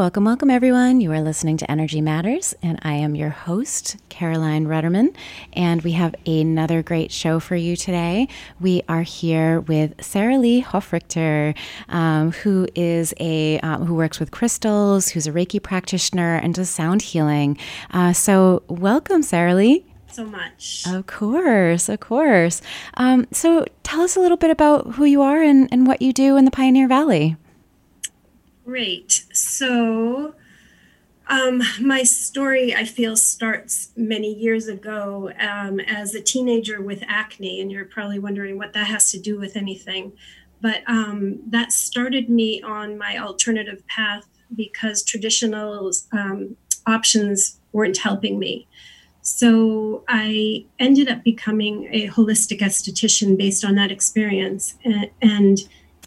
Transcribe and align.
Welcome, 0.00 0.24
welcome 0.24 0.48
everyone. 0.48 1.02
You 1.02 1.12
are 1.12 1.20
listening 1.20 1.58
to 1.58 1.70
Energy 1.70 2.00
Matters, 2.00 2.54
and 2.62 2.78
I 2.80 2.94
am 2.94 3.14
your 3.14 3.28
host, 3.28 3.98
Caroline 4.08 4.64
Rudderman. 4.64 5.14
And 5.52 5.82
we 5.82 5.92
have 5.92 6.14
another 6.24 6.82
great 6.82 7.12
show 7.12 7.38
for 7.38 7.54
you 7.54 7.76
today. 7.76 8.26
We 8.60 8.80
are 8.88 9.02
here 9.02 9.60
with 9.60 9.94
Saralee 9.98 10.64
Hofrichter, 10.64 11.54
um, 11.90 12.32
who 12.32 12.66
is 12.74 13.12
a 13.20 13.60
um, 13.60 13.84
who 13.84 13.94
works 13.94 14.18
with 14.18 14.30
crystals, 14.30 15.10
who's 15.10 15.26
a 15.26 15.32
Reiki 15.32 15.62
practitioner, 15.62 16.36
and 16.36 16.54
does 16.54 16.70
sound 16.70 17.02
healing. 17.02 17.58
Uh, 17.90 18.14
so, 18.14 18.62
welcome, 18.68 19.20
Saralee 19.20 19.84
so 20.12 20.24
much. 20.24 20.84
Of 20.86 21.06
course, 21.06 21.88
of 21.88 22.00
course. 22.00 22.60
Um, 22.94 23.26
so 23.32 23.64
tell 23.82 24.00
us 24.00 24.16
a 24.16 24.20
little 24.20 24.36
bit 24.36 24.50
about 24.50 24.94
who 24.94 25.04
you 25.04 25.22
are 25.22 25.42
and, 25.42 25.68
and 25.72 25.86
what 25.86 26.02
you 26.02 26.12
do 26.12 26.36
in 26.36 26.44
the 26.44 26.50
Pioneer 26.50 26.88
Valley. 26.88 27.36
Great. 28.70 29.24
So, 29.32 30.36
um, 31.26 31.60
my 31.80 32.04
story, 32.04 32.72
I 32.72 32.84
feel, 32.84 33.16
starts 33.16 33.90
many 33.96 34.32
years 34.32 34.68
ago 34.68 35.32
um, 35.40 35.80
as 35.80 36.14
a 36.14 36.20
teenager 36.20 36.80
with 36.80 37.02
acne, 37.08 37.60
and 37.60 37.72
you're 37.72 37.84
probably 37.84 38.20
wondering 38.20 38.58
what 38.58 38.72
that 38.74 38.86
has 38.86 39.10
to 39.10 39.18
do 39.18 39.40
with 39.40 39.56
anything. 39.56 40.12
But 40.60 40.84
um, 40.86 41.40
that 41.48 41.72
started 41.72 42.30
me 42.30 42.62
on 42.62 42.96
my 42.96 43.18
alternative 43.18 43.84
path 43.88 44.28
because 44.54 45.02
traditional 45.02 45.90
um, 46.12 46.54
options 46.86 47.58
weren't 47.72 47.98
helping 47.98 48.38
me. 48.38 48.68
So 49.22 50.04
I 50.08 50.64
ended 50.78 51.08
up 51.08 51.24
becoming 51.24 51.88
a 51.90 52.06
holistic 52.06 52.60
esthetician 52.60 53.36
based 53.36 53.64
on 53.64 53.74
that 53.74 53.90
experience. 53.90 54.76
and, 54.84 55.10
and 55.20 55.58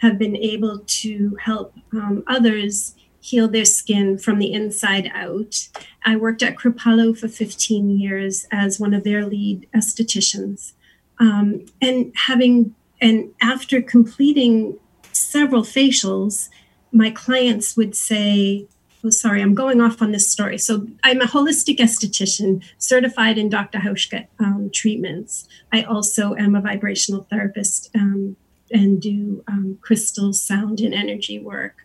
have 0.04 0.20
been 0.20 0.36
able 0.36 0.80
to 0.80 1.38
help 1.42 1.74
um, 1.94 2.24
others 2.28 2.94
heal 3.22 3.48
their 3.48 3.64
skin 3.64 4.18
from 4.18 4.38
the 4.38 4.52
inside 4.52 5.10
out. 5.16 5.70
I 6.06 6.18
worked 6.18 6.44
at 6.44 6.58
Kripalu 6.58 7.18
for 7.18 7.30
15 7.30 7.90
years 7.90 8.46
as 8.52 8.82
one 8.82 8.94
of 8.94 9.06
their 9.06 9.26
lead 9.26 9.66
estheticians. 9.74 10.74
Um, 11.20 11.66
and 11.82 12.12
having 12.28 12.76
and 13.00 13.32
after 13.42 13.82
completing 13.82 14.78
several 15.14 15.64
facials, 15.64 16.50
my 16.92 17.10
clients 17.10 17.78
would 17.78 17.96
say, 17.96 18.68
Oh, 19.06 19.10
sorry, 19.10 19.42
I'm 19.42 19.54
going 19.54 19.82
off 19.82 20.02
on 20.02 20.12
this 20.12 20.30
story. 20.30 20.58
So, 20.58 20.88
I'm 21.04 21.22
a 21.22 21.26
holistic 21.26 21.78
esthetician 21.78 22.64
certified 22.78 23.38
in 23.38 23.50
Dr. 23.50 23.80
Hauschka 23.80 24.28
um, 24.40 24.70
treatments. 24.74 25.48
I 25.74 25.84
also 25.84 26.36
am 26.36 26.56
a 26.56 26.62
vibrational 26.62 27.28
therapist 27.30 27.90
um, 27.96 28.38
and 28.74 29.02
do 29.02 29.44
um, 29.48 29.78
crystal 29.82 30.34
sound 30.34 30.80
and 30.80 30.94
energy 30.94 31.40
work. 31.40 31.84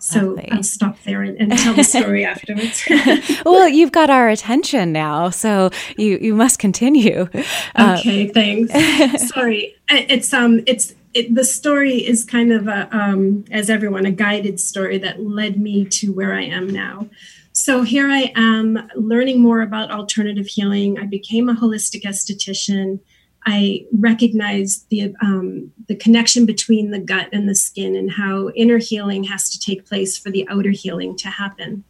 So 0.00 0.20
Lovely. 0.20 0.48
I'll 0.52 0.62
stop 0.62 1.02
there 1.02 1.22
and, 1.22 1.36
and 1.40 1.58
tell 1.58 1.74
the 1.74 1.82
story 1.82 2.24
afterwards. 2.24 2.84
well, 3.44 3.68
you've 3.68 3.90
got 3.90 4.10
our 4.10 4.28
attention 4.28 4.92
now, 4.92 5.30
so 5.30 5.70
you 5.96 6.18
you 6.20 6.34
must 6.34 6.60
continue. 6.60 7.28
Uh, 7.74 7.96
okay, 7.98 8.28
uh, 8.28 8.32
thanks. 8.32 9.28
Sorry, 9.28 9.76
it's 9.88 10.32
um, 10.32 10.62
it's 10.66 10.94
it, 11.14 11.34
the 11.34 11.44
story 11.44 12.06
is 12.06 12.24
kind 12.24 12.52
of 12.52 12.68
a 12.68 12.88
um, 12.96 13.44
as 13.50 13.68
everyone 13.68 14.06
a 14.06 14.12
guided 14.12 14.60
story 14.60 14.98
that 14.98 15.20
led 15.20 15.58
me 15.58 15.84
to 15.86 16.12
where 16.12 16.32
I 16.32 16.44
am 16.44 16.68
now. 16.68 17.08
So 17.52 17.82
here 17.82 18.08
I 18.08 18.32
am 18.36 18.88
learning 18.94 19.40
more 19.40 19.62
about 19.62 19.90
alternative 19.90 20.46
healing. 20.46 20.96
I 20.96 21.06
became 21.06 21.48
a 21.48 21.54
holistic 21.54 22.04
esthetician. 22.04 23.00
I 23.50 23.86
recognized 23.92 24.90
the 24.90 25.14
um, 25.22 25.72
the 25.86 25.96
connection 25.96 26.44
between 26.44 26.90
the 26.90 26.98
gut 26.98 27.30
and 27.32 27.48
the 27.48 27.54
skin 27.54 27.96
and 27.96 28.12
how 28.12 28.50
inner 28.50 28.76
healing 28.76 29.24
has 29.24 29.48
to 29.50 29.58
take 29.58 29.86
place 29.86 30.18
for 30.18 30.30
the 30.30 30.46
outer 30.50 30.70
healing 30.70 31.16
to 31.16 31.28
happen. 31.28 31.84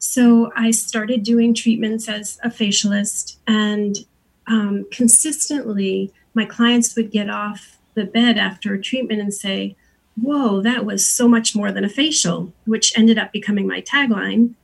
So 0.00 0.50
I 0.56 0.72
started 0.72 1.22
doing 1.22 1.54
treatments 1.54 2.08
as 2.08 2.40
a 2.42 2.48
facialist, 2.48 3.36
and 3.46 3.96
um, 4.48 4.86
consistently, 4.90 6.12
my 6.34 6.44
clients 6.44 6.96
would 6.96 7.12
get 7.12 7.30
off 7.30 7.78
the 7.94 8.04
bed 8.04 8.36
after 8.36 8.74
a 8.74 8.82
treatment 8.82 9.20
and 9.20 9.32
say, 9.32 9.76
"Whoa, 10.20 10.60
that 10.62 10.84
was 10.84 11.06
so 11.06 11.28
much 11.28 11.54
more 11.54 11.70
than 11.70 11.84
a 11.84 11.88
facial," 11.88 12.52
which 12.64 12.92
ended 12.98 13.18
up 13.18 13.30
becoming 13.32 13.68
my 13.68 13.82
tagline. 13.82 14.54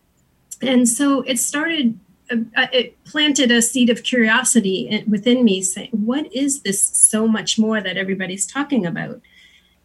And 0.60 0.88
so 0.88 1.22
it 1.22 1.38
started 1.38 1.96
it 2.30 3.02
planted 3.04 3.50
a 3.50 3.60
seed 3.60 3.90
of 3.90 4.02
curiosity 4.02 5.04
within 5.08 5.44
me 5.44 5.60
saying 5.62 5.90
what 5.90 6.32
is 6.32 6.62
this 6.62 6.82
so 6.82 7.28
much 7.28 7.58
more 7.58 7.80
that 7.80 7.96
everybody's 7.96 8.46
talking 8.46 8.86
about? 8.86 9.20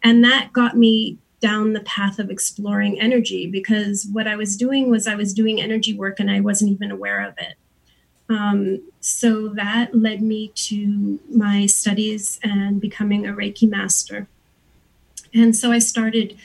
And 0.02 0.24
that 0.24 0.52
got 0.52 0.76
me 0.76 1.18
down 1.40 1.72
the 1.72 1.80
path 1.80 2.18
of 2.18 2.30
exploring 2.30 3.00
energy 3.00 3.46
because 3.46 4.06
what 4.12 4.28
i 4.28 4.36
was 4.36 4.56
doing 4.56 4.90
was 4.90 5.08
i 5.08 5.14
was 5.14 5.32
doing 5.32 5.60
energy 5.60 5.94
work 5.94 6.20
and 6.20 6.30
i 6.30 6.38
wasn't 6.38 6.70
even 6.70 6.90
aware 6.90 7.26
of 7.26 7.34
it. 7.38 7.54
Um, 8.28 8.82
so 9.00 9.48
that 9.48 9.92
led 9.92 10.22
me 10.22 10.52
to 10.54 11.18
my 11.34 11.66
studies 11.66 12.38
and 12.44 12.80
becoming 12.80 13.26
a 13.26 13.32
reiki 13.32 13.68
master. 13.68 14.28
And 15.34 15.56
so 15.56 15.72
i 15.72 15.78
started 15.78 16.36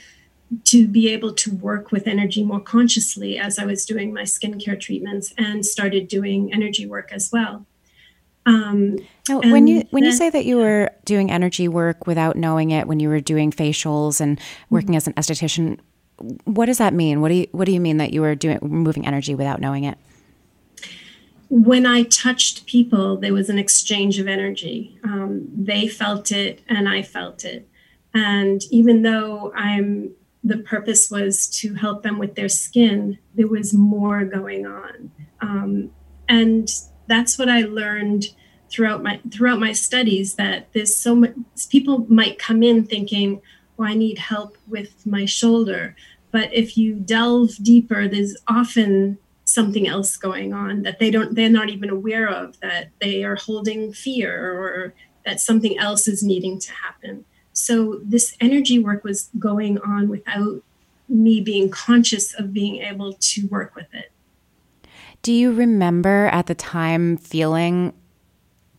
to 0.64 0.86
be 0.86 1.12
able 1.12 1.32
to 1.32 1.54
work 1.54 1.90
with 1.90 2.06
energy 2.06 2.44
more 2.44 2.60
consciously 2.60 3.38
as 3.38 3.58
I 3.58 3.64
was 3.64 3.84
doing 3.84 4.12
my 4.12 4.22
skincare 4.22 4.78
treatments 4.78 5.34
and 5.36 5.66
started 5.66 6.08
doing 6.08 6.52
energy 6.52 6.86
work 6.86 7.12
as 7.12 7.30
well. 7.32 7.66
Um, 8.46 8.98
now, 9.28 9.40
when 9.40 9.66
you 9.66 9.82
when 9.90 10.04
you 10.04 10.12
say 10.12 10.30
that 10.30 10.44
you 10.44 10.58
were 10.58 10.90
doing 11.04 11.32
energy 11.32 11.66
work 11.66 12.06
without 12.06 12.36
knowing 12.36 12.70
it, 12.70 12.86
when 12.86 13.00
you 13.00 13.08
were 13.08 13.20
doing 13.20 13.50
facials 13.50 14.20
and 14.20 14.40
working 14.70 14.90
mm-hmm. 14.90 14.96
as 14.96 15.08
an 15.08 15.14
esthetician, 15.14 15.80
what 16.44 16.66
does 16.66 16.78
that 16.78 16.94
mean? 16.94 17.20
What 17.20 17.28
do 17.28 17.34
you 17.34 17.48
what 17.50 17.64
do 17.64 17.72
you 17.72 17.80
mean 17.80 17.96
that 17.96 18.12
you 18.12 18.20
were 18.20 18.36
doing 18.36 18.60
moving 18.62 19.04
energy 19.04 19.34
without 19.34 19.60
knowing 19.60 19.82
it? 19.82 19.98
When 21.48 21.86
I 21.86 22.04
touched 22.04 22.66
people, 22.66 23.16
there 23.16 23.32
was 23.32 23.48
an 23.48 23.58
exchange 23.58 24.20
of 24.20 24.28
energy. 24.28 24.98
Um, 25.02 25.48
they 25.52 25.88
felt 25.88 26.30
it, 26.30 26.62
and 26.68 26.88
I 26.88 27.02
felt 27.02 27.44
it. 27.44 27.68
And 28.14 28.62
even 28.70 29.02
though 29.02 29.52
I'm 29.56 30.14
the 30.46 30.58
purpose 30.58 31.10
was 31.10 31.46
to 31.48 31.74
help 31.74 32.02
them 32.02 32.18
with 32.18 32.34
their 32.34 32.48
skin, 32.48 33.18
there 33.34 33.48
was 33.48 33.74
more 33.74 34.24
going 34.24 34.66
on. 34.66 35.10
Um, 35.40 35.90
and 36.28 36.68
that's 37.08 37.38
what 37.38 37.48
I 37.48 37.62
learned 37.62 38.26
throughout 38.68 39.02
my 39.02 39.20
throughout 39.30 39.60
my 39.60 39.72
studies 39.72 40.34
that 40.34 40.72
there's 40.72 40.94
so 40.94 41.14
much 41.14 41.34
people 41.70 42.06
might 42.08 42.38
come 42.38 42.62
in 42.62 42.84
thinking, 42.84 43.40
well, 43.76 43.88
I 43.88 43.94
need 43.94 44.18
help 44.18 44.56
with 44.66 45.06
my 45.06 45.24
shoulder. 45.24 45.94
But 46.30 46.52
if 46.52 46.76
you 46.76 46.94
delve 46.94 47.56
deeper, 47.62 48.08
there's 48.08 48.36
often 48.48 49.18
something 49.44 49.86
else 49.86 50.16
going 50.16 50.52
on 50.52 50.82
that 50.82 50.98
they 50.98 51.10
don't 51.10 51.34
they're 51.34 51.48
not 51.48 51.70
even 51.70 51.88
aware 51.88 52.28
of 52.28 52.58
that 52.60 52.88
they 53.00 53.22
are 53.22 53.36
holding 53.36 53.92
fear 53.92 54.52
or 54.52 54.94
that 55.24 55.40
something 55.40 55.78
else 55.78 56.08
is 56.08 56.22
needing 56.22 56.58
to 56.58 56.72
happen 56.72 57.24
so 57.56 58.00
this 58.04 58.36
energy 58.38 58.78
work 58.78 59.02
was 59.02 59.30
going 59.38 59.78
on 59.78 60.10
without 60.10 60.62
me 61.08 61.40
being 61.40 61.70
conscious 61.70 62.38
of 62.38 62.52
being 62.52 62.82
able 62.82 63.14
to 63.14 63.46
work 63.46 63.74
with 63.74 63.86
it. 63.94 64.12
Do 65.22 65.32
you 65.32 65.54
remember 65.54 66.26
at 66.26 66.48
the 66.48 66.54
time 66.54 67.16
feeling 67.16 67.94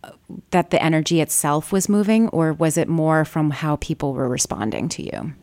uh, 0.04 0.12
that 0.52 0.70
the 0.70 0.82
energy 0.82 1.22
itself 1.22 1.72
was 1.72 1.90
moving, 1.90 2.30
or 2.30 2.54
was 2.54 2.78
it 2.78 2.88
more 2.88 3.26
from 3.26 3.50
how 3.50 3.78
people 3.78 4.14
were 4.14 4.30
responding 4.30 4.90
to 4.90 5.04
you? 5.04 5.34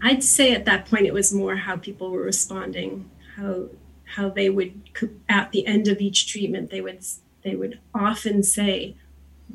I'd 0.00 0.22
say 0.22 0.54
at 0.54 0.64
that 0.66 0.86
point 0.86 1.06
it 1.06 1.12
was 1.12 1.34
more 1.34 1.56
how 1.56 1.76
people 1.76 2.10
were 2.10 2.22
responding, 2.22 3.10
how 3.36 3.66
how 4.04 4.28
they 4.28 4.48
would 4.48 4.80
at 5.28 5.50
the 5.50 5.66
end 5.66 5.88
of 5.88 6.00
each 6.00 6.28
treatment 6.28 6.70
they 6.70 6.80
would 6.80 7.04
they 7.42 7.56
would 7.56 7.80
often 7.94 8.44
say 8.44 8.94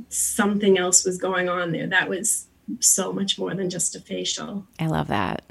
something 0.09 0.77
else 0.77 1.05
was 1.05 1.17
going 1.17 1.47
on 1.47 1.71
there. 1.71 1.87
That 1.87 2.09
was 2.09 2.47
so 2.79 3.13
much 3.13 3.37
more 3.37 3.53
than 3.53 3.69
just 3.69 3.95
a 3.95 3.99
facial. 3.99 4.65
I 4.79 4.87
love 4.87 5.07
that. 5.07 5.43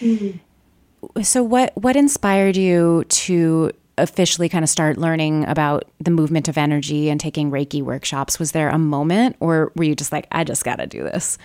Mm-hmm. 0.00 1.22
So 1.22 1.42
what 1.42 1.72
what 1.76 1.96
inspired 1.96 2.56
you 2.56 3.04
to 3.08 3.72
officially 3.96 4.48
kind 4.48 4.64
of 4.64 4.68
start 4.68 4.98
learning 4.98 5.44
about 5.44 5.84
the 6.00 6.10
movement 6.10 6.48
of 6.48 6.58
energy 6.58 7.08
and 7.08 7.20
taking 7.20 7.50
Reiki 7.50 7.82
workshops? 7.82 8.38
Was 8.38 8.52
there 8.52 8.68
a 8.68 8.78
moment 8.78 9.36
or 9.40 9.72
were 9.76 9.84
you 9.84 9.94
just 9.94 10.12
like 10.12 10.26
I 10.32 10.44
just 10.44 10.64
got 10.64 10.76
to 10.76 10.86
do 10.86 11.04
this? 11.04 11.38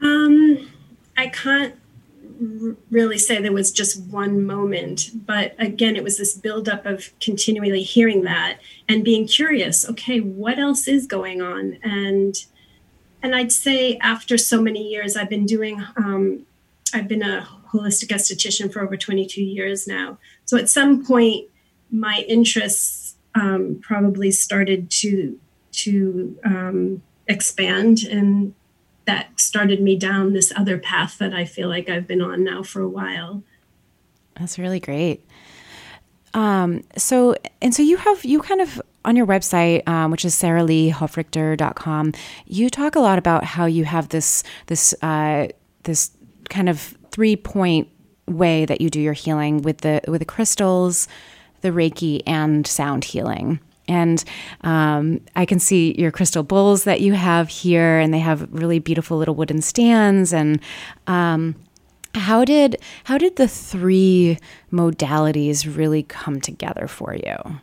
Um 0.00 0.70
I 1.16 1.28
can't 1.28 1.74
really 2.90 3.18
say 3.18 3.40
there 3.40 3.52
was 3.52 3.70
just 3.70 4.02
one 4.04 4.46
moment, 4.46 5.10
but 5.26 5.54
again, 5.58 5.94
it 5.94 6.02
was 6.02 6.16
this 6.16 6.34
buildup 6.34 6.86
of 6.86 7.10
continually 7.20 7.82
hearing 7.82 8.22
that 8.22 8.58
and 8.88 9.04
being 9.04 9.26
curious. 9.26 9.88
Okay, 9.88 10.20
what 10.20 10.58
else 10.58 10.88
is 10.88 11.06
going 11.06 11.42
on? 11.42 11.78
And 11.82 12.34
and 13.22 13.34
I'd 13.34 13.52
say 13.52 13.96
after 13.98 14.38
so 14.38 14.60
many 14.60 14.88
years, 14.88 15.16
I've 15.16 15.28
been 15.28 15.46
doing. 15.46 15.84
Um, 15.96 16.46
I've 16.92 17.08
been 17.08 17.22
a 17.22 17.46
holistic 17.72 18.08
esthetician 18.08 18.72
for 18.72 18.80
over 18.80 18.96
22 18.96 19.42
years 19.42 19.86
now. 19.86 20.18
So 20.44 20.56
at 20.56 20.68
some 20.68 21.04
point, 21.04 21.48
my 21.90 22.24
interests 22.28 23.14
um, 23.34 23.80
probably 23.82 24.30
started 24.30 24.90
to 24.90 25.38
to 25.72 26.38
um, 26.44 27.02
expand 27.28 28.02
and 28.02 28.54
that 29.06 29.40
started 29.40 29.80
me 29.80 29.96
down 29.96 30.32
this 30.32 30.52
other 30.56 30.78
path 30.78 31.18
that 31.18 31.32
I 31.32 31.44
feel 31.44 31.68
like 31.68 31.88
I've 31.88 32.06
been 32.06 32.20
on 32.20 32.44
now 32.44 32.62
for 32.62 32.80
a 32.82 32.88
while. 32.88 33.42
That's 34.38 34.58
really 34.58 34.80
great. 34.80 35.24
Um, 36.34 36.84
so, 36.96 37.34
and 37.60 37.74
so 37.74 37.82
you 37.82 37.96
have, 37.96 38.24
you 38.24 38.40
kind 38.40 38.60
of 38.60 38.80
on 39.04 39.16
your 39.16 39.26
website, 39.26 39.86
um, 39.88 40.10
which 40.10 40.24
is 40.24 40.34
saraleehofrichter.com, 40.34 42.12
you 42.46 42.70
talk 42.70 42.96
a 42.96 43.00
lot 43.00 43.18
about 43.18 43.44
how 43.44 43.66
you 43.66 43.84
have 43.84 44.08
this, 44.10 44.42
this, 44.66 44.94
uh, 45.02 45.48
this 45.84 46.10
kind 46.48 46.68
of 46.68 46.94
three 47.10 47.36
point 47.36 47.88
way 48.26 48.64
that 48.64 48.80
you 48.80 48.90
do 48.90 49.00
your 49.00 49.12
healing 49.12 49.62
with 49.62 49.78
the, 49.78 50.00
with 50.06 50.20
the 50.20 50.24
crystals, 50.24 51.08
the 51.62 51.70
Reiki 51.70 52.22
and 52.26 52.66
sound 52.66 53.04
healing. 53.04 53.60
And 53.88 54.22
um, 54.60 55.20
I 55.34 55.44
can 55.44 55.58
see 55.58 55.96
your 55.98 56.12
crystal 56.12 56.44
bowls 56.44 56.84
that 56.84 57.00
you 57.00 57.14
have 57.14 57.48
here, 57.48 57.98
and 57.98 58.14
they 58.14 58.20
have 58.20 58.48
really 58.52 58.78
beautiful 58.78 59.18
little 59.18 59.34
wooden 59.34 59.60
stands. 59.62 60.32
And 60.32 60.60
um, 61.08 61.56
how 62.14 62.44
did 62.44 62.76
how 63.04 63.18
did 63.18 63.34
the 63.34 63.48
three 63.48 64.38
modalities 64.72 65.76
really 65.76 66.04
come 66.04 66.40
together 66.40 66.86
for 66.86 67.16
you? 67.16 67.60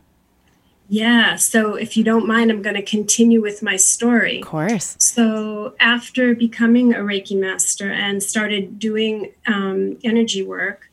Yeah. 0.90 1.36
So, 1.36 1.76
if 1.76 1.98
you 1.98 2.04
don't 2.04 2.28
mind, 2.28 2.50
I'm 2.50 2.62
going 2.62 2.76
to 2.76 2.82
continue 2.82 3.42
with 3.42 3.62
my 3.62 3.76
story. 3.76 4.40
Of 4.40 4.48
course. 4.48 4.96
So, 5.00 5.76
after 5.80 6.34
becoming 6.34 6.94
a 6.94 7.00
Reiki 7.00 7.38
master 7.38 7.92
and 7.92 8.24
started 8.24 8.80
doing 8.80 9.34
um, 9.48 9.98
energy 10.04 10.44
work, 10.44 10.90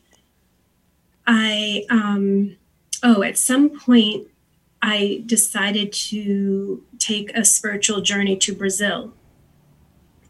I, 1.27 1.85
um, 1.91 2.57
oh, 3.03 3.23
at 3.23 3.39
some 3.39 3.71
point, 3.71 4.27
I 4.83 5.23
decided 5.25 5.93
to 5.93 6.85
take 6.99 7.35
a 7.35 7.45
spiritual 7.45 8.01
journey 8.03 8.37
to 8.37 8.55
Brazil. 8.55 9.15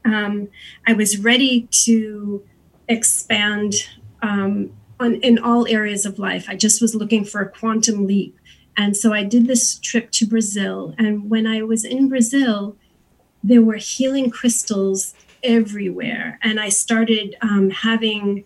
Um, 0.04 0.48
I 0.86 0.92
was 0.92 1.18
ready 1.18 1.62
to 1.84 2.44
expand 2.86 3.74
um, 4.22 4.72
on, 5.00 5.16
in 5.16 5.38
all 5.38 5.66
areas 5.66 6.06
of 6.06 6.18
life. 6.18 6.46
I 6.48 6.54
just 6.54 6.80
was 6.80 6.94
looking 6.94 7.24
for 7.24 7.40
a 7.40 7.48
quantum 7.48 8.06
leap. 8.06 8.38
And 8.76 8.96
so 8.96 9.12
I 9.12 9.22
did 9.22 9.46
this 9.46 9.78
trip 9.78 10.10
to 10.12 10.26
Brazil. 10.26 10.94
And 10.98 11.30
when 11.30 11.46
I 11.46 11.62
was 11.62 11.84
in 11.84 12.08
Brazil, 12.08 12.76
there 13.42 13.62
were 13.62 13.76
healing 13.76 14.30
crystals 14.30 15.14
everywhere. 15.42 16.38
And 16.42 16.58
I 16.58 16.70
started 16.70 17.36
um, 17.40 17.70
having 17.70 18.44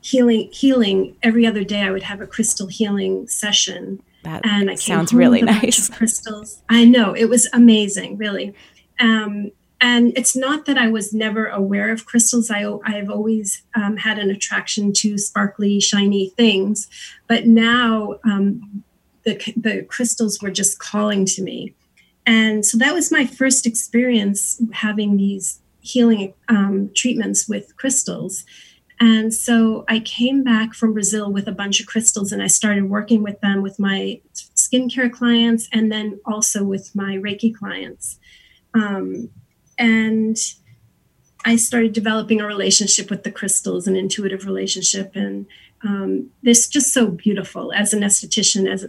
healing 0.00 0.50
healing 0.52 1.16
every 1.22 1.46
other 1.46 1.64
day. 1.64 1.80
I 1.80 1.90
would 1.90 2.02
have 2.02 2.20
a 2.20 2.26
crystal 2.26 2.66
healing 2.66 3.26
session. 3.26 4.02
That 4.22 4.44
and 4.46 4.70
I 4.70 4.74
sounds 4.74 5.12
really 5.12 5.42
nice. 5.42 5.88
Crystals. 5.96 6.62
I 6.68 6.84
know 6.84 7.14
it 7.14 7.26
was 7.26 7.48
amazing, 7.52 8.16
really. 8.16 8.54
Um, 8.98 9.50
and 9.80 10.16
it's 10.16 10.34
not 10.34 10.64
that 10.64 10.78
I 10.78 10.88
was 10.88 11.12
never 11.12 11.46
aware 11.46 11.90
of 11.90 12.06
crystals. 12.06 12.50
I 12.50 12.64
I've 12.84 13.10
always 13.10 13.62
um, 13.74 13.98
had 13.98 14.18
an 14.18 14.30
attraction 14.30 14.92
to 14.94 15.18
sparkly, 15.18 15.80
shiny 15.80 16.30
things, 16.30 16.88
but 17.28 17.46
now 17.46 18.16
um, 18.24 18.83
the 19.24 19.54
the 19.56 19.82
crystals 19.84 20.40
were 20.40 20.50
just 20.50 20.78
calling 20.78 21.24
to 21.26 21.42
me, 21.42 21.74
and 22.26 22.64
so 22.64 22.78
that 22.78 22.94
was 22.94 23.12
my 23.12 23.26
first 23.26 23.66
experience 23.66 24.60
having 24.72 25.16
these 25.16 25.60
healing 25.80 26.32
um, 26.48 26.90
treatments 26.94 27.48
with 27.48 27.76
crystals. 27.76 28.44
And 29.00 29.34
so 29.34 29.84
I 29.88 30.00
came 30.00 30.42
back 30.44 30.72
from 30.72 30.92
Brazil 30.94 31.30
with 31.30 31.48
a 31.48 31.52
bunch 31.52 31.80
of 31.80 31.86
crystals 31.86 32.32
and 32.32 32.42
I 32.42 32.46
started 32.46 32.88
working 32.88 33.22
with 33.22 33.40
them 33.40 33.60
with 33.60 33.78
my 33.78 34.20
skincare 34.54 35.12
clients 35.12 35.68
and 35.72 35.90
then 35.90 36.20
also 36.24 36.64
with 36.64 36.94
my 36.94 37.16
Reiki 37.16 37.54
clients. 37.54 38.18
Um, 38.72 39.30
and 39.78 40.36
I 41.44 41.56
started 41.56 41.92
developing 41.92 42.40
a 42.40 42.46
relationship 42.46 43.10
with 43.10 43.24
the 43.24 43.30
crystals, 43.30 43.86
an 43.86 43.96
intuitive 43.96 44.46
relationship. 44.46 45.14
And 45.14 45.46
um, 45.84 46.30
this 46.42 46.66
just 46.66 46.92
so 46.92 47.08
beautiful 47.08 47.72
as 47.72 47.92
an 47.92 48.00
esthetician 48.00 48.70
as 48.70 48.86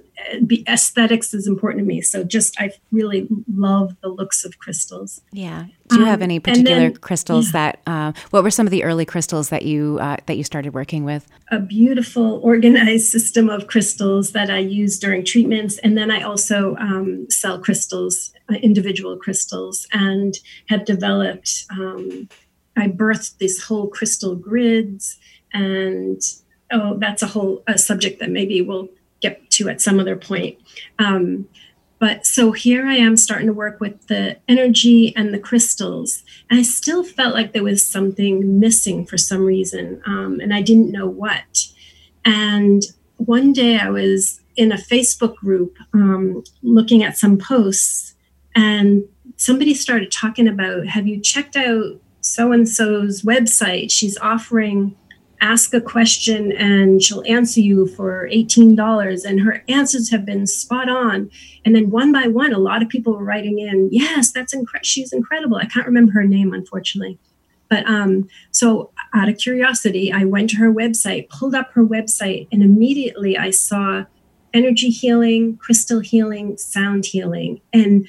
aesthetics 0.67 1.33
is 1.33 1.45
important 1.45 1.81
to 1.81 1.85
me. 1.85 2.01
So 2.01 2.23
just 2.23 2.59
i 2.59 2.71
really 2.91 3.27
love 3.53 3.95
the 4.01 4.07
looks 4.07 4.45
of 4.45 4.57
crystals. 4.59 5.21
Yeah. 5.31 5.65
Do 5.89 5.97
you 5.97 6.03
um, 6.03 6.07
have 6.07 6.21
any 6.21 6.39
particular 6.39 6.89
then, 6.89 6.95
crystals 6.95 7.47
yeah. 7.47 7.51
that 7.51 7.79
uh, 7.85 8.11
what 8.31 8.43
were 8.43 8.49
some 8.49 8.65
of 8.65 8.71
the 8.71 8.83
early 8.83 9.05
crystals 9.05 9.49
that 9.49 9.63
you 9.63 9.99
uh, 10.01 10.17
that 10.25 10.37
you 10.37 10.43
started 10.43 10.73
working 10.73 11.03
with? 11.03 11.27
A 11.51 11.59
beautiful 11.59 12.39
organized 12.43 13.07
system 13.07 13.49
of 13.49 13.67
crystals 13.67 14.31
that 14.31 14.49
i 14.49 14.59
use 14.59 14.97
during 14.97 15.25
treatments. 15.25 15.77
And 15.79 15.97
then 15.97 16.09
i 16.09 16.21
also 16.21 16.75
um, 16.77 17.27
sell 17.29 17.59
crystals 17.59 18.33
uh, 18.49 18.55
individual 18.55 19.17
crystals 19.17 19.87
and 19.91 20.35
have 20.69 20.85
developed 20.85 21.65
um, 21.71 22.29
i 22.77 22.87
birthed 22.87 23.37
these 23.37 23.63
whole 23.63 23.87
crystal 23.87 24.35
grids 24.35 25.17
and 25.53 26.21
oh, 26.71 26.97
that's 26.97 27.21
a 27.21 27.27
whole 27.27 27.63
a 27.67 27.77
subject 27.77 28.19
that 28.19 28.29
maybe 28.29 28.61
we'll 28.61 28.89
get 29.21 29.49
to 29.51 29.69
at 29.69 29.81
some 29.81 29.99
other 29.99 30.15
point. 30.15 30.57
Um, 30.99 31.47
but 31.99 32.25
so 32.25 32.51
here 32.51 32.85
I 32.85 32.95
am 32.95 33.15
starting 33.17 33.47
to 33.47 33.53
work 33.53 33.79
with 33.79 34.07
the 34.07 34.37
energy 34.47 35.15
and 35.15 35.33
the 35.33 35.39
crystals. 35.39 36.23
And 36.49 36.59
I 36.59 36.63
still 36.63 37.03
felt 37.03 37.33
like 37.33 37.53
there 37.53 37.63
was 37.63 37.85
something 37.85 38.59
missing 38.59 39.05
for 39.05 39.17
some 39.17 39.41
reason, 39.45 40.01
um, 40.05 40.39
and 40.41 40.53
I 40.53 40.61
didn't 40.61 40.91
know 40.91 41.07
what. 41.07 41.67
And 42.25 42.83
one 43.17 43.53
day 43.53 43.77
I 43.77 43.89
was 43.89 44.41
in 44.55 44.71
a 44.71 44.77
Facebook 44.77 45.35
group 45.35 45.77
um, 45.93 46.43
looking 46.61 47.03
at 47.03 47.17
some 47.17 47.37
posts, 47.37 48.13
and 48.55 49.03
somebody 49.37 49.73
started 49.73 50.11
talking 50.11 50.47
about 50.47 50.87
Have 50.87 51.07
you 51.07 51.19
checked 51.19 51.55
out 51.55 51.99
so 52.21 52.51
and 52.51 52.67
so's 52.67 53.21
website? 53.21 53.91
She's 53.91 54.17
offering 54.17 54.95
ask 55.45 55.73
a 55.75 55.81
question 55.81 56.51
and 56.53 57.03
she'll 57.03 57.23
answer 57.27 57.59
you 57.59 57.85
for 57.87 58.27
$18 58.31 59.25
and 59.25 59.41
her 59.41 59.63
answers 59.69 60.09
have 60.09 60.25
been 60.25 60.47
spot 60.47 60.89
on. 60.89 61.29
And 61.63 61.75
then 61.75 61.91
one 61.91 62.11
by 62.11 62.27
one 62.27 62.51
a 62.51 62.57
lot 62.57 62.81
of 62.81 62.89
people 62.89 63.13
were 63.13 63.23
writing 63.23 63.59
in 63.59 63.89
yes 63.91 64.31
that's 64.31 64.53
incredible 64.53 64.83
she's 64.83 65.13
incredible. 65.13 65.57
I 65.57 65.65
can't 65.65 65.85
remember 65.85 66.13
her 66.13 66.23
name 66.23 66.53
unfortunately. 66.53 67.19
But 67.69 67.85
um, 67.87 68.27
so 68.51 68.91
out 69.13 69.29
of 69.29 69.37
curiosity 69.37 70.11
i 70.11 70.23
went 70.25 70.49
to 70.51 70.57
her 70.57 70.71
website 70.73 71.29
pulled 71.29 71.55
up 71.55 71.71
her 71.73 71.85
website 71.85 72.47
and 72.51 72.61
immediately 72.63 73.37
i 73.37 73.49
saw 73.49 74.05
energy 74.53 74.89
healing 74.89 75.57
crystal 75.57 75.99
healing 75.99 76.57
sound 76.57 77.05
healing 77.05 77.61
and 77.71 78.07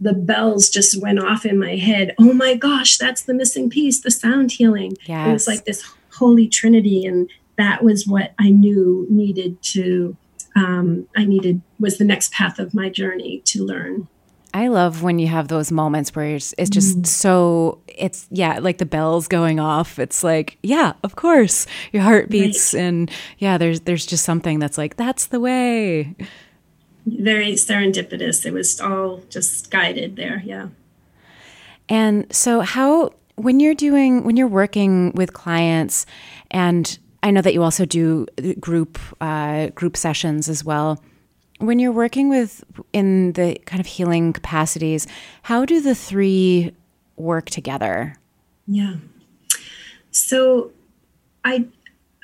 the 0.00 0.12
bells 0.12 0.68
just 0.68 1.00
went 1.00 1.20
off 1.20 1.46
in 1.46 1.56
my 1.56 1.76
head. 1.76 2.12
Oh 2.18 2.32
my 2.32 2.54
gosh 2.56 2.98
that's 2.98 3.22
the 3.22 3.34
missing 3.34 3.70
piece 3.70 4.00
the 4.00 4.10
sound 4.10 4.52
healing. 4.52 4.96
Yes. 5.06 5.28
it 5.28 5.32
was 5.32 5.46
like 5.46 5.64
this 5.64 5.80
Holy 6.22 6.46
Trinity, 6.46 7.04
and 7.04 7.28
that 7.58 7.82
was 7.82 8.06
what 8.06 8.32
I 8.38 8.50
knew 8.50 9.08
needed 9.10 9.60
to. 9.74 10.16
Um, 10.54 11.08
I 11.16 11.24
needed 11.24 11.62
was 11.80 11.98
the 11.98 12.04
next 12.04 12.30
path 12.32 12.60
of 12.60 12.74
my 12.74 12.88
journey 12.88 13.42
to 13.46 13.64
learn. 13.64 14.06
I 14.54 14.68
love 14.68 15.02
when 15.02 15.18
you 15.18 15.26
have 15.26 15.48
those 15.48 15.72
moments 15.72 16.14
where 16.14 16.36
it's, 16.36 16.54
it's 16.58 16.70
just 16.70 17.02
mm. 17.02 17.06
so 17.06 17.80
it's 17.88 18.28
yeah 18.30 18.60
like 18.60 18.78
the 18.78 18.86
bells 18.86 19.26
going 19.26 19.58
off. 19.58 19.98
It's 19.98 20.22
like 20.22 20.58
yeah, 20.62 20.92
of 21.02 21.16
course 21.16 21.66
your 21.90 22.04
heart 22.04 22.28
beats 22.28 22.72
right. 22.72 22.82
and 22.82 23.10
yeah, 23.38 23.58
there's 23.58 23.80
there's 23.80 24.06
just 24.06 24.24
something 24.24 24.60
that's 24.60 24.78
like 24.78 24.96
that's 24.96 25.26
the 25.26 25.40
way. 25.40 26.14
Very 27.04 27.54
serendipitous. 27.54 28.46
It 28.46 28.52
was 28.52 28.80
all 28.80 29.22
just 29.28 29.72
guided 29.72 30.14
there. 30.14 30.40
Yeah. 30.44 30.68
And 31.88 32.32
so 32.32 32.60
how 32.60 33.10
when 33.36 33.60
you're 33.60 33.74
doing 33.74 34.24
when 34.24 34.36
you're 34.36 34.48
working 34.48 35.12
with 35.12 35.32
clients 35.32 36.06
and 36.50 36.98
i 37.22 37.30
know 37.30 37.40
that 37.40 37.54
you 37.54 37.62
also 37.62 37.84
do 37.84 38.26
group 38.60 38.98
uh, 39.20 39.68
group 39.68 39.96
sessions 39.96 40.48
as 40.48 40.64
well. 40.64 41.02
When 41.58 41.78
you're 41.78 41.92
working 41.92 42.28
with 42.28 42.64
in 42.92 43.32
the 43.34 43.56
kind 43.66 43.78
of 43.80 43.86
healing 43.86 44.32
capacities 44.32 45.06
how 45.42 45.64
do 45.64 45.80
the 45.80 45.94
three 45.94 46.74
work 47.16 47.50
together? 47.50 48.16
Yeah. 48.66 48.96
So 50.10 50.72
i 51.44 51.66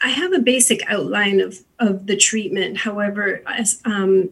i 0.02 0.08
have 0.08 0.32
a 0.32 0.38
basic 0.38 0.82
outline 0.90 1.40
of 1.40 1.58
of 1.78 2.06
the 2.06 2.16
treatment. 2.16 2.78
However 2.78 3.42
as 3.46 3.80
um 3.84 4.30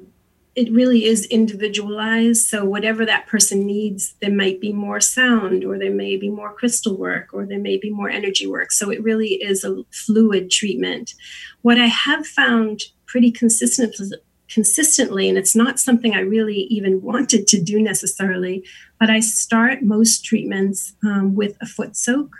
it 0.57 0.73
really 0.73 1.05
is 1.05 1.27
individualized. 1.27 2.47
So 2.47 2.65
whatever 2.65 3.05
that 3.05 3.27
person 3.27 3.67
needs, 3.67 4.15
there 4.23 4.33
might 4.33 4.59
be 4.59 4.73
more 4.73 5.01
sound, 5.01 5.65
or 5.65 5.79
there 5.79 5.93
may 5.93 6.17
be 6.17 6.31
more 6.31 6.53
crystal 6.55 6.97
work, 6.97 7.29
or 7.35 7.45
there 7.45 7.59
may 7.59 7.77
be 7.77 7.91
more 7.91 8.09
energy 8.09 8.47
work. 8.47 8.73
So 8.73 8.91
it 8.91 9.03
really 9.03 9.35
is 9.35 9.65
a 9.65 9.85
fluid 9.93 10.51
treatment. 10.51 11.15
What 11.61 11.79
I 11.79 11.87
have 11.87 12.27
found 12.27 12.81
pretty 13.05 13.31
consistently 13.31 14.17
consistently 14.49 15.29
and 15.29 15.37
it's 15.37 15.57
not 15.57 15.81
something 15.81 16.15
i 16.15 16.21
really 16.21 16.69
even 16.71 17.03
wanted 17.13 17.49
to 17.49 17.61
do 17.61 17.81
necessarily 17.81 18.65
but 19.01 19.11
i 19.11 19.19
start 19.19 19.83
most 19.83 20.25
treatments 20.25 20.93
um, 21.05 21.35
with 21.35 21.57
a 21.61 21.67
foot 21.67 21.97
soak 21.97 22.31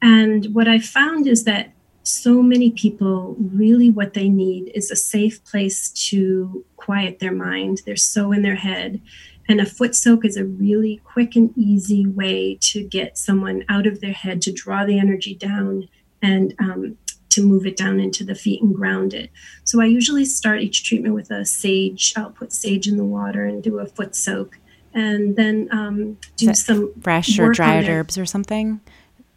and 0.00 0.54
what 0.54 0.68
i 0.68 0.78
found 0.78 1.26
is 1.26 1.42
that 1.42 1.72
so 2.02 2.42
many 2.42 2.70
people 2.70 3.36
really 3.38 3.90
what 3.90 4.14
they 4.14 4.28
need 4.28 4.72
is 4.74 4.90
a 4.90 4.96
safe 4.96 5.44
place 5.44 5.90
to 5.90 6.64
quiet 6.76 7.18
their 7.18 7.32
mind. 7.32 7.82
They're 7.86 7.96
so 7.96 8.32
in 8.32 8.42
their 8.42 8.56
head. 8.56 9.00
And 9.48 9.60
a 9.60 9.66
foot 9.66 9.94
soak 9.94 10.24
is 10.24 10.36
a 10.36 10.44
really 10.44 11.00
quick 11.04 11.36
and 11.36 11.56
easy 11.56 12.06
way 12.06 12.56
to 12.62 12.84
get 12.84 13.18
someone 13.18 13.64
out 13.68 13.86
of 13.86 14.00
their 14.00 14.12
head, 14.12 14.40
to 14.42 14.52
draw 14.52 14.84
the 14.84 14.98
energy 14.98 15.34
down 15.34 15.88
and 16.22 16.54
um, 16.58 16.96
to 17.30 17.42
move 17.42 17.66
it 17.66 17.76
down 17.76 17.98
into 17.98 18.24
the 18.24 18.34
feet 18.34 18.62
and 18.62 18.74
ground 18.74 19.14
it. 19.14 19.30
So 19.64 19.80
I 19.80 19.86
usually 19.86 20.24
start 20.24 20.60
each 20.60 20.84
treatment 20.84 21.14
with 21.14 21.30
a 21.30 21.44
sage. 21.44 22.12
I'll 22.16 22.30
put 22.30 22.52
sage 22.52 22.86
in 22.86 22.96
the 22.96 23.04
water 23.04 23.44
and 23.44 23.62
do 23.62 23.78
a 23.78 23.86
foot 23.86 24.14
soak. 24.14 24.58
And 24.94 25.36
then 25.36 25.68
um, 25.72 26.18
do 26.36 26.52
some 26.52 26.92
fresh 27.00 27.38
or 27.38 27.50
dried 27.52 27.88
herbs 27.88 28.18
or 28.18 28.26
something. 28.26 28.80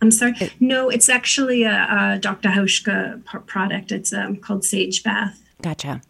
I'm 0.01 0.11
sorry. 0.11 0.35
No, 0.59 0.89
it's 0.89 1.09
actually 1.09 1.63
a, 1.63 1.87
a 2.15 2.19
Dr. 2.19 2.49
Hauschka 2.49 3.23
product. 3.47 3.91
It's 3.91 4.13
um, 4.13 4.37
called 4.37 4.63
Sage 4.63 5.03
Bath. 5.03 5.41
Gotcha. 5.61 6.01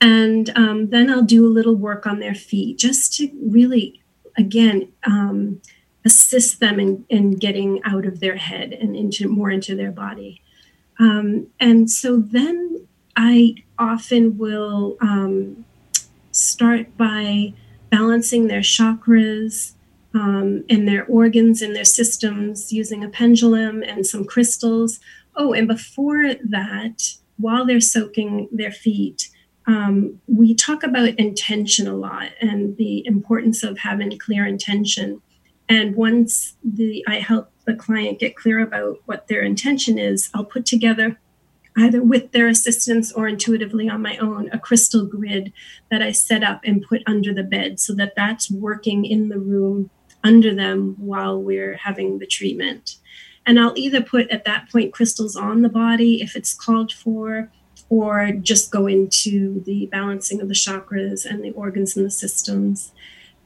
And 0.00 0.50
um, 0.56 0.90
then 0.90 1.10
I'll 1.10 1.22
do 1.22 1.46
a 1.46 1.50
little 1.50 1.74
work 1.74 2.06
on 2.06 2.20
their 2.20 2.34
feet 2.34 2.78
just 2.78 3.14
to 3.14 3.30
really, 3.42 4.00
again, 4.36 4.92
um, 5.04 5.60
assist 6.04 6.60
them 6.60 6.78
in, 6.78 7.04
in 7.08 7.32
getting 7.32 7.82
out 7.84 8.06
of 8.06 8.20
their 8.20 8.36
head 8.36 8.72
and 8.72 8.94
into 8.96 9.28
more 9.28 9.50
into 9.50 9.74
their 9.74 9.90
body. 9.90 10.40
Um, 10.98 11.48
and 11.60 11.90
so 11.90 12.18
then 12.18 12.86
I 13.16 13.56
often 13.78 14.38
will 14.38 14.96
um, 15.00 15.64
start 16.30 16.96
by 16.96 17.52
balancing 17.90 18.46
their 18.46 18.60
chakras, 18.60 19.72
um, 20.14 20.64
in 20.68 20.86
their 20.86 21.04
organs 21.06 21.62
and 21.62 21.74
their 21.74 21.84
systems 21.84 22.72
using 22.72 23.04
a 23.04 23.08
pendulum 23.08 23.82
and 23.82 24.06
some 24.06 24.24
crystals. 24.24 25.00
Oh, 25.36 25.52
and 25.52 25.68
before 25.68 26.34
that, 26.34 27.14
while 27.36 27.64
they're 27.64 27.80
soaking 27.80 28.48
their 28.50 28.72
feet, 28.72 29.28
um, 29.66 30.20
we 30.26 30.54
talk 30.54 30.82
about 30.82 31.18
intention 31.18 31.86
a 31.86 31.94
lot 31.94 32.30
and 32.40 32.76
the 32.78 33.06
importance 33.06 33.62
of 33.62 33.78
having 33.78 34.18
clear 34.18 34.46
intention. 34.46 35.20
And 35.68 35.94
once 35.94 36.56
the 36.64 37.04
I 37.06 37.16
help 37.16 37.52
the 37.66 37.74
client 37.74 38.18
get 38.18 38.34
clear 38.34 38.60
about 38.60 39.02
what 39.04 39.28
their 39.28 39.42
intention 39.42 39.98
is, 39.98 40.30
I'll 40.34 40.44
put 40.44 40.64
together 40.64 41.18
either 41.76 42.02
with 42.02 42.32
their 42.32 42.48
assistance 42.48 43.12
or 43.12 43.28
intuitively 43.28 43.88
on 43.88 44.02
my 44.02 44.16
own 44.16 44.48
a 44.52 44.58
crystal 44.58 45.04
grid 45.04 45.52
that 45.90 46.02
I 46.02 46.12
set 46.12 46.42
up 46.42 46.62
and 46.64 46.82
put 46.82 47.02
under 47.06 47.32
the 47.32 47.42
bed 47.42 47.78
so 47.78 47.94
that 47.94 48.14
that's 48.16 48.50
working 48.50 49.04
in 49.04 49.28
the 49.28 49.38
room 49.38 49.90
under 50.28 50.52
them 50.64 50.78
while 51.10 51.36
we're 51.48 51.76
having 51.88 52.18
the 52.18 52.26
treatment. 52.36 52.84
And 53.46 53.58
I'll 53.58 53.78
either 53.84 54.02
put 54.14 54.26
at 54.36 54.44
that 54.44 54.62
point 54.70 54.92
crystals 54.92 55.34
on 55.48 55.62
the 55.62 55.74
body 55.84 56.12
if 56.26 56.36
it's 56.38 56.54
called 56.64 56.92
for, 57.02 57.50
or 57.88 58.14
just 58.52 58.70
go 58.70 58.82
into 58.86 59.62
the 59.68 59.80
balancing 59.86 60.38
of 60.42 60.48
the 60.48 60.60
chakras 60.66 61.20
and 61.24 61.42
the 61.42 61.52
organs 61.52 61.96
and 61.96 62.04
the 62.04 62.10
systems. 62.24 62.92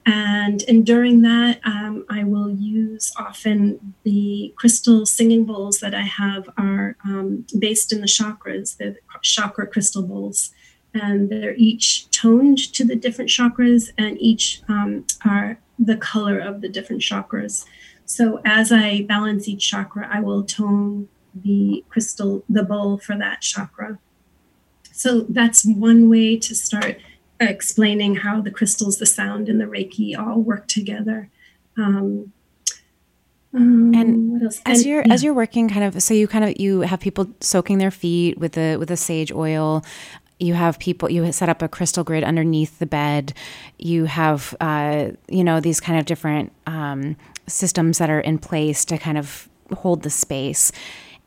And, 0.04 0.58
and 0.70 0.84
during 0.84 1.22
that, 1.22 1.60
um, 1.64 2.04
I 2.18 2.24
will 2.24 2.50
use 2.50 3.12
often 3.16 3.94
the 4.02 4.52
crystal 4.60 5.06
singing 5.06 5.44
bowls 5.44 5.78
that 5.78 5.94
I 5.94 6.06
have 6.22 6.44
are 6.58 6.96
um, 7.04 7.46
based 7.66 7.92
in 7.92 8.00
the 8.00 8.14
chakras, 8.18 8.76
the 8.78 8.96
chakra 9.34 9.66
crystal 9.68 10.02
bowls. 10.02 10.50
And 10.92 11.30
they're 11.30 11.54
each 11.68 12.10
toned 12.10 12.58
to 12.74 12.82
the 12.84 12.96
different 12.96 13.30
chakras, 13.30 13.82
and 13.96 14.20
each 14.20 14.60
um, 14.68 15.06
are 15.24 15.58
the 15.84 15.96
color 15.96 16.38
of 16.38 16.60
the 16.60 16.68
different 16.68 17.02
chakras. 17.02 17.64
So 18.04 18.40
as 18.44 18.72
I 18.72 19.02
balance 19.02 19.48
each 19.48 19.68
chakra, 19.68 20.08
I 20.10 20.20
will 20.20 20.44
tone 20.44 21.08
the 21.34 21.84
crystal, 21.88 22.44
the 22.48 22.62
bowl 22.62 22.98
for 22.98 23.16
that 23.16 23.40
chakra. 23.40 23.98
So 24.92 25.22
that's 25.22 25.64
one 25.64 26.10
way 26.10 26.36
to 26.38 26.54
start 26.54 26.98
explaining 27.40 28.16
how 28.16 28.40
the 28.40 28.50
crystals, 28.50 28.98
the 28.98 29.06
sound, 29.06 29.48
and 29.48 29.60
the 29.60 29.64
Reiki 29.64 30.16
all 30.16 30.40
work 30.40 30.68
together. 30.68 31.30
Um, 31.76 32.32
um, 33.54 33.92
and 33.94 34.42
as 34.42 34.62
and, 34.64 34.84
you're 34.84 35.02
yeah. 35.04 35.12
as 35.12 35.22
you're 35.22 35.34
working, 35.34 35.68
kind 35.68 35.84
of, 35.84 36.02
so 36.02 36.14
you 36.14 36.26
kind 36.26 36.44
of 36.44 36.58
you 36.58 36.80
have 36.80 37.00
people 37.00 37.28
soaking 37.40 37.78
their 37.78 37.90
feet 37.90 38.38
with 38.38 38.52
the 38.52 38.76
with 38.78 38.88
the 38.88 38.96
sage 38.96 39.30
oil 39.30 39.84
you 40.42 40.54
have 40.54 40.78
people 40.78 41.10
you 41.10 41.30
set 41.32 41.48
up 41.48 41.62
a 41.62 41.68
crystal 41.68 42.04
grid 42.04 42.24
underneath 42.24 42.78
the 42.78 42.86
bed. 42.86 43.32
You 43.78 44.06
have 44.06 44.54
uh, 44.60 45.10
you 45.28 45.44
know 45.44 45.60
these 45.60 45.80
kind 45.80 45.98
of 45.98 46.04
different 46.04 46.52
um, 46.66 47.16
systems 47.46 47.98
that 47.98 48.10
are 48.10 48.20
in 48.20 48.38
place 48.38 48.84
to 48.86 48.98
kind 48.98 49.16
of 49.16 49.48
hold 49.72 50.02
the 50.02 50.10
space. 50.10 50.72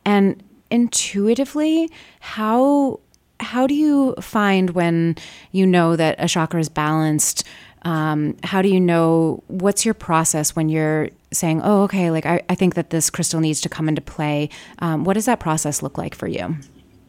And 0.04 0.42
intuitively 0.70 1.90
how 2.20 3.00
how 3.38 3.66
do 3.66 3.74
you 3.74 4.14
find 4.20 4.70
when 4.70 5.16
you 5.52 5.66
know 5.66 5.96
that 5.96 6.16
a 6.18 6.28
chakra 6.28 6.60
is 6.60 6.68
balanced? 6.68 7.44
Um, 7.82 8.36
how 8.42 8.62
do 8.62 8.68
you 8.68 8.80
know 8.80 9.42
what's 9.46 9.84
your 9.84 9.94
process 9.94 10.56
when 10.56 10.68
you're 10.68 11.10
saying 11.32 11.60
oh 11.62 11.82
okay 11.82 12.10
like 12.10 12.24
i, 12.24 12.40
I 12.48 12.54
think 12.54 12.74
that 12.74 12.90
this 12.90 13.10
crystal 13.10 13.40
needs 13.40 13.60
to 13.62 13.68
come 13.68 13.88
into 13.88 14.02
play. 14.02 14.50
Um, 14.80 15.04
what 15.04 15.14
does 15.14 15.26
that 15.26 15.40
process 15.40 15.82
look 15.82 15.96
like 15.96 16.14
for 16.14 16.26
you? 16.26 16.56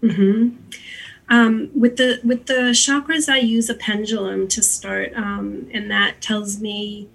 Mm-hmm. 0.03 0.55
Um, 1.29 1.69
with 1.75 1.97
the 1.97 2.19
with 2.23 2.45
the 2.45 2.71
chakras, 2.71 3.27
I 3.27 3.37
use 3.37 3.69
a 3.69 3.75
pendulum 3.75 4.47
to 4.49 4.63
start, 4.63 5.13
um, 5.15 5.69
and 5.73 5.91
that 5.91 6.21
tells 6.21 6.61
me 6.61 7.09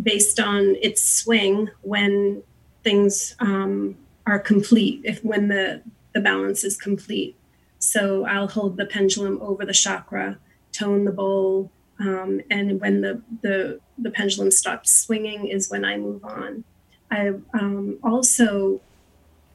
based 0.00 0.38
on 0.38 0.76
its 0.80 1.02
swing 1.02 1.70
when 1.82 2.42
things 2.84 3.34
um, 3.40 3.96
are 4.26 4.38
complete. 4.38 5.00
If 5.04 5.24
when 5.24 5.48
the 5.48 5.82
the 6.14 6.20
balance 6.20 6.62
is 6.62 6.76
complete, 6.76 7.36
so 7.78 8.24
I'll 8.24 8.48
hold 8.48 8.76
the 8.76 8.86
pendulum 8.86 9.38
over 9.42 9.64
the 9.64 9.72
chakra, 9.72 10.38
tone 10.70 11.04
the 11.04 11.12
bowl, 11.12 11.72
um, 11.98 12.40
and 12.50 12.80
when 12.80 13.00
the 13.00 13.20
the 13.42 13.80
the 13.98 14.10
pendulum 14.10 14.52
stops 14.52 14.92
swinging 14.92 15.48
is 15.48 15.70
when 15.70 15.84
I 15.84 15.96
move 15.96 16.24
on. 16.24 16.64
I 17.10 17.32
um, 17.52 17.98
also 18.04 18.80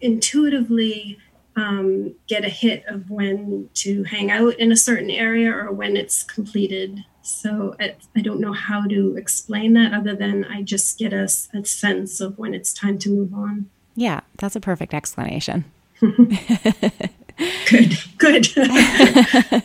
intuitively 0.02 1.18
um, 1.56 2.16
get 2.28 2.44
a 2.44 2.50
hit 2.50 2.84
of 2.88 3.10
when 3.10 3.70
to 3.76 4.04
hang 4.04 4.30
out 4.30 4.60
in 4.60 4.72
a 4.72 4.76
certain 4.76 5.10
area 5.10 5.52
or 5.52 5.72
when 5.72 5.96
it's 5.96 6.24
completed. 6.24 7.06
So 7.22 7.76
I, 7.80 7.96
I 8.16 8.22
don't 8.22 8.40
know 8.40 8.54
how 8.54 8.86
to 8.88 9.16
explain 9.16 9.74
that 9.74 9.94
other 9.94 10.16
than 10.16 10.46
I 10.46 10.62
just 10.62 11.00
get 11.00 11.14
a, 11.14 11.24
a 11.54 11.66
sense 11.66 12.20
of 12.22 12.38
when 12.38 12.54
it's 12.54 12.74
time 12.74 12.98
to 13.00 13.10
move 13.10 13.34
on. 13.34 13.70
Yeah, 13.96 14.22
that's 14.38 14.56
a 14.56 14.60
perfect 14.60 14.94
explanation. 14.94 15.66
good, 16.00 17.98
good. 18.18 18.48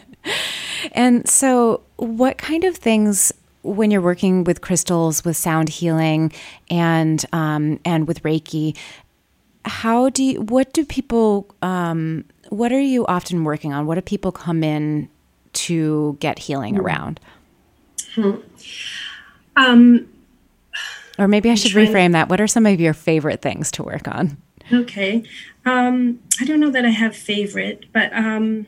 and 0.93 1.29
so, 1.29 1.83
what 1.97 2.39
kind 2.39 2.63
of 2.63 2.77
things 2.77 3.33
when 3.63 3.91
you're 3.91 4.01
working 4.01 4.45
with 4.45 4.61
crystals, 4.61 5.25
with 5.25 5.37
sound 5.37 5.69
healing, 5.69 6.33
and 6.71 7.25
um, 7.33 7.81
and 7.85 8.07
with 8.09 8.23
Reiki, 8.23 8.77
how 9.65 10.09
do 10.09 10.23
you, 10.23 10.41
what 10.43 10.73
do 10.73 10.85
people, 10.85 11.47
um, 11.63 12.25
what 12.49 12.73
are 12.73 12.81
you 12.81 13.07
often 13.07 13.45
working 13.45 13.73
on? 13.73 13.87
What 13.87 13.97
do 13.97 14.01
people 14.01 14.33
come 14.33 14.63
in 14.63 15.09
to 15.53 16.17
get 16.21 16.39
healing 16.39 16.77
hmm. 16.77 16.81
around? 16.81 17.21
Hmm. 18.15 18.37
Um, 19.57 20.09
or 21.19 21.29
maybe 21.29 21.51
I 21.51 21.55
should 21.55 21.73
reframe 21.73 22.13
that. 22.13 22.29
What 22.29 22.41
are 22.41 22.47
some 22.47 22.67
of 22.67 22.81
your 22.81 22.95
favorite 22.95 23.43
things 23.43 23.71
to 23.73 23.83
work 23.83 24.09
on? 24.09 24.39
Okay. 24.73 25.23
Um, 25.67 26.21
I 26.41 26.45
don't 26.45 26.61
know 26.61 26.71
that 26.71 26.87
I 26.87 26.91
have 26.91 27.15
favorite, 27.15 27.87
but 27.93 28.13
um, 28.15 28.67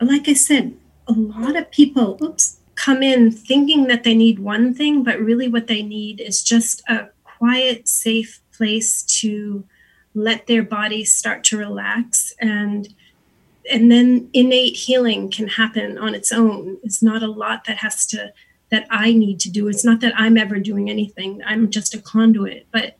like 0.00 0.28
I 0.28 0.32
said, 0.32 0.74
a 1.06 1.12
lot 1.12 1.56
of 1.56 1.70
people, 1.70 2.18
oops, 2.22 2.58
come 2.74 3.02
in 3.02 3.30
thinking 3.30 3.86
that 3.88 4.04
they 4.04 4.14
need 4.14 4.38
one 4.38 4.74
thing, 4.74 5.02
but 5.02 5.20
really 5.20 5.48
what 5.48 5.66
they 5.66 5.82
need 5.82 6.20
is 6.20 6.42
just 6.42 6.82
a 6.88 7.08
quiet, 7.24 7.88
safe 7.88 8.40
place 8.56 9.02
to 9.20 9.64
let 10.14 10.46
their 10.46 10.62
body 10.62 11.04
start 11.04 11.44
to 11.44 11.58
relax 11.58 12.34
and 12.40 12.94
and 13.70 13.90
then 13.90 14.30
innate 14.32 14.76
healing 14.76 15.28
can 15.28 15.48
happen 15.48 15.98
on 15.98 16.14
its 16.14 16.30
own. 16.30 16.78
It's 16.84 17.02
not 17.02 17.22
a 17.22 17.30
lot 17.30 17.64
that 17.64 17.78
has 17.78 18.06
to 18.06 18.32
that 18.70 18.86
i 18.90 19.12
need 19.12 19.38
to 19.40 19.50
do. 19.50 19.68
It's 19.68 19.84
not 19.84 20.00
that 20.00 20.12
i'm 20.16 20.36
ever 20.36 20.58
doing 20.58 20.88
anything. 20.90 21.42
I'm 21.44 21.70
just 21.70 21.94
a 21.94 22.00
conduit. 22.00 22.66
But 22.70 22.96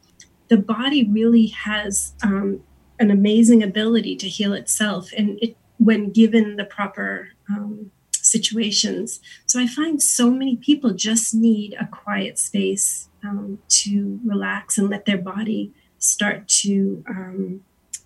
the 0.48 0.56
body 0.56 1.04
really 1.04 1.46
has 1.48 2.14
um, 2.22 2.62
an 2.98 3.10
amazing 3.10 3.62
ability 3.62 4.16
to 4.16 4.28
heal 4.28 4.52
itself. 4.52 5.10
And 5.16 5.38
it 5.42 5.56
when 5.78 6.10
given 6.10 6.56
the 6.56 6.64
proper 6.64 7.28
um, 7.50 7.90
situations. 8.26 9.20
So 9.46 9.60
I 9.60 9.66
find 9.66 10.02
so 10.02 10.30
many 10.30 10.56
people 10.56 10.92
just 10.92 11.34
need 11.34 11.74
a 11.78 11.86
quiet 11.86 12.38
space 12.38 13.08
um, 13.24 13.58
to 13.68 14.20
relax 14.24 14.78
and 14.78 14.90
let 14.90 15.04
their 15.04 15.18
body 15.18 15.72
start 15.98 16.48
to 16.48 17.04
um, 17.08 17.60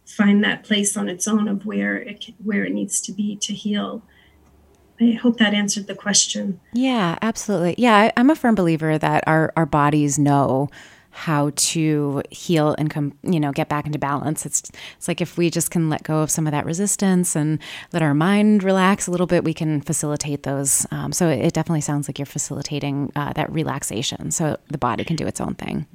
find 0.07 0.43
that 0.45 0.65
place 0.65 0.97
on 0.97 1.09
its 1.09 1.27
own 1.29 1.49
of 1.49 1.67
where 1.67 1.97
it 1.97 2.27
where 2.43 2.65
it 2.65 2.73
needs 2.73 3.00
to 3.03 3.12
be 3.12 3.37
to 3.37 3.53
heal. 3.53 4.03
I 5.00 5.12
hope 5.12 5.39
that 5.39 5.55
answered 5.55 5.87
the 5.87 5.95
question. 5.95 6.61
Yeah, 6.75 7.19
absolutely. 7.23 7.75
Yeah, 7.79 7.97
I, 7.97 8.12
I'm 8.17 8.29
a 8.29 8.37
firm 8.37 8.55
believer 8.55 8.99
that 8.99 9.25
our 9.27 9.53
our 9.57 9.67
bodies 9.67 10.19
know 10.19 10.69
how 11.11 11.50
to 11.57 12.23
heal 12.31 12.75
and 12.79 12.88
come, 12.88 13.12
you 13.23 13.40
know, 13.40 13.52
get 13.52 13.69
back 13.69 13.87
into 13.87 13.99
balance. 13.99 14.47
It's 14.47 14.62
it's 14.97 15.09
like 15.09 15.21
if 15.21 15.37
we 15.37 15.50
just 15.50 15.71
can 15.71 15.90
let 15.90 16.02
go 16.02 16.21
of 16.21 16.31
some 16.31 16.47
of 16.47 16.52
that 16.52 16.64
resistance 16.64 17.35
and 17.35 17.59
let 17.93 18.02
our 18.02 18.14
mind 18.14 18.62
relax 18.62 19.07
a 19.07 19.11
little 19.11 19.26
bit, 19.26 19.45
we 19.45 19.55
can 19.55 19.81
facilitate 19.81 20.45
those. 20.45 20.87
Um, 20.90 21.12
so 21.12 21.29
it 21.29 21.52
definitely 21.52 21.81
sounds 21.81 22.09
like 22.09 22.19
you're 22.19 22.26
facilitating 22.26 23.12
uh, 23.17 23.33
that 23.35 23.52
relaxation, 23.52 24.31
so 24.31 24.57
the 24.69 24.79
body 24.79 25.05
can 25.05 25.17
do 25.17 25.26
its 25.26 25.40
own 25.40 25.55
thing. 25.55 25.87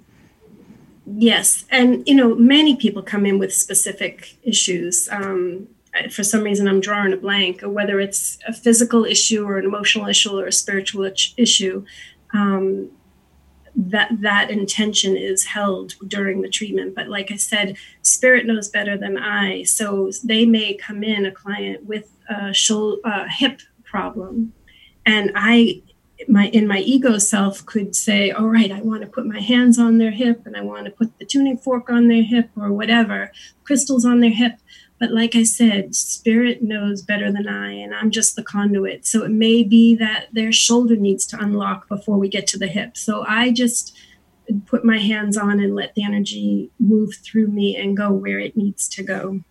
Yes, 1.05 1.65
and 1.69 2.07
you 2.07 2.15
know, 2.15 2.35
many 2.35 2.75
people 2.75 3.01
come 3.01 3.25
in 3.25 3.39
with 3.39 3.53
specific 3.53 4.37
issues. 4.43 5.07
Um, 5.11 5.67
for 6.11 6.23
some 6.23 6.43
reason, 6.43 6.67
I'm 6.67 6.81
drawing 6.81 7.13
a 7.13 7.17
blank, 7.17 7.61
whether 7.61 7.99
it's 7.99 8.37
a 8.47 8.53
physical 8.53 9.05
issue 9.05 9.45
or 9.45 9.57
an 9.57 9.65
emotional 9.65 10.07
issue 10.07 10.37
or 10.37 10.45
a 10.45 10.51
spiritual 10.51 11.09
issue. 11.37 11.85
Um, 12.33 12.89
that 13.75 14.09
that 14.21 14.49
intention 14.49 15.17
is 15.17 15.43
held 15.43 15.95
during 16.07 16.41
the 16.41 16.49
treatment. 16.49 16.95
But 16.95 17.09
like 17.09 17.31
i 17.31 17.35
said 17.35 17.77
spirit 18.01 18.45
knows 18.45 18.69
better 18.69 18.97
than 18.97 19.17
i. 19.17 19.63
So 19.63 20.11
they 20.23 20.45
may 20.45 20.73
come 20.73 21.03
in 21.03 21.25
a 21.25 21.31
client 21.31 21.85
with 21.85 22.11
a 22.29 22.53
shoulder, 22.53 23.01
uh, 23.03 23.25
hip 23.29 23.61
problem. 23.83 24.53
And 25.05 25.31
i 25.35 25.81
my 26.27 26.47
in 26.47 26.67
my 26.67 26.79
ego 26.79 27.17
self 27.17 27.65
could 27.65 27.93
say 27.95 28.31
all 28.31 28.47
right 28.47 28.71
i 28.71 28.81
want 28.81 29.01
to 29.01 29.07
put 29.07 29.25
my 29.25 29.39
hands 29.39 29.77
on 29.77 29.97
their 29.97 30.11
hip 30.11 30.45
and 30.45 30.55
i 30.55 30.61
want 30.61 30.85
to 30.85 30.91
put 30.91 31.17
the 31.19 31.25
tuning 31.25 31.57
fork 31.57 31.89
on 31.89 32.07
their 32.07 32.23
hip 32.23 32.49
or 32.55 32.71
whatever 32.71 33.31
crystals 33.65 34.05
on 34.05 34.21
their 34.21 34.31
hip 34.31 34.57
but 34.99 35.11
like 35.11 35.35
I 35.35 35.43
said, 35.43 35.93
spirit 35.93 36.61
knows 36.61 37.01
better 37.01 37.31
than 37.31 37.47
I, 37.47 37.71
and 37.71 37.93
I'm 37.93 38.11
just 38.11 38.35
the 38.35 38.43
conduit. 38.43 39.05
So 39.05 39.23
it 39.23 39.31
may 39.31 39.63
be 39.63 39.95
that 39.95 40.27
their 40.31 40.51
shoulder 40.51 40.95
needs 40.95 41.25
to 41.27 41.39
unlock 41.39 41.89
before 41.89 42.17
we 42.17 42.29
get 42.29 42.47
to 42.47 42.57
the 42.57 42.67
hip. 42.67 42.95
So 42.95 43.25
I 43.27 43.51
just 43.51 43.97
put 44.65 44.85
my 44.85 44.99
hands 44.99 45.37
on 45.37 45.59
and 45.59 45.75
let 45.75 45.95
the 45.95 46.03
energy 46.03 46.69
move 46.79 47.15
through 47.15 47.47
me 47.47 47.75
and 47.75 47.97
go 47.97 48.11
where 48.11 48.39
it 48.39 48.55
needs 48.55 48.87
to 48.89 49.03
go, 49.03 49.41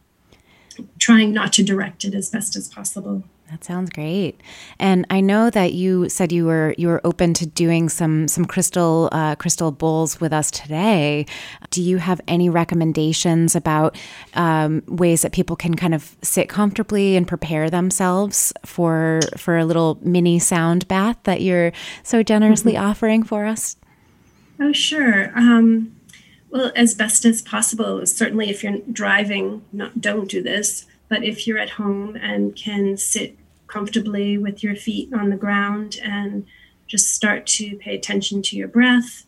trying 0.99 1.33
not 1.33 1.53
to 1.55 1.63
direct 1.63 2.05
it 2.05 2.15
as 2.15 2.31
best 2.31 2.57
as 2.57 2.69
possible. 2.69 3.25
That 3.55 3.63
sounds 3.63 3.91
great. 3.91 4.41
And 4.81 5.07
I 5.11 5.21
know 5.21 5.49
that 5.49 5.75
you 5.75 6.09
said 6.09 6.33
you 6.33 6.45
were 6.45 6.75
you 6.77 6.89
were 6.89 7.01
open 7.05 7.35
to 7.35 7.47
doing 7.47 7.89
some 7.89 8.27
some 8.27 8.47
crystal 8.47 9.09
uh, 9.13 9.37
crystal 9.37 9.71
bowls 9.71 10.21
with 10.21 10.33
us 10.33 10.51
today. 10.51 11.25
Do 11.71 11.81
you 11.81 11.99
have 11.99 12.21
any 12.27 12.49
recommendations 12.49 13.55
about 13.55 13.97
um, 14.35 14.83
ways 14.89 15.23
that 15.23 15.31
people 15.31 15.55
can 15.55 15.77
kind 15.77 15.95
of 15.95 16.17
sit 16.21 16.49
comfortably 16.49 17.15
and 17.15 17.29
prepare 17.29 17.71
themselves 17.71 18.53
for 18.65 19.21
for 19.37 19.57
a 19.57 19.65
little 19.65 20.01
mini 20.03 20.41
sound 20.41 20.89
bath 20.89 21.19
that 21.23 21.41
you're 21.41 21.71
so 22.03 22.25
generously 22.25 22.73
mm-hmm. 22.73 22.85
offering 22.85 23.23
for 23.23 23.45
us? 23.47 23.77
Oh, 24.59 24.73
sure. 24.73 25.31
Um, 25.37 25.95
well, 26.51 26.73
as 26.75 26.97
best 26.97 27.25
as 27.25 27.41
possible. 27.41 28.05
Certainly, 28.05 28.51
if 28.51 28.65
you're 28.65 28.79
driving, 28.91 29.63
not, 29.73 30.01
don't 30.01 30.29
do 30.29 30.43
this 30.43 30.87
but 31.09 31.23
if 31.23 31.47
you're 31.47 31.59
at 31.59 31.71
home 31.71 32.17
and 32.17 32.57
can 32.57 32.97
sit 32.97 33.37
comfortably 33.75 34.39
with 34.39 34.63
your 34.63 34.77
feet 34.77 35.13
on 35.13 35.31
the 35.31 35.37
ground 35.37 35.99
and 36.01 36.47
just 36.87 37.13
start 37.13 37.45
to 37.45 37.77
pay 37.79 37.93
attention 37.93 38.41
to 38.41 38.57
your 38.57 38.69
breath 38.69 39.27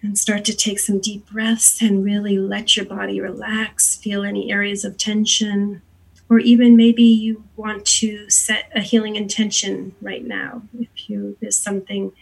and 0.00 0.16
start 0.16 0.46
to 0.46 0.56
take 0.56 0.78
some 0.78 0.98
deep 0.98 1.28
breaths 1.30 1.82
and 1.82 2.06
really 2.06 2.38
let 2.38 2.74
your 2.74 2.86
body 2.86 3.20
relax, 3.20 3.96
feel 3.96 4.24
any 4.24 4.50
areas 4.50 4.82
of 4.82 4.96
tension. 4.96 5.82
Or 6.30 6.38
even 6.38 6.74
maybe 6.74 7.02
you 7.02 7.44
want 7.54 7.84
to 8.00 8.30
set 8.30 8.72
a 8.74 8.80
healing 8.80 9.16
intention 9.16 9.94
right 10.00 10.24
now 10.24 10.62
if 10.80 11.10
you 11.10 11.36
there's 11.42 11.58
something 11.58 12.12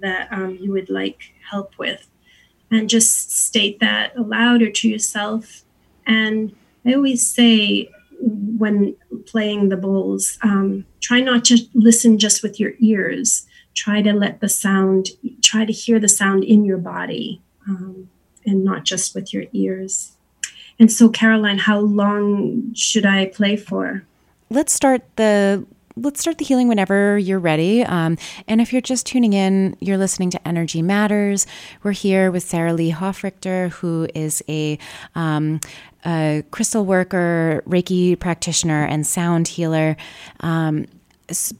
that 0.00 0.30
um, 0.30 0.58
you 0.60 0.70
would 0.72 0.90
like 0.90 1.32
help 1.50 1.78
with. 1.78 2.06
And 2.70 2.90
just 2.90 3.32
state 3.32 3.80
that 3.80 4.14
aloud 4.14 4.60
or 4.60 4.70
to 4.70 4.88
yourself. 4.90 5.62
And 6.06 6.54
I 6.84 6.92
always 6.92 7.26
say 7.26 7.88
when 8.20 8.96
playing 9.26 9.68
the 9.68 9.76
bowls, 9.76 10.38
um, 10.42 10.84
try 11.00 11.20
not 11.20 11.44
to 11.46 11.58
listen 11.74 12.18
just 12.18 12.42
with 12.42 12.58
your 12.58 12.72
ears. 12.78 13.46
Try 13.74 14.02
to 14.02 14.12
let 14.12 14.40
the 14.40 14.48
sound, 14.48 15.08
try 15.42 15.64
to 15.64 15.72
hear 15.72 15.98
the 15.98 16.08
sound 16.08 16.44
in 16.44 16.64
your 16.64 16.78
body 16.78 17.42
um, 17.68 18.08
and 18.46 18.64
not 18.64 18.84
just 18.84 19.14
with 19.14 19.34
your 19.34 19.44
ears. 19.52 20.12
And 20.78 20.90
so, 20.90 21.08
Caroline, 21.08 21.58
how 21.58 21.80
long 21.80 22.74
should 22.74 23.06
I 23.06 23.26
play 23.26 23.56
for? 23.56 24.04
Let's 24.50 24.72
start 24.72 25.02
the 25.16 25.66
let's 25.96 26.20
start 26.20 26.38
the 26.38 26.44
healing 26.44 26.68
whenever 26.68 27.18
you're 27.18 27.38
ready. 27.38 27.84
Um, 27.84 28.18
and 28.48 28.60
if 28.60 28.72
you're 28.72 28.82
just 28.82 29.06
tuning 29.06 29.32
in, 29.32 29.76
you're 29.80 29.98
listening 29.98 30.30
to 30.30 30.48
Energy 30.48 30.82
Matters. 30.82 31.46
We're 31.82 31.92
here 31.92 32.30
with 32.30 32.44
Saralee 32.44 32.92
Hofrichter, 32.92 33.70
who 33.70 34.08
is 34.14 34.42
a 34.48 34.78
um, 35.14 35.60
a 36.06 36.44
crystal 36.50 36.84
worker, 36.84 37.62
Reiki 37.66 38.18
practitioner, 38.18 38.84
and 38.84 39.06
sound 39.06 39.48
healer. 39.48 39.96
Um, 40.40 40.86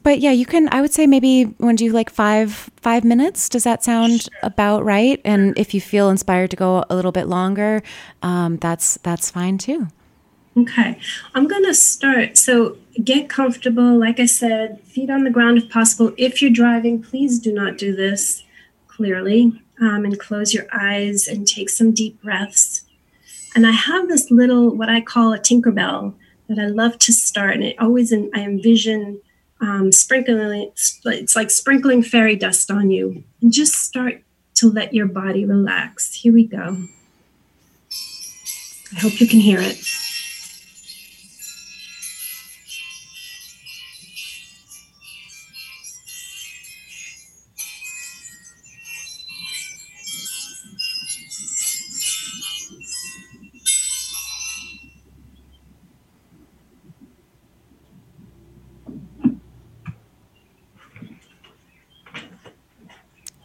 but 0.02 0.20
yeah, 0.20 0.32
you 0.32 0.44
can. 0.44 0.68
I 0.72 0.80
would 0.82 0.92
say 0.92 1.06
maybe 1.06 1.44
when 1.58 1.76
do 1.76 1.90
like 1.90 2.10
five 2.10 2.70
five 2.76 3.04
minutes. 3.04 3.48
Does 3.48 3.64
that 3.64 3.82
sound 3.82 4.28
about 4.42 4.84
right? 4.84 5.20
And 5.24 5.58
if 5.58 5.72
you 5.72 5.80
feel 5.80 6.10
inspired 6.10 6.50
to 6.50 6.56
go 6.56 6.84
a 6.90 6.94
little 6.94 7.12
bit 7.12 7.28
longer, 7.28 7.82
um, 8.22 8.58
that's 8.58 8.98
that's 9.02 9.30
fine 9.30 9.56
too. 9.56 9.88
Okay, 10.56 10.98
I'm 11.34 11.48
gonna 11.48 11.74
start. 11.74 12.36
So 12.36 12.76
get 13.02 13.28
comfortable. 13.28 13.98
Like 13.98 14.20
I 14.20 14.26
said, 14.26 14.80
feet 14.82 15.10
on 15.10 15.24
the 15.24 15.30
ground 15.30 15.58
if 15.58 15.70
possible. 15.70 16.12
If 16.16 16.40
you're 16.40 16.50
driving, 16.50 17.02
please 17.02 17.38
do 17.38 17.52
not 17.52 17.78
do 17.78 17.94
this. 17.94 18.42
Clearly, 18.86 19.60
um, 19.80 20.04
and 20.04 20.20
close 20.20 20.54
your 20.54 20.66
eyes 20.72 21.26
and 21.26 21.48
take 21.48 21.68
some 21.68 21.92
deep 21.92 22.22
breaths. 22.22 22.84
And 23.56 23.66
I 23.66 23.72
have 23.72 24.08
this 24.08 24.30
little, 24.30 24.70
what 24.70 24.88
I 24.88 25.00
call 25.00 25.32
a 25.32 25.38
Tinkerbell 25.38 26.14
that 26.48 26.58
I 26.58 26.66
love 26.66 26.98
to 27.00 27.12
start. 27.12 27.54
And 27.54 27.64
it 27.64 27.76
always, 27.80 28.12
I 28.12 28.18
envision 28.34 29.20
um, 29.60 29.90
sprinkling, 29.92 30.70
it's 31.04 31.36
like 31.36 31.50
sprinkling 31.50 32.02
fairy 32.02 32.36
dust 32.36 32.70
on 32.70 32.90
you. 32.90 33.24
And 33.40 33.52
just 33.52 33.74
start 33.74 34.22
to 34.56 34.70
let 34.70 34.94
your 34.94 35.06
body 35.06 35.44
relax. 35.44 36.14
Here 36.14 36.32
we 36.32 36.46
go. 36.46 36.84
I 38.94 39.00
hope 39.00 39.20
you 39.20 39.26
can 39.26 39.40
hear 39.40 39.60
it. 39.60 39.84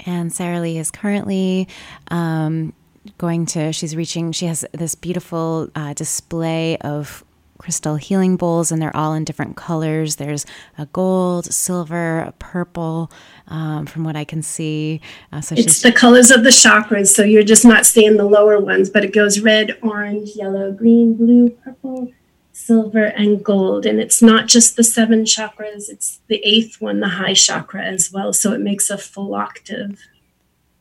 And 0.09 0.31
Saralee 0.31 0.77
is 0.79 0.89
currently 0.89 1.67
um, 2.09 2.73
going 3.19 3.45
to, 3.47 3.71
she's 3.71 3.95
reaching, 3.95 4.31
she 4.31 4.47
has 4.47 4.65
this 4.73 4.95
beautiful 4.95 5.69
uh, 5.75 5.93
display 5.93 6.77
of 6.77 7.23
crystal 7.59 7.95
healing 7.95 8.35
bowls, 8.35 8.71
and 8.71 8.81
they're 8.81 8.95
all 8.95 9.13
in 9.13 9.23
different 9.23 9.55
colors. 9.55 10.15
There's 10.15 10.47
a 10.79 10.87
gold, 10.87 11.45
silver, 11.45 12.21
a 12.21 12.31
purple, 12.39 13.11
um, 13.49 13.85
from 13.85 14.03
what 14.03 14.15
I 14.15 14.23
can 14.23 14.41
see. 14.41 14.99
Uh, 15.31 15.41
so 15.41 15.53
it's 15.55 15.83
the 15.83 15.91
colors 15.91 16.31
of 16.31 16.43
the 16.43 16.49
chakras. 16.49 17.09
So 17.09 17.23
you're 17.23 17.43
just 17.43 17.65
not 17.65 17.85
seeing 17.85 18.17
the 18.17 18.23
lower 18.25 18.59
ones, 18.59 18.89
but 18.89 19.05
it 19.05 19.13
goes 19.13 19.41
red, 19.41 19.77
orange, 19.83 20.31
yellow, 20.35 20.71
green, 20.71 21.13
blue, 21.13 21.49
purple, 21.49 22.11
silver, 22.59 23.05
and 23.05 23.43
gold. 23.43 23.85
And 23.85 23.99
it's 23.99 24.21
not 24.21 24.47
just 24.47 24.75
the 24.75 24.83
seven 24.83 25.23
chakras, 25.23 25.89
it's 25.89 26.19
the 26.27 26.41
eighth 26.43 26.81
one, 26.81 26.99
the 26.99 27.07
high 27.07 27.33
chakra 27.33 27.83
as 27.83 28.11
well. 28.11 28.33
So 28.33 28.53
it 28.53 28.59
makes 28.59 28.89
a 28.89 28.97
full 28.97 29.33
octave. 29.33 29.99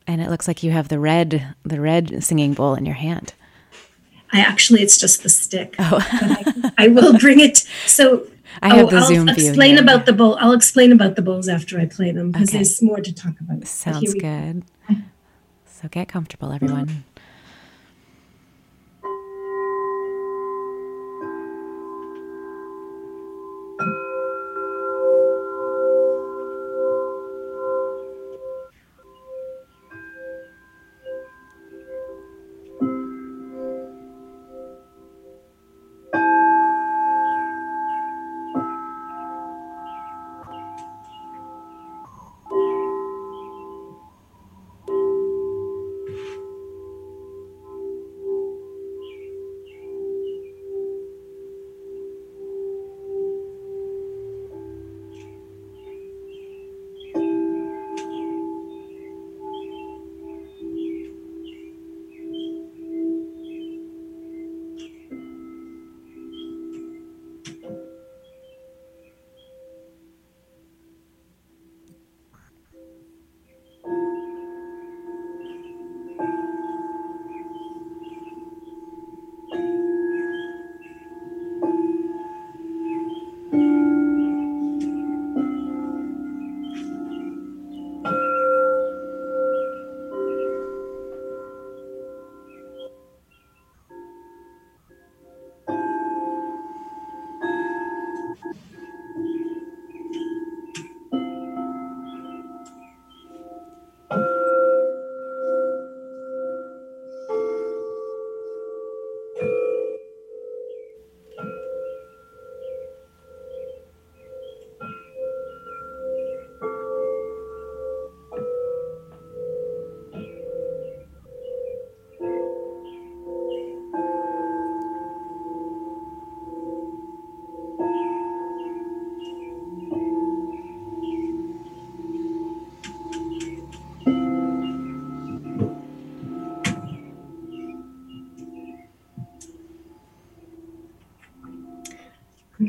And 0.05 0.21
it 0.21 0.29
looks 0.29 0.47
like 0.47 0.63
you 0.63 0.71
have 0.71 0.89
the 0.89 0.99
red, 0.99 1.55
the 1.63 1.79
red 1.79 2.23
singing 2.23 2.53
bowl 2.53 2.75
in 2.75 2.85
your 2.85 2.95
hand. 2.95 3.33
I 4.31 4.41
actually, 4.41 4.81
it's 4.81 4.97
just 4.97 5.23
the 5.23 5.29
stick. 5.29 5.75
Oh, 5.79 5.99
I, 5.99 6.71
I, 6.77 6.87
will 6.89 7.17
bring 7.17 7.39
it. 7.39 7.57
So 7.87 8.27
I 8.61 8.75
have 8.75 8.87
oh, 8.87 8.89
the 8.89 8.97
I'll 8.97 9.05
Zoom 9.07 9.29
explain 9.29 9.75
view, 9.75 9.83
about 9.83 10.05
the 10.05 10.13
bowl. 10.13 10.37
I'll 10.39 10.51
explain 10.51 10.91
about 10.91 11.15
the 11.15 11.21
bowls 11.21 11.47
after 11.47 11.79
I 11.79 11.85
play 11.85 12.11
them 12.11 12.31
because 12.31 12.49
okay. 12.49 12.59
there's 12.59 12.81
more 12.81 12.99
to 12.99 13.13
talk 13.13 13.39
about. 13.39 13.67
Sounds 13.67 14.13
good. 14.13 14.63
Go. 14.87 14.95
So 15.65 15.87
get 15.87 16.09
comfortable, 16.09 16.51
everyone. 16.51 17.05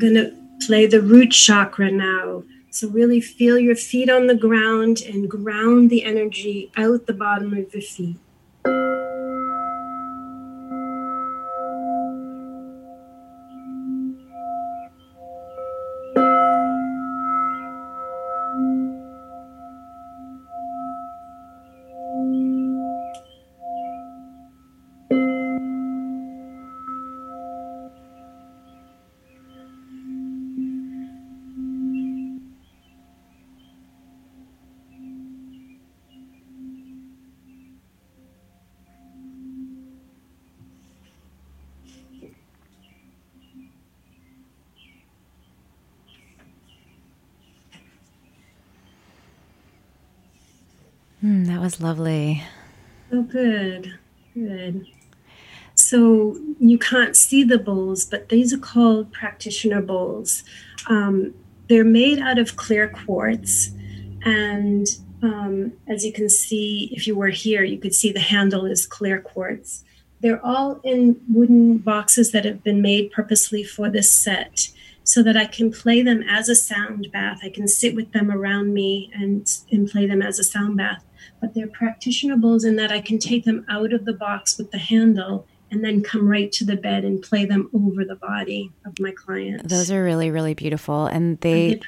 Going 0.01 0.15
to 0.15 0.35
play 0.65 0.87
the 0.87 1.01
root 1.01 1.31
chakra 1.31 1.91
now. 1.91 2.43
So, 2.71 2.89
really 2.89 3.21
feel 3.21 3.59
your 3.59 3.75
feet 3.75 4.09
on 4.09 4.27
the 4.27 4.35
ground 4.35 5.01
and 5.01 5.29
ground 5.29 5.89
the 5.89 6.03
energy 6.03 6.71
out 6.75 7.05
the 7.05 7.13
bottom 7.13 7.53
of 7.53 7.73
your 7.73 7.81
feet. 7.81 8.17
Mm, 51.41 51.47
that 51.47 51.61
was 51.61 51.81
lovely. 51.81 52.43
Oh, 53.11 53.23
good. 53.23 53.97
Good. 54.33 54.87
So 55.75 56.37
you 56.59 56.77
can't 56.77 57.15
see 57.15 57.43
the 57.43 57.57
bowls, 57.57 58.05
but 58.05 58.29
these 58.29 58.53
are 58.53 58.59
called 58.59 59.11
practitioner 59.11 59.81
bowls. 59.81 60.43
Um, 60.87 61.33
they're 61.67 61.83
made 61.83 62.19
out 62.19 62.37
of 62.37 62.55
clear 62.55 62.89
quartz. 62.89 63.71
And 64.23 64.87
um, 65.23 65.73
as 65.87 66.05
you 66.05 66.13
can 66.13 66.29
see, 66.29 66.89
if 66.93 67.07
you 67.07 67.15
were 67.15 67.29
here, 67.29 67.63
you 67.63 67.79
could 67.79 67.95
see 67.95 68.11
the 68.11 68.19
handle 68.19 68.65
is 68.65 68.85
clear 68.85 69.19
quartz. 69.19 69.83
They're 70.19 70.45
all 70.45 70.79
in 70.83 71.19
wooden 71.27 71.79
boxes 71.79 72.31
that 72.31 72.45
have 72.45 72.63
been 72.63 72.81
made 72.81 73.11
purposely 73.11 73.63
for 73.63 73.89
this 73.89 74.11
set 74.11 74.69
so 75.03 75.23
that 75.23 75.35
I 75.35 75.45
can 75.45 75.71
play 75.71 76.03
them 76.03 76.23
as 76.29 76.47
a 76.47 76.55
sound 76.55 77.11
bath. 77.11 77.39
I 77.43 77.49
can 77.49 77.67
sit 77.67 77.95
with 77.95 78.11
them 78.11 78.29
around 78.29 78.73
me 78.73 79.11
and, 79.15 79.49
and 79.71 79.89
play 79.89 80.05
them 80.05 80.21
as 80.21 80.37
a 80.37 80.43
sound 80.43 80.77
bath 80.77 81.03
but 81.39 81.53
they're 81.53 81.67
practitioner 81.67 82.37
bowls 82.37 82.63
in 82.63 82.75
that 82.77 82.91
I 82.91 83.01
can 83.01 83.19
take 83.19 83.45
them 83.45 83.65
out 83.69 83.93
of 83.93 84.05
the 84.05 84.13
box 84.13 84.57
with 84.57 84.71
the 84.71 84.77
handle 84.77 85.47
and 85.71 85.83
then 85.83 86.03
come 86.03 86.27
right 86.27 86.51
to 86.51 86.65
the 86.65 86.75
bed 86.75 87.05
and 87.05 87.21
play 87.21 87.45
them 87.45 87.69
over 87.73 88.03
the 88.03 88.15
body 88.15 88.71
of 88.85 88.99
my 88.99 89.11
client. 89.11 89.67
Those 89.67 89.89
are 89.89 90.03
really, 90.03 90.29
really 90.29 90.53
beautiful. 90.53 91.05
And 91.05 91.39
they, 91.39 91.79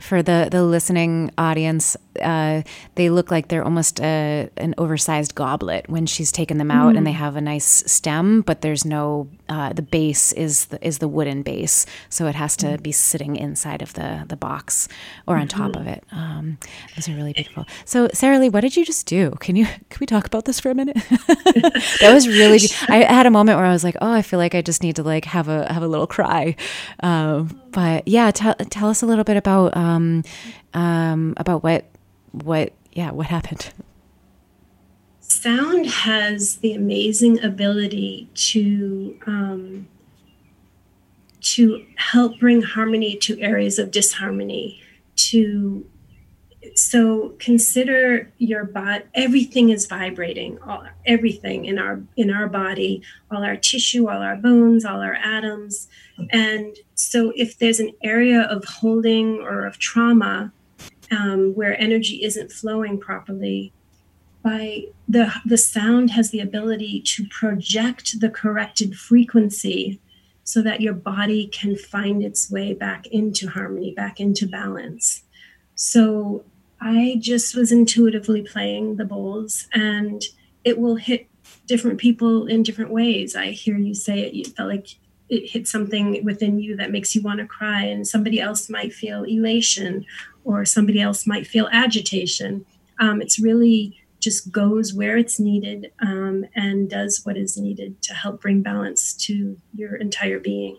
for 0.00 0.22
the, 0.22 0.48
the 0.50 0.62
listening 0.62 1.32
audience, 1.36 1.96
uh, 2.20 2.62
they 2.94 3.10
look 3.10 3.30
like 3.30 3.48
they're 3.48 3.64
almost 3.64 4.00
a, 4.00 4.50
an 4.56 4.74
oversized 4.78 5.34
goblet 5.34 5.88
when 5.88 6.06
she's 6.06 6.32
taken 6.32 6.58
them 6.58 6.70
out, 6.70 6.94
mm. 6.94 6.98
and 6.98 7.06
they 7.06 7.12
have 7.12 7.36
a 7.36 7.40
nice 7.40 7.84
stem, 7.90 8.42
but 8.42 8.60
there's 8.60 8.84
no 8.84 9.28
uh, 9.48 9.72
the 9.72 9.82
base 9.82 10.32
is 10.32 10.66
the, 10.66 10.86
is 10.86 10.98
the 10.98 11.08
wooden 11.08 11.42
base, 11.42 11.86
so 12.08 12.26
it 12.26 12.34
has 12.34 12.56
to 12.56 12.66
mm. 12.66 12.82
be 12.82 12.92
sitting 12.92 13.36
inside 13.36 13.82
of 13.82 13.94
the 13.94 14.24
the 14.28 14.36
box 14.36 14.88
or 15.26 15.36
on 15.36 15.48
mm-hmm. 15.48 15.62
top 15.62 15.76
of 15.76 15.86
it. 15.86 16.04
Um, 16.12 16.58
those 16.96 17.08
are 17.08 17.14
really 17.14 17.32
beautiful. 17.32 17.66
So, 17.84 18.08
Saralee, 18.08 18.52
what 18.52 18.60
did 18.60 18.76
you 18.76 18.84
just 18.84 19.06
do? 19.06 19.30
Can 19.40 19.56
you 19.56 19.64
can 19.64 19.98
we 20.00 20.06
talk 20.06 20.26
about 20.26 20.44
this 20.44 20.60
for 20.60 20.70
a 20.70 20.74
minute? 20.74 20.96
that 22.00 22.10
was 22.12 22.28
really. 22.28 22.60
I 22.88 23.04
had 23.12 23.26
a 23.26 23.30
moment 23.30 23.58
where 23.58 23.66
I 23.66 23.72
was 23.72 23.84
like, 23.84 23.96
oh, 24.00 24.12
I 24.12 24.22
feel 24.22 24.38
like 24.38 24.54
I 24.54 24.62
just 24.62 24.82
need 24.82 24.96
to 24.96 25.02
like 25.02 25.24
have 25.26 25.48
a 25.48 25.72
have 25.72 25.82
a 25.82 25.88
little 25.88 26.06
cry. 26.06 26.56
Um, 27.00 27.61
but 27.72 28.06
yeah, 28.06 28.30
tell 28.30 28.54
tell 28.54 28.88
us 28.88 29.02
a 29.02 29.06
little 29.06 29.24
bit 29.24 29.36
about 29.36 29.76
um, 29.76 30.22
um, 30.74 31.34
about 31.36 31.62
what 31.62 31.86
what 32.32 32.72
yeah 32.92 33.10
what 33.10 33.26
happened. 33.26 33.72
Sound 35.20 35.86
has 35.86 36.56
the 36.56 36.74
amazing 36.74 37.42
ability 37.42 38.28
to 38.34 39.18
um, 39.26 39.88
to 41.40 41.84
help 41.96 42.38
bring 42.38 42.62
harmony 42.62 43.16
to 43.16 43.40
areas 43.40 43.78
of 43.78 43.90
disharmony 43.90 44.80
to 45.16 45.84
so 46.74 47.34
consider 47.38 48.30
your 48.38 48.64
body 48.64 49.04
everything 49.14 49.70
is 49.70 49.86
vibrating 49.86 50.58
all, 50.66 50.84
everything 51.06 51.64
in 51.64 51.78
our 51.78 52.00
in 52.16 52.30
our 52.30 52.48
body 52.48 53.02
all 53.30 53.44
our 53.44 53.56
tissue 53.56 54.08
all 54.08 54.22
our 54.22 54.36
bones 54.36 54.84
all 54.84 55.00
our 55.00 55.14
atoms 55.14 55.88
and 56.30 56.76
so 56.94 57.32
if 57.36 57.58
there's 57.58 57.80
an 57.80 57.92
area 58.02 58.42
of 58.42 58.64
holding 58.64 59.40
or 59.40 59.66
of 59.66 59.78
trauma 59.78 60.52
um, 61.12 61.54
where 61.54 61.78
energy 61.80 62.24
isn't 62.24 62.52
flowing 62.52 62.98
properly, 62.98 63.72
by 64.42 64.86
the 65.08 65.32
the 65.44 65.58
sound 65.58 66.10
has 66.10 66.30
the 66.30 66.40
ability 66.40 67.00
to 67.02 67.26
project 67.28 68.18
the 68.20 68.30
corrected 68.30 68.96
frequency 68.96 70.00
so 70.44 70.60
that 70.62 70.80
your 70.80 70.94
body 70.94 71.46
can 71.46 71.76
find 71.76 72.24
its 72.24 72.50
way 72.50 72.74
back 72.74 73.06
into 73.06 73.48
harmony, 73.48 73.92
back 73.92 74.18
into 74.18 74.48
balance. 74.48 75.22
So 75.76 76.44
I 76.84 77.16
just 77.20 77.54
was 77.54 77.70
intuitively 77.70 78.42
playing 78.42 78.96
the 78.96 79.04
bowls 79.04 79.68
and 79.72 80.20
it 80.64 80.78
will 80.78 80.96
hit 80.96 81.28
different 81.66 81.98
people 81.98 82.46
in 82.46 82.64
different 82.64 82.90
ways. 82.90 83.36
I 83.36 83.52
hear 83.52 83.78
you 83.78 83.94
say 83.94 84.20
it, 84.20 84.34
you 84.34 84.44
felt 84.44 84.68
like 84.68 84.88
it 85.28 85.48
hit 85.48 85.68
something 85.68 86.24
within 86.24 86.58
you 86.58 86.76
that 86.76 86.90
makes 86.90 87.14
you 87.14 87.22
want 87.22 87.38
to 87.40 87.46
cry, 87.46 87.84
and 87.84 88.06
somebody 88.06 88.38
else 88.40 88.68
might 88.68 88.92
feel 88.92 89.22
elation 89.24 90.04
or 90.44 90.64
somebody 90.64 91.00
else 91.00 91.26
might 91.26 91.46
feel 91.46 91.68
agitation. 91.72 92.66
Um, 92.98 93.22
it's 93.22 93.38
really 93.38 93.98
just 94.20 94.52
goes 94.52 94.92
where 94.92 95.16
it's 95.16 95.40
needed 95.40 95.90
um, 96.00 96.44
and 96.54 96.90
does 96.90 97.24
what 97.24 97.36
is 97.36 97.56
needed 97.56 98.02
to 98.02 98.14
help 98.14 98.42
bring 98.42 98.60
balance 98.60 99.14
to 99.14 99.56
your 99.74 99.96
entire 99.96 100.38
being. 100.38 100.76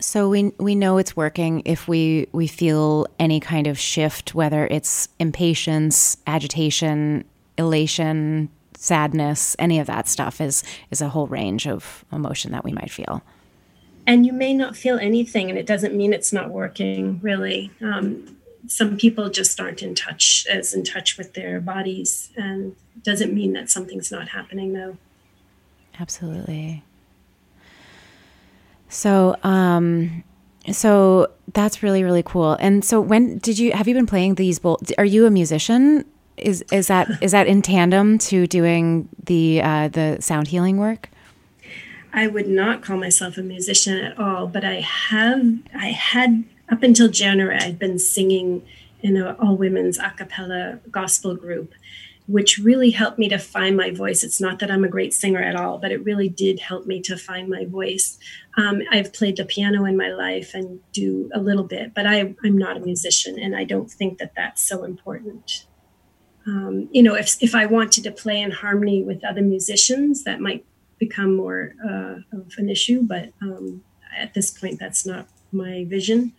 So 0.00 0.28
we 0.28 0.52
we 0.58 0.74
know 0.74 0.98
it's 0.98 1.16
working 1.16 1.62
if 1.64 1.88
we 1.88 2.28
we 2.32 2.46
feel 2.46 3.06
any 3.18 3.40
kind 3.40 3.66
of 3.66 3.78
shift, 3.78 4.34
whether 4.34 4.66
it's 4.66 5.08
impatience, 5.18 6.16
agitation, 6.26 7.24
elation, 7.56 8.48
sadness, 8.74 9.56
any 9.58 9.78
of 9.78 9.86
that 9.86 10.08
stuff 10.08 10.40
is 10.40 10.62
is 10.90 11.00
a 11.00 11.08
whole 11.08 11.26
range 11.26 11.66
of 11.66 12.04
emotion 12.12 12.52
that 12.52 12.64
we 12.64 12.72
might 12.72 12.90
feel. 12.90 13.22
And 14.06 14.24
you 14.24 14.32
may 14.32 14.54
not 14.54 14.76
feel 14.76 14.98
anything, 14.98 15.50
and 15.50 15.58
it 15.58 15.66
doesn't 15.66 15.94
mean 15.94 16.12
it's 16.12 16.32
not 16.32 16.50
working. 16.50 17.20
Really, 17.20 17.70
um, 17.82 18.38
some 18.68 18.96
people 18.96 19.30
just 19.30 19.58
aren't 19.60 19.82
in 19.82 19.94
touch 19.94 20.46
as 20.50 20.74
in 20.74 20.84
touch 20.84 21.16
with 21.16 21.34
their 21.34 21.60
bodies 21.60 22.30
and 22.36 22.76
doesn't 23.02 23.32
mean 23.32 23.52
that 23.54 23.70
something's 23.70 24.10
not 24.10 24.28
happening 24.28 24.72
though 24.72 24.96
absolutely 26.00 26.82
so 28.88 29.36
um 29.42 30.24
so 30.70 31.28
that's 31.52 31.82
really 31.82 32.04
really 32.04 32.22
cool. 32.22 32.52
And 32.54 32.84
so 32.84 33.00
when 33.00 33.38
did 33.38 33.58
you 33.58 33.72
have 33.72 33.88
you 33.88 33.94
been 33.94 34.06
playing 34.06 34.34
these 34.34 34.60
are 34.98 35.04
you 35.04 35.26
a 35.26 35.30
musician? 35.30 36.04
Is 36.36 36.64
is 36.72 36.86
that 36.88 37.08
is 37.22 37.32
that 37.32 37.46
in 37.46 37.62
tandem 37.62 38.18
to 38.18 38.46
doing 38.46 39.08
the 39.24 39.62
uh 39.62 39.88
the 39.88 40.18
sound 40.20 40.48
healing 40.48 40.78
work? 40.78 41.10
I 42.12 42.26
would 42.26 42.48
not 42.48 42.82
call 42.82 42.96
myself 42.96 43.36
a 43.36 43.42
musician 43.42 43.98
at 43.98 44.18
all, 44.18 44.46
but 44.46 44.64
I 44.64 44.80
have 44.80 45.58
I 45.74 45.88
had 45.88 46.44
up 46.70 46.82
until 46.82 47.08
January, 47.08 47.56
I'd 47.56 47.78
been 47.78 47.98
singing 47.98 48.62
in 49.00 49.16
an 49.16 49.36
all 49.36 49.56
women's 49.56 49.98
a 49.98 50.12
cappella 50.16 50.80
gospel 50.90 51.34
group, 51.34 51.72
which 52.28 52.58
really 52.58 52.90
helped 52.90 53.18
me 53.18 53.26
to 53.30 53.38
find 53.38 53.74
my 53.74 53.90
voice. 53.90 54.22
It's 54.22 54.40
not 54.40 54.58
that 54.58 54.70
I'm 54.70 54.84
a 54.84 54.88
great 54.88 55.14
singer 55.14 55.42
at 55.42 55.56
all, 55.56 55.78
but 55.78 55.90
it 55.90 56.04
really 56.04 56.28
did 56.28 56.60
help 56.60 56.86
me 56.86 57.00
to 57.02 57.16
find 57.16 57.48
my 57.48 57.64
voice. 57.64 58.18
Um, 58.58 58.82
I've 58.92 59.14
played 59.14 59.38
the 59.38 59.46
piano 59.46 59.86
in 59.86 59.96
my 59.96 60.10
life 60.10 60.54
and 60.54 60.78
do 60.92 61.30
a 61.32 61.40
little 61.40 61.64
bit, 61.64 61.94
but 61.94 62.06
I, 62.06 62.34
I'm 62.44 62.58
not 62.58 62.76
a 62.76 62.80
musician, 62.80 63.38
and 63.38 63.56
I 63.56 63.64
don't 63.64 63.90
think 63.90 64.18
that 64.18 64.34
that's 64.36 64.62
so 64.62 64.84
important. 64.84 65.64
Um, 66.46 66.88
you 66.92 67.02
know, 67.02 67.14
if, 67.14 67.42
if 67.42 67.54
I 67.54 67.64
wanted 67.64 68.04
to 68.04 68.12
play 68.12 68.40
in 68.40 68.50
harmony 68.50 69.02
with 69.02 69.24
other 69.24 69.42
musicians, 69.42 70.24
that 70.24 70.40
might 70.40 70.66
become 70.98 71.34
more 71.34 71.74
uh, 71.82 72.16
of 72.36 72.52
an 72.58 72.68
issue, 72.68 73.02
but 73.02 73.32
um, 73.40 73.82
at 74.16 74.34
this 74.34 74.50
point, 74.50 74.78
that's 74.78 75.06
not 75.06 75.28
my 75.50 75.86
vision. 75.88 76.34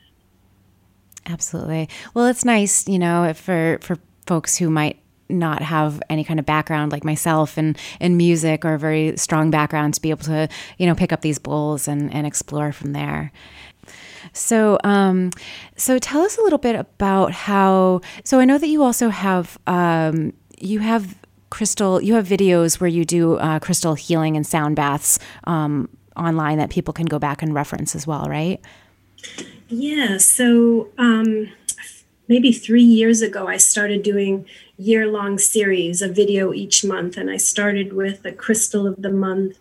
Absolutely. 1.26 1.90
Well, 2.14 2.28
it's 2.28 2.46
nice, 2.46 2.88
you 2.88 3.00
know, 3.00 3.34
for 3.34 3.80
for 3.82 3.98
folks 4.28 4.58
who 4.58 4.70
might 4.70 5.00
not 5.30 5.62
have 5.62 6.02
any 6.10 6.24
kind 6.24 6.40
of 6.40 6.46
background 6.46 6.92
like 6.92 7.04
myself 7.04 7.58
in, 7.58 7.76
in 8.00 8.18
music 8.18 8.66
or 8.66 8.74
a 8.74 8.80
very 8.80 9.16
strong 9.18 9.52
background 9.52 9.94
to 9.94 10.02
be 10.02 10.10
able 10.10 10.24
to, 10.24 10.50
you 10.78 10.86
know, 10.86 10.96
pick 10.96 11.14
up 11.14 11.22
these 11.22 11.40
bowls 11.40 11.88
and, 11.88 12.14
and 12.14 12.26
explore 12.26 12.72
from 12.72 12.94
there. 12.94 13.32
So, 14.34 14.78
um, 14.84 15.32
so 15.76 15.98
tell 16.00 16.22
us 16.22 16.38
a 16.38 16.42
little 16.42 16.60
bit 16.60 16.76
about 16.76 17.32
how. 17.32 18.02
So, 18.24 18.40
I 18.40 18.46
know 18.46 18.58
that 18.58 18.68
you 18.68 18.84
also 18.84 19.10
have 19.10 19.58
um, 19.66 20.34
you 20.60 20.80
have 20.80 21.16
crystal. 21.50 22.02
You 22.02 22.16
have 22.16 22.28
videos 22.28 22.80
where 22.80 22.88
you 22.88 23.06
do 23.06 23.38
uh, 23.38 23.60
crystal 23.60 23.96
healing 23.96 24.36
and 24.36 24.46
sound 24.46 24.76
baths 24.76 25.20
um, 25.46 25.90
online 26.16 26.58
that 26.58 26.70
people 26.70 26.94
can 26.94 27.06
go 27.06 27.18
back 27.18 27.42
and 27.42 27.54
reference 27.54 27.96
as 27.96 28.06
well, 28.06 28.28
right? 28.30 28.62
Yeah, 29.70 30.18
so 30.18 30.90
um, 30.98 31.50
maybe 32.30 32.54
three 32.54 32.84
years 32.84 33.22
ago, 33.22 33.48
I 33.48 33.58
started 33.58 34.04
doing 34.04 34.46
year 34.78 35.08
long 35.08 35.38
series, 35.40 36.02
a 36.02 36.08
video 36.08 36.54
each 36.54 36.86
month. 36.86 37.18
And 37.18 37.30
I 37.30 37.38
started 37.38 37.92
with 37.92 38.22
the 38.22 38.32
crystal 38.32 38.88
of 38.88 39.02
the 39.02 39.12
month 39.12 39.58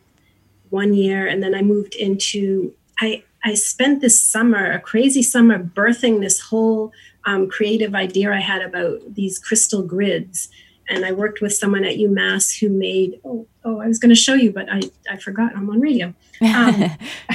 one 0.68 0.92
year. 0.94 1.26
And 1.26 1.42
then 1.42 1.54
I 1.54 1.62
moved 1.62 1.94
into, 1.96 2.74
I, 3.00 3.24
I 3.42 3.54
spent 3.54 4.02
this 4.02 4.20
summer, 4.20 4.70
a 4.70 4.78
crazy 4.78 5.22
summer, 5.22 5.58
birthing 5.58 6.20
this 6.20 6.38
whole 6.38 6.92
um, 7.24 7.48
creative 7.48 7.94
idea 7.94 8.32
I 8.32 8.40
had 8.40 8.62
about 8.62 9.14
these 9.14 9.38
crystal 9.38 9.82
grids. 9.82 10.50
And 10.90 11.04
I 11.04 11.12
worked 11.12 11.40
with 11.40 11.54
someone 11.54 11.84
at 11.84 11.96
UMass 11.96 12.60
who 12.60 12.68
made, 12.68 13.20
oh, 13.24 13.46
oh 13.64 13.80
I 13.80 13.86
was 13.86 13.98
going 13.98 14.08
to 14.10 14.14
show 14.14 14.34
you, 14.34 14.52
but 14.52 14.70
I, 14.70 14.82
I 15.10 15.16
forgot 15.16 15.54
I'm 15.54 15.68
on 15.68 15.80
radio, 15.80 16.14
um, 16.40 16.84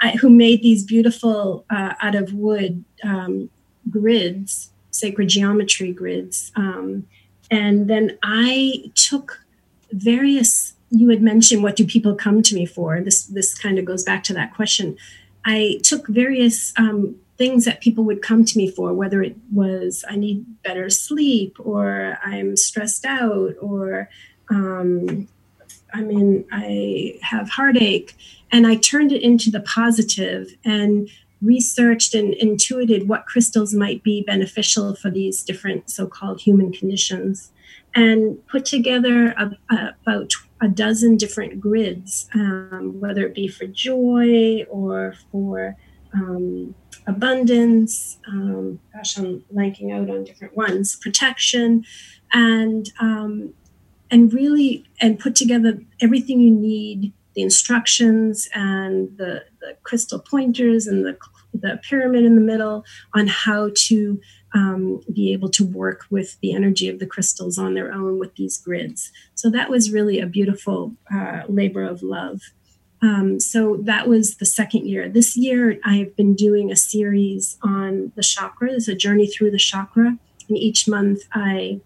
I, 0.00 0.16
who 0.20 0.30
made 0.30 0.62
these 0.62 0.82
beautiful 0.84 1.64
uh, 1.70 1.94
out 2.00 2.16
of 2.16 2.32
wood 2.32 2.84
um, 3.04 3.50
grids 3.90 4.70
sacred 4.96 5.28
geometry 5.28 5.92
grids. 5.92 6.50
Um, 6.56 7.06
and 7.50 7.88
then 7.88 8.18
I 8.22 8.90
took 8.94 9.44
various, 9.92 10.74
you 10.90 11.08
had 11.10 11.22
mentioned, 11.22 11.62
what 11.62 11.76
do 11.76 11.86
people 11.86 12.14
come 12.14 12.42
to 12.42 12.54
me 12.54 12.66
for? 12.66 13.00
This, 13.00 13.24
this 13.24 13.56
kind 13.56 13.78
of 13.78 13.84
goes 13.84 14.02
back 14.02 14.24
to 14.24 14.34
that 14.34 14.54
question. 14.54 14.96
I 15.44 15.78
took 15.84 16.08
various 16.08 16.72
um, 16.76 17.16
things 17.38 17.64
that 17.66 17.80
people 17.80 18.02
would 18.04 18.22
come 18.22 18.44
to 18.44 18.58
me 18.58 18.68
for, 18.68 18.92
whether 18.92 19.22
it 19.22 19.36
was 19.52 20.04
I 20.08 20.16
need 20.16 20.44
better 20.62 20.90
sleep, 20.90 21.56
or 21.60 22.18
I'm 22.24 22.56
stressed 22.56 23.04
out, 23.04 23.54
or 23.60 24.08
um, 24.50 25.28
I 25.94 26.00
mean, 26.00 26.46
I 26.50 27.18
have 27.22 27.50
heartache. 27.50 28.16
And 28.50 28.66
I 28.66 28.76
turned 28.76 29.12
it 29.12 29.22
into 29.22 29.50
the 29.50 29.60
positive 29.60 30.56
and 30.64 31.08
researched 31.46 32.14
and 32.14 32.34
intuited 32.34 33.08
what 33.08 33.26
crystals 33.26 33.74
might 33.74 34.02
be 34.02 34.22
beneficial 34.22 34.94
for 34.94 35.10
these 35.10 35.42
different 35.42 35.90
so-called 35.90 36.40
human 36.40 36.72
conditions 36.72 37.52
and 37.94 38.46
put 38.46 38.64
together 38.64 39.28
a, 39.32 39.50
a, 39.70 39.94
about 40.02 40.32
a 40.60 40.68
dozen 40.68 41.16
different 41.16 41.60
grids 41.60 42.28
um, 42.34 42.98
whether 43.00 43.26
it 43.26 43.34
be 43.34 43.48
for 43.48 43.66
joy 43.66 44.64
or 44.68 45.14
for 45.30 45.76
um, 46.14 46.74
abundance. 47.06 48.18
Um, 48.28 48.80
gosh 48.92 49.18
i'm 49.18 49.44
blanking 49.54 49.92
out 49.92 50.10
on 50.10 50.24
different 50.24 50.56
ones. 50.56 50.96
Protection 50.96 51.84
and 52.32 52.90
um, 53.00 53.54
and 54.10 54.32
really 54.32 54.84
and 55.00 55.18
put 55.18 55.34
together 55.34 55.78
everything 56.00 56.40
you 56.40 56.50
need 56.50 57.12
the 57.34 57.42
instructions 57.42 58.48
and 58.54 59.16
the, 59.18 59.44
the 59.60 59.76
crystal 59.82 60.18
pointers 60.18 60.86
and 60.86 61.04
the, 61.04 61.16
the 61.62 61.80
pyramid 61.88 62.24
in 62.24 62.34
the 62.34 62.40
middle 62.40 62.84
on 63.14 63.26
how 63.26 63.70
to 63.74 64.20
um, 64.54 65.00
be 65.12 65.32
able 65.32 65.50
to 65.50 65.64
work 65.64 66.04
with 66.10 66.38
the 66.40 66.54
energy 66.54 66.88
of 66.88 66.98
the 66.98 67.06
crystals 67.06 67.58
on 67.58 67.74
their 67.74 67.92
own 67.92 68.18
with 68.18 68.34
these 68.36 68.58
grids. 68.58 69.12
So 69.34 69.50
that 69.50 69.68
was 69.68 69.92
really 69.92 70.20
a 70.20 70.26
beautiful 70.26 70.94
uh, 71.12 71.42
labor 71.48 71.82
of 71.82 72.02
love. 72.02 72.40
Um, 73.02 73.38
so 73.38 73.76
that 73.82 74.08
was 74.08 74.36
the 74.36 74.46
second 74.46 74.86
year. 74.86 75.08
This 75.08 75.36
year, 75.36 75.78
I've 75.84 76.16
been 76.16 76.34
doing 76.34 76.70
a 76.70 76.76
series 76.76 77.58
on 77.62 78.12
the 78.16 78.22
chakras, 78.22 78.88
a 78.88 78.94
journey 78.94 79.26
through 79.26 79.50
the 79.50 79.58
chakra. 79.58 80.16
And 80.48 80.56
each 80.56 80.88
month, 80.88 81.22
I 81.32 81.80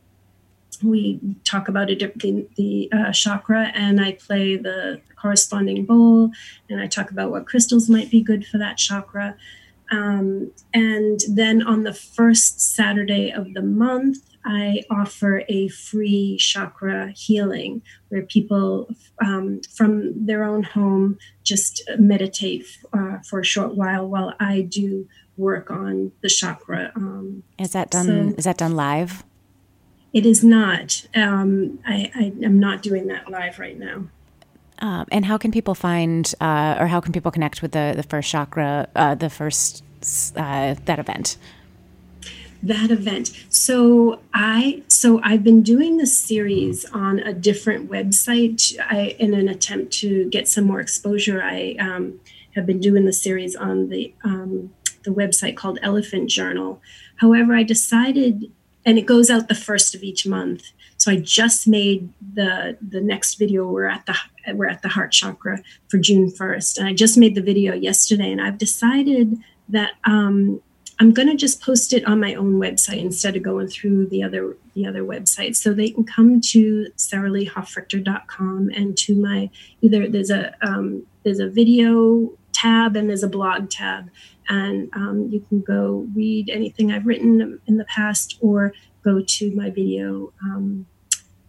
we 0.83 1.21
talk 1.45 1.69
about 1.69 1.91
a, 1.91 1.95
the, 1.95 2.47
the 2.57 2.91
uh, 2.93 3.13
chakra 3.13 3.71
and 3.75 4.01
I 4.01 4.13
play 4.13 4.57
the 4.57 5.01
corresponding 5.21 5.85
bowl 5.85 6.31
and 6.69 6.81
I 6.81 6.87
talk 6.87 7.11
about 7.11 7.31
what 7.31 7.47
crystals 7.47 7.91
might 7.91 8.11
be 8.11 8.23
good 8.23 8.47
for 8.47 8.59
that 8.59 8.79
chakra. 8.79 9.37
Um, 9.91 10.53
and 10.73 11.21
then 11.29 11.63
on 11.63 11.83
the 11.83 11.93
first 11.93 12.61
Saturday 12.61 13.31
of 13.31 13.55
the 13.55 13.63
month, 13.63 14.19
I 14.45 14.83
offer 14.91 15.43
a 15.49 15.69
free 15.69 16.37
chakra 16.39 17.13
healing 17.15 17.83
where 18.09 18.23
people 18.23 18.89
um, 19.23 19.61
from 19.75 20.27
their 20.27 20.45
own 20.45 20.63
home 20.63 21.19
just 21.43 21.83
meditate 21.99 22.65
uh, 22.93 23.19
for 23.29 23.41
a 23.41 23.45
short 23.45 23.75
while 23.75 24.07
while 24.07 24.35
I 24.41 24.63
do 24.63 25.07
work 25.37 25.71
on 25.71 26.13
the 26.23 26.29
chakra. 26.29 26.93
Um, 26.97 27.43
is 27.59 27.73
that 27.73 27.91
done? 27.91 28.07
So, 28.07 28.35
is 28.39 28.45
that 28.45 28.59
done 28.59 28.77
live? 28.77 29.25
It 30.13 30.27
is 30.27 30.43
not. 30.43 31.07
Um, 31.15 31.79
I, 31.87 32.11
I, 32.15 32.33
am 32.45 32.59
not 32.59 32.83
doing 32.83 33.07
that 33.09 33.31
live 33.31 33.59
right 33.59 33.79
now. 33.79 34.09
Um, 34.81 35.07
and 35.13 35.25
how 35.25 35.37
can 35.37 35.53
people 35.53 35.75
find, 35.75 36.33
uh, 36.41 36.77
or 36.79 36.87
how 36.87 37.01
can 37.01 37.13
people 37.13 37.31
connect 37.31 37.63
with 37.63 37.73
the 37.73 37.93
the 37.95 38.03
first 38.03 38.31
chakra, 38.31 38.89
uh, 38.97 39.15
the 39.15 39.31
first 39.31 39.85
uh, 40.37 40.75
that 40.85 40.99
event? 40.99 41.37
That 42.63 42.91
event. 42.91 43.31
So 43.49 44.21
I 44.35 44.83
so 44.89 45.21
I've 45.23 45.45
been 45.45 45.63
doing 45.63 45.97
this 45.97 46.19
series 46.19 46.85
on 46.87 47.19
a 47.19 47.33
different 47.33 47.91
website. 47.91 48.79
I 48.81 49.17
in 49.19 49.35
an 49.35 49.49
attempt 49.49 49.93
to 49.95 50.29
get 50.31 50.49
some 50.49 50.65
more 50.65 50.81
exposure. 50.81 51.43
I 51.43 51.77
um, 51.79 52.21
have 52.55 52.67
been 52.67 52.81
doing 52.81 53.05
the 53.05 53.13
series 53.13 53.57
on 53.57 53.89
the 53.89 54.13
um, 54.25 54.73
the 55.05 55.11
website 55.11 55.57
called 55.57 55.79
Elephant 55.83 56.29
Journal. 56.29 56.81
However, 57.17 57.55
I 57.55 57.63
decided 57.63 58.51
and 58.85 58.99
it 58.99 59.07
goes 59.07 59.31
out 59.31 59.49
the 59.49 59.55
first 59.55 59.95
of 59.95 60.03
each 60.03 60.27
month. 60.27 60.73
So 61.01 61.11
I 61.11 61.17
just 61.17 61.67
made 61.67 62.13
the 62.35 62.77
the 62.87 63.01
next 63.01 63.37
video. 63.37 63.67
We're 63.67 63.87
at 63.87 64.05
the 64.05 64.15
we're 64.55 64.69
at 64.69 64.83
the 64.83 64.89
heart 64.89 65.13
chakra 65.13 65.63
for 65.89 65.97
June 65.97 66.31
first, 66.31 66.77
and 66.77 66.87
I 66.87 66.93
just 66.93 67.17
made 67.17 67.35
the 67.35 67.41
video 67.41 67.75
yesterday. 67.75 68.31
And 68.31 68.41
I've 68.41 68.59
decided 68.59 69.39
that 69.71 69.93
um, 70.05 70.61
I'm 70.99 71.13
going 71.13 71.29
to 71.29 71.37
just 71.37 71.63
post 71.63 71.95
it 71.95 72.05
on 72.05 72.21
my 72.21 72.35
own 72.35 72.61
website 72.61 72.99
instead 72.99 73.35
of 73.35 73.43
going 73.43 73.69
through 73.69 74.09
the 74.09 74.23
other 74.23 74.59
the 74.75 74.85
other 74.87 75.03
websites. 75.03 75.57
So 75.57 75.73
they 75.73 75.89
can 75.89 76.05
come 76.05 76.39
to 76.53 76.89
saraleehofrichter.com 76.99 78.71
and 78.77 78.99
to 78.99 79.15
my 79.15 79.49
either 79.81 80.07
there's 80.07 80.31
a 80.31 80.55
um, 80.61 81.07
there's 81.25 81.41
a 81.41 81.49
video 81.49 82.31
tab 82.53 82.95
and 82.95 83.09
there's 83.09 83.23
a 83.23 83.29
blog 83.29 83.71
tab 83.71 84.11
and 84.51 84.91
um, 84.95 85.29
you 85.31 85.41
can 85.49 85.63
go 85.63 86.07
read 86.15 86.51
anything 86.51 86.93
I've 86.93 87.07
written 87.07 87.59
in 87.67 87.79
the 87.79 87.85
past 87.87 88.37
or 88.43 88.75
go 89.03 89.23
to 89.23 89.55
my 89.55 89.71
video 89.71 90.33
um, 90.43 90.87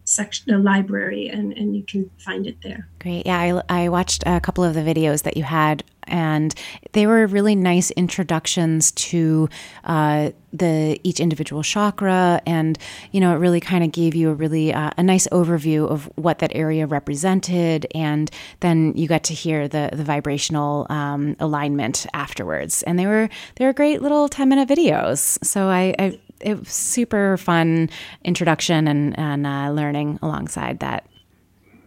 section, 0.03 0.45
the 0.47 0.57
library, 0.57 1.29
and, 1.29 1.53
and 1.53 1.75
you 1.75 1.83
can 1.83 2.09
find 2.17 2.45
it 2.45 2.57
there. 2.61 2.87
Great. 2.99 3.25
Yeah, 3.25 3.63
I, 3.69 3.83
I 3.83 3.89
watched 3.89 4.23
a 4.25 4.39
couple 4.39 4.63
of 4.63 4.73
the 4.73 4.81
videos 4.81 5.23
that 5.23 5.37
you 5.37 5.43
had, 5.43 5.83
and 6.03 6.53
they 6.91 7.07
were 7.07 7.25
really 7.27 7.55
nice 7.55 7.91
introductions 7.91 8.91
to 8.91 9.47
uh, 9.83 10.31
the 10.51 10.99
each 11.03 11.19
individual 11.19 11.63
chakra, 11.63 12.41
and 12.45 12.77
you 13.11 13.21
know, 13.21 13.33
it 13.33 13.37
really 13.37 13.61
kind 13.61 13.83
of 13.83 13.91
gave 13.91 14.13
you 14.13 14.29
a 14.29 14.33
really 14.33 14.73
uh, 14.73 14.91
a 14.97 15.03
nice 15.03 15.27
overview 15.27 15.87
of 15.89 16.11
what 16.15 16.39
that 16.39 16.51
area 16.53 16.85
represented, 16.85 17.87
and 17.95 18.29
then 18.59 18.93
you 18.95 19.07
got 19.07 19.23
to 19.25 19.33
hear 19.33 19.67
the 19.67 19.89
the 19.93 20.03
vibrational 20.03 20.87
um, 20.89 21.35
alignment 21.39 22.05
afterwards, 22.13 22.83
and 22.83 22.99
they 22.99 23.05
were 23.05 23.29
they 23.55 23.65
were 23.65 23.73
great 23.73 24.01
little 24.01 24.27
ten 24.27 24.49
minute 24.49 24.67
videos. 24.67 25.43
So 25.45 25.67
I, 25.67 25.95
I 25.97 26.19
it 26.43 26.59
was 26.59 26.69
super 26.69 27.37
fun 27.37 27.89
introduction 28.23 28.87
and 28.87 29.17
and 29.17 29.47
uh, 29.47 29.71
learning 29.71 30.19
alongside 30.21 30.79
that. 30.79 31.05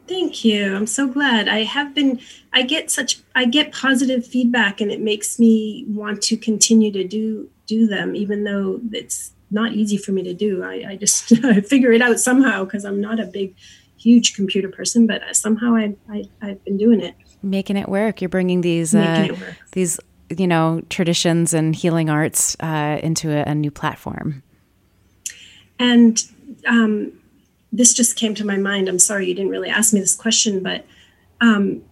Thank 0.06 0.44
you. 0.44 0.76
I'm 0.76 0.86
so 0.86 1.06
glad. 1.06 1.48
I 1.48 1.62
have 1.62 1.94
been. 1.94 2.20
I 2.52 2.62
get 2.62 2.90
such. 2.90 3.20
I 3.34 3.46
get 3.46 3.72
positive 3.72 4.26
feedback, 4.26 4.80
and 4.80 4.90
it 4.90 5.00
makes 5.00 5.38
me 5.38 5.86
want 5.88 6.22
to 6.22 6.36
continue 6.36 6.92
to 6.92 7.04
do 7.04 7.48
do 7.66 7.86
them, 7.86 8.14
even 8.14 8.44
though 8.44 8.80
it's 8.92 9.32
not 9.50 9.72
easy 9.72 9.96
for 9.96 10.12
me 10.12 10.22
to 10.24 10.34
do. 10.34 10.62
I, 10.62 10.84
I 10.90 10.96
just 10.96 11.24
figure 11.66 11.92
it 11.92 12.02
out 12.02 12.20
somehow 12.20 12.64
because 12.64 12.84
I'm 12.84 13.00
not 13.00 13.18
a 13.18 13.24
big, 13.24 13.54
huge 13.96 14.34
computer 14.34 14.68
person, 14.68 15.06
but 15.06 15.22
somehow 15.34 15.74
I, 15.74 15.96
I 16.10 16.24
I've 16.42 16.64
been 16.64 16.76
doing 16.76 17.00
it. 17.00 17.14
Making 17.42 17.78
it 17.78 17.88
work. 17.88 18.20
You're 18.20 18.28
bringing 18.28 18.60
these 18.60 18.94
uh, 18.94 19.28
these 19.72 19.98
you 20.30 20.46
know 20.46 20.82
traditions 20.88 21.52
and 21.54 21.74
healing 21.74 22.10
arts 22.10 22.56
uh, 22.60 22.98
into 23.02 23.30
a, 23.30 23.50
a, 23.50 23.54
new 23.54 23.70
platform. 23.70 24.42
And 25.78 26.22
um, 26.66 27.12
this 27.72 27.92
just 27.92 28.16
came 28.16 28.34
to 28.36 28.46
my 28.46 28.56
mind. 28.56 28.88
I'm 28.88 28.98
sorry 28.98 29.26
you 29.26 29.34
didn't 29.34 29.50
really 29.50 29.68
ask 29.68 29.92
me 29.92 30.00
this 30.00 30.14
question 30.14 30.62
but 30.62 30.86
um, 31.40 31.82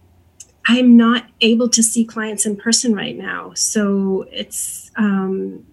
i'm 0.65 0.95
not 0.95 1.27
able 1.41 1.67
to 1.69 1.83
see 1.83 2.05
clients 2.05 2.45
in 2.45 2.55
person 2.55 2.95
right 2.95 3.17
now. 3.17 3.53
So 3.53 4.25
it's 4.31 4.91
um, 4.95 5.65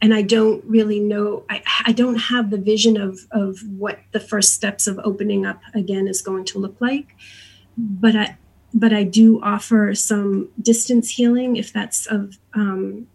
and 0.00 0.12
i 0.12 0.22
don't 0.22 0.64
really 0.64 1.00
know 1.00 1.44
I, 1.48 1.62
I 1.86 1.92
don't 1.92 2.16
have 2.16 2.50
the 2.50 2.58
vision 2.58 2.96
of 2.96 3.20
of 3.30 3.60
what 3.76 4.00
the 4.12 4.20
first 4.20 4.54
steps 4.54 4.86
of 4.86 5.00
opening 5.04 5.46
up 5.46 5.60
again 5.74 6.08
is 6.08 6.22
going 6.22 6.44
to 6.46 6.58
look 6.58 6.80
like. 6.80 7.16
But 7.76 8.16
i 8.16 8.36
but 8.74 8.92
I 8.92 9.04
do 9.04 9.40
offer 9.42 9.94
some 9.94 10.48
distance 10.60 11.10
healing 11.10 11.56
if 11.56 11.72
that's 11.72 12.06
of 12.06 12.38
um, 12.54 13.06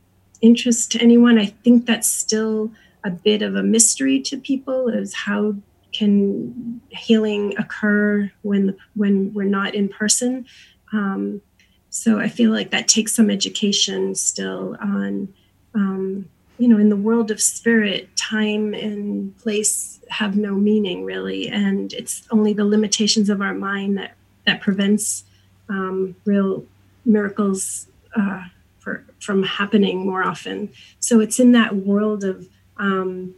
interest 0.41 0.91
to 0.93 1.01
anyone. 1.01 1.37
I 1.37 1.47
think 1.47 1.85
that's 1.85 2.11
still 2.11 2.71
a 3.03 3.09
bit 3.09 3.41
of 3.41 3.55
a 3.55 3.63
mystery 3.63 4.19
to 4.21 4.37
people 4.37 4.89
is 4.89 5.13
how 5.13 5.55
can 5.93 6.81
healing 6.89 7.57
occur 7.57 8.31
when 8.41 8.75
when 8.95 9.33
we're 9.33 9.45
not 9.45 9.73
in 9.73 9.89
person. 9.89 10.45
Um, 10.93 11.41
so 11.89 12.19
I 12.19 12.27
feel 12.29 12.51
like 12.51 12.69
that 12.71 12.87
takes 12.87 13.15
some 13.15 13.29
education 13.29 14.13
still 14.13 14.77
on, 14.79 15.33
um, 15.73 16.29
you 16.59 16.67
know, 16.67 16.77
in 16.77 16.89
the 16.89 16.95
world 16.95 17.31
of 17.31 17.41
spirit, 17.41 18.15
time 18.15 18.73
and 18.73 19.35
place 19.39 19.99
have 20.09 20.35
no 20.37 20.53
meaning 20.53 21.03
really, 21.03 21.47
and 21.47 21.93
it's 21.93 22.27
only 22.29 22.53
the 22.53 22.65
limitations 22.65 23.29
of 23.29 23.41
our 23.41 23.53
mind 23.53 23.97
that 23.97 24.15
that 24.45 24.61
prevents 24.61 25.23
um, 25.69 26.15
real 26.25 26.65
miracles 27.05 27.87
uh, 28.15 28.43
for, 28.79 29.03
from 29.19 29.43
happening 29.43 30.05
more 30.05 30.23
often. 30.23 30.69
So 30.99 31.19
it's 31.19 31.39
in 31.39 31.51
that 31.53 31.75
world 31.75 32.23
of 32.23 32.47
um, 32.77 33.35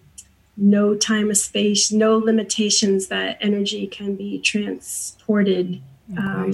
no 0.57 0.95
time 0.95 1.29
or 1.29 1.35
space, 1.35 1.91
no 1.91 2.17
limitations 2.17 3.07
that 3.07 3.37
energy 3.41 3.87
can 3.87 4.15
be 4.15 4.39
transported 4.39 5.81
um, 6.17 6.51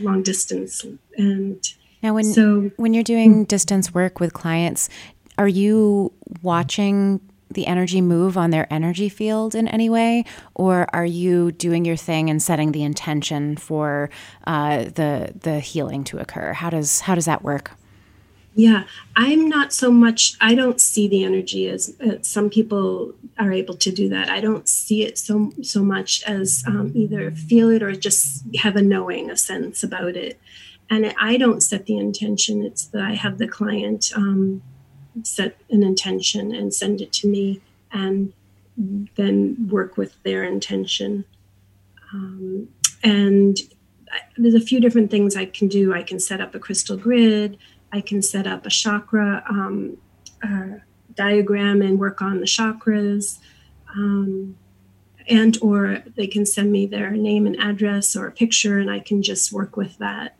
long 0.00 0.22
distance. 0.22 0.84
And 1.16 1.62
now, 2.02 2.14
when 2.14 2.24
so 2.24 2.70
when 2.76 2.94
you're 2.94 3.02
doing 3.02 3.44
distance 3.44 3.94
work 3.94 4.20
with 4.20 4.32
clients, 4.32 4.88
are 5.38 5.48
you 5.48 6.12
watching 6.42 7.20
the 7.50 7.66
energy 7.66 8.00
move 8.00 8.36
on 8.36 8.50
their 8.50 8.72
energy 8.72 9.08
field 9.08 9.54
in 9.54 9.68
any 9.68 9.88
way, 9.88 10.24
or 10.54 10.86
are 10.92 11.06
you 11.06 11.52
doing 11.52 11.84
your 11.84 11.96
thing 11.96 12.28
and 12.28 12.42
setting 12.42 12.72
the 12.72 12.82
intention 12.82 13.56
for 13.56 14.10
uh, 14.46 14.84
the 14.84 15.32
the 15.40 15.60
healing 15.60 16.04
to 16.04 16.18
occur? 16.18 16.52
How 16.52 16.70
does 16.70 17.00
how 17.00 17.14
does 17.14 17.26
that 17.26 17.42
work? 17.42 17.72
Yeah, 18.58 18.84
I'm 19.14 19.50
not 19.50 19.74
so 19.74 19.92
much. 19.92 20.34
I 20.40 20.54
don't 20.54 20.80
see 20.80 21.08
the 21.08 21.24
energy 21.24 21.68
as 21.68 21.94
uh, 22.00 22.22
some 22.22 22.48
people 22.48 23.12
are 23.38 23.52
able 23.52 23.74
to 23.76 23.92
do 23.92 24.08
that. 24.08 24.30
I 24.30 24.40
don't 24.40 24.66
see 24.66 25.04
it 25.04 25.18
so 25.18 25.52
so 25.62 25.84
much 25.84 26.22
as 26.24 26.64
um, 26.66 26.90
either 26.94 27.30
feel 27.32 27.68
it 27.68 27.82
or 27.82 27.94
just 27.94 28.44
have 28.56 28.74
a 28.74 28.82
knowing, 28.82 29.30
a 29.30 29.36
sense 29.36 29.82
about 29.82 30.16
it. 30.16 30.40
And 30.88 31.14
I 31.20 31.36
don't 31.36 31.62
set 31.62 31.84
the 31.84 31.98
intention. 31.98 32.64
It's 32.64 32.86
that 32.86 33.02
I 33.02 33.12
have 33.14 33.36
the 33.36 33.48
client 33.48 34.10
um, 34.16 34.62
set 35.22 35.58
an 35.70 35.82
intention 35.82 36.54
and 36.54 36.74
send 36.74 37.00
it 37.00 37.12
to 37.14 37.28
me, 37.28 37.60
and 37.92 38.32
then 39.16 39.68
work 39.70 39.96
with 39.96 40.22
their 40.22 40.44
intention. 40.44 41.24
Um, 42.12 42.68
and 43.02 43.56
there's 44.36 44.54
a 44.54 44.60
few 44.60 44.80
different 44.80 45.10
things 45.10 45.36
I 45.36 45.46
can 45.46 45.68
do. 45.68 45.94
I 45.94 46.02
can 46.02 46.20
set 46.20 46.40
up 46.40 46.54
a 46.54 46.58
crystal 46.58 46.96
grid. 46.96 47.58
I 47.92 48.00
can 48.00 48.22
set 48.22 48.46
up 48.46 48.66
a 48.66 48.70
chakra 48.70 49.44
um, 49.48 49.96
diagram 51.14 51.82
and 51.82 51.98
work 51.98 52.22
on 52.22 52.40
the 52.40 52.46
chakras. 52.46 53.38
Um, 53.94 54.56
and 55.28 55.58
or 55.60 56.02
they 56.14 56.26
can 56.26 56.46
send 56.46 56.70
me 56.70 56.86
their 56.86 57.10
name 57.10 57.46
and 57.46 57.58
address 57.58 58.14
or 58.14 58.28
a 58.28 58.32
picture 58.32 58.78
and 58.78 58.90
I 58.90 59.00
can 59.00 59.22
just 59.22 59.52
work 59.52 59.76
with 59.76 59.98
that. 59.98 60.36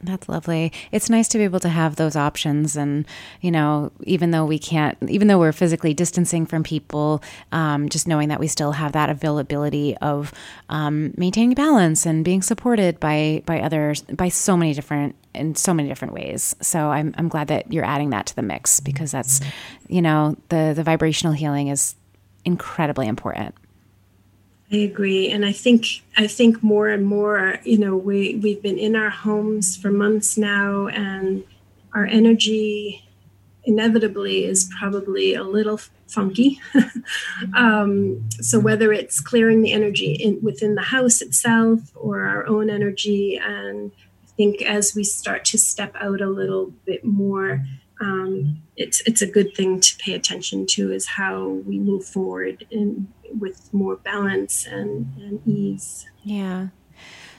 That's 0.00 0.28
lovely. 0.28 0.72
It's 0.92 1.10
nice 1.10 1.26
to 1.28 1.38
be 1.38 1.44
able 1.44 1.58
to 1.60 1.68
have 1.68 1.96
those 1.96 2.14
options. 2.14 2.76
And, 2.76 3.04
you 3.40 3.50
know, 3.50 3.90
even 4.04 4.30
though 4.30 4.44
we 4.44 4.58
can't, 4.58 4.96
even 5.08 5.26
though 5.26 5.40
we're 5.40 5.50
physically 5.52 5.92
distancing 5.92 6.46
from 6.46 6.62
people, 6.62 7.20
um, 7.50 7.88
just 7.88 8.06
knowing 8.06 8.28
that 8.28 8.38
we 8.38 8.46
still 8.46 8.72
have 8.72 8.92
that 8.92 9.10
availability 9.10 9.96
of 9.96 10.32
um, 10.68 11.12
maintaining 11.16 11.54
balance 11.54 12.06
and 12.06 12.24
being 12.24 12.42
supported 12.42 13.00
by, 13.00 13.42
by 13.44 13.60
others, 13.60 14.02
by 14.02 14.28
so 14.28 14.56
many 14.56 14.72
different, 14.72 15.16
in 15.34 15.56
so 15.56 15.74
many 15.74 15.88
different 15.88 16.14
ways. 16.14 16.54
So 16.60 16.90
I'm, 16.90 17.12
I'm 17.18 17.28
glad 17.28 17.48
that 17.48 17.72
you're 17.72 17.84
adding 17.84 18.10
that 18.10 18.26
to 18.26 18.36
the 18.36 18.42
mix 18.42 18.78
because 18.78 19.10
that's, 19.10 19.40
you 19.88 20.00
know, 20.00 20.36
the, 20.48 20.74
the 20.76 20.84
vibrational 20.84 21.32
healing 21.32 21.68
is 21.68 21.96
incredibly 22.44 23.08
important. 23.08 23.52
I 24.70 24.76
agree, 24.76 25.30
and 25.30 25.46
I 25.46 25.52
think 25.52 25.86
I 26.16 26.26
think 26.26 26.62
more 26.62 26.88
and 26.88 27.06
more, 27.06 27.58
you 27.64 27.78
know, 27.78 27.96
we 27.96 28.34
we've 28.36 28.62
been 28.62 28.76
in 28.76 28.96
our 28.96 29.08
homes 29.08 29.76
for 29.76 29.90
months 29.90 30.36
now, 30.36 30.88
and 30.88 31.42
our 31.94 32.04
energy 32.04 33.02
inevitably 33.64 34.44
is 34.44 34.70
probably 34.78 35.34
a 35.34 35.42
little 35.42 35.80
funky. 36.06 36.60
um, 37.54 38.28
so 38.40 38.58
whether 38.58 38.92
it's 38.92 39.20
clearing 39.20 39.62
the 39.62 39.72
energy 39.72 40.12
in, 40.12 40.38
within 40.42 40.74
the 40.74 40.82
house 40.82 41.22
itself 41.22 41.80
or 41.94 42.22
our 42.26 42.46
own 42.46 42.68
energy, 42.68 43.38
and 43.42 43.90
I 44.24 44.30
think 44.36 44.60
as 44.60 44.94
we 44.94 45.02
start 45.02 45.46
to 45.46 45.58
step 45.58 45.94
out 45.98 46.20
a 46.20 46.28
little 46.28 46.66
bit 46.84 47.06
more, 47.06 47.64
um, 48.02 48.62
it's 48.76 49.00
it's 49.06 49.22
a 49.22 49.26
good 49.26 49.54
thing 49.54 49.80
to 49.80 49.96
pay 49.96 50.12
attention 50.12 50.66
to 50.66 50.92
is 50.92 51.06
how 51.06 51.48
we 51.48 51.78
move 51.78 52.04
forward 52.04 52.66
in 52.70 53.08
with 53.38 53.72
more 53.72 53.96
balance 53.96 54.66
and, 54.66 55.12
and 55.18 55.46
ease. 55.46 56.08
Yeah. 56.22 56.68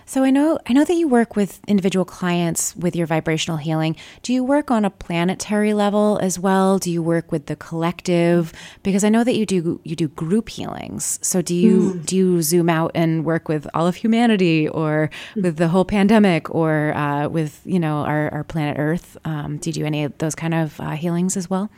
So 0.10 0.24
I 0.24 0.32
know 0.32 0.58
I 0.66 0.74
know 0.74 0.84
that 0.86 0.96
you 0.96 1.08
work 1.08 1.36
with 1.36 1.62
individual 1.68 2.04
clients 2.04 2.76
with 2.76 2.96
your 2.96 3.06
vibrational 3.06 3.58
healing. 3.58 3.96
Do 4.24 4.34
you 4.34 4.44
work 4.44 4.72
on 4.72 4.84
a 4.84 4.90
planetary 4.90 5.72
level 5.72 6.18
as 6.20 6.40
well? 6.40 6.80
Do 6.80 6.90
you 6.90 7.04
work 7.04 7.32
with 7.32 7.46
the 7.46 7.56
collective? 7.56 8.52
Because 8.82 9.04
I 9.04 9.10
know 9.10 9.24
that 9.24 9.36
you 9.36 9.46
do 9.46 9.80
you 9.84 9.96
do 9.96 10.08
group 10.08 10.50
healings. 10.50 11.20
So 11.22 11.44
do 11.44 11.54
you 11.54 11.94
mm. 11.94 12.06
do 12.08 12.16
you 12.16 12.42
zoom 12.42 12.72
out 12.72 12.90
and 12.96 13.24
work 13.24 13.48
with 13.48 13.68
all 13.76 13.86
of 13.86 13.98
humanity, 13.98 14.68
or 14.68 15.12
with 15.36 15.58
the 15.58 15.68
whole 15.68 15.86
pandemic, 15.86 16.50
or 16.50 16.92
uh, 16.96 17.28
with 17.28 17.62
you 17.64 17.80
know 17.80 17.98
our, 17.98 18.34
our 18.34 18.44
planet 18.44 18.78
Earth? 18.80 19.16
Um, 19.26 19.58
do 19.58 19.70
you 19.70 19.76
do 19.76 19.86
any 19.86 20.06
of 20.06 20.18
those 20.18 20.34
kind 20.34 20.56
of 20.56 20.82
uh, 20.82 20.96
healings 20.96 21.38
as 21.38 21.52
well? 21.52 21.70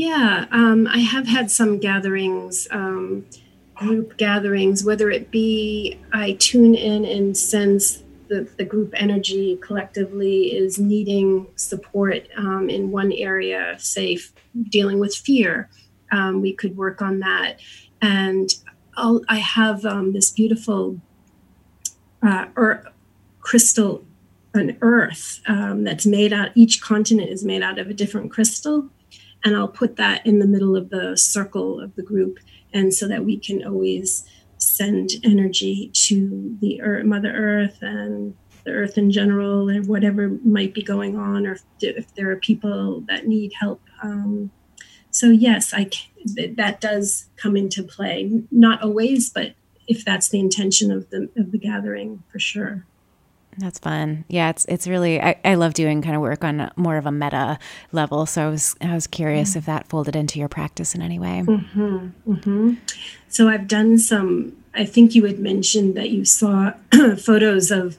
Yeah, 0.00 0.46
um, 0.50 0.86
I 0.86 1.00
have 1.00 1.26
had 1.26 1.50
some 1.50 1.78
gatherings, 1.78 2.66
um, 2.70 3.26
group 3.74 4.16
gatherings, 4.16 4.82
whether 4.82 5.10
it 5.10 5.30
be 5.30 6.00
I 6.10 6.38
tune 6.40 6.74
in 6.74 7.04
and 7.04 7.36
sense 7.36 8.02
the, 8.28 8.48
the 8.56 8.64
group 8.64 8.94
energy 8.96 9.58
collectively 9.60 10.56
is 10.56 10.78
needing 10.78 11.48
support 11.56 12.26
um, 12.38 12.70
in 12.70 12.90
one 12.90 13.12
area, 13.12 13.76
say 13.78 14.16
dealing 14.70 15.00
with 15.00 15.14
fear. 15.14 15.68
Um, 16.10 16.40
we 16.40 16.54
could 16.54 16.78
work 16.78 17.02
on 17.02 17.18
that. 17.18 17.56
And 18.00 18.54
I'll, 18.96 19.20
i 19.28 19.36
have 19.36 19.84
um, 19.84 20.14
this 20.14 20.30
beautiful 20.30 20.98
uh, 22.22 22.46
er, 22.56 22.90
crystal, 23.40 24.02
an 24.54 24.78
earth 24.80 25.42
um, 25.46 25.84
that's 25.84 26.06
made 26.06 26.32
out, 26.32 26.52
each 26.54 26.80
continent 26.80 27.28
is 27.28 27.44
made 27.44 27.62
out 27.62 27.78
of 27.78 27.88
a 27.90 27.92
different 27.92 28.30
crystal 28.30 28.88
and 29.44 29.56
I'll 29.56 29.68
put 29.68 29.96
that 29.96 30.26
in 30.26 30.38
the 30.38 30.46
middle 30.46 30.76
of 30.76 30.90
the 30.90 31.16
circle 31.16 31.80
of 31.80 31.94
the 31.96 32.02
group, 32.02 32.38
and 32.72 32.92
so 32.94 33.08
that 33.08 33.24
we 33.24 33.36
can 33.36 33.66
always 33.66 34.24
send 34.58 35.10
energy 35.24 35.90
to 35.94 36.56
the 36.60 36.82
earth, 36.82 37.04
Mother 37.06 37.32
Earth 37.34 37.78
and 37.80 38.34
the 38.64 38.72
Earth 38.72 38.98
in 38.98 39.10
general, 39.10 39.68
and 39.70 39.86
whatever 39.86 40.28
might 40.44 40.74
be 40.74 40.82
going 40.82 41.16
on, 41.16 41.46
or 41.46 41.52
if, 41.52 41.62
if 41.80 42.14
there 42.14 42.30
are 42.30 42.36
people 42.36 43.00
that 43.08 43.26
need 43.26 43.52
help. 43.58 43.80
Um, 44.02 44.50
so 45.10 45.30
yes, 45.30 45.72
I 45.72 45.84
can, 45.84 46.54
that 46.56 46.80
does 46.80 47.26
come 47.36 47.56
into 47.56 47.82
play. 47.82 48.42
Not 48.50 48.82
always, 48.82 49.30
but 49.30 49.54
if 49.88 50.04
that's 50.04 50.28
the 50.28 50.38
intention 50.38 50.92
of 50.92 51.10
the 51.10 51.30
of 51.36 51.52
the 51.52 51.58
gathering, 51.58 52.22
for 52.30 52.38
sure. 52.38 52.86
That's 53.60 53.78
fun. 53.78 54.24
Yeah, 54.28 54.48
it's 54.48 54.64
it's 54.66 54.88
really 54.88 55.20
I, 55.20 55.38
I 55.44 55.54
love 55.54 55.74
doing 55.74 56.00
kind 56.00 56.16
of 56.16 56.22
work 56.22 56.44
on 56.44 56.70
more 56.76 56.96
of 56.96 57.04
a 57.04 57.12
meta 57.12 57.58
level. 57.92 58.24
So 58.24 58.46
I 58.46 58.50
was 58.50 58.74
I 58.80 58.94
was 58.94 59.06
curious 59.06 59.50
mm-hmm. 59.50 59.58
if 59.58 59.66
that 59.66 59.86
folded 59.86 60.16
into 60.16 60.38
your 60.38 60.48
practice 60.48 60.94
in 60.94 61.02
any 61.02 61.18
way. 61.18 61.42
Mm-hmm. 61.44 62.08
Mm-hmm. 62.26 62.74
So 63.28 63.48
I've 63.48 63.68
done 63.68 63.98
some. 63.98 64.56
I 64.74 64.86
think 64.86 65.14
you 65.14 65.24
had 65.26 65.38
mentioned 65.38 65.94
that 65.96 66.10
you 66.10 66.24
saw 66.24 66.72
photos 67.18 67.70
of 67.70 67.98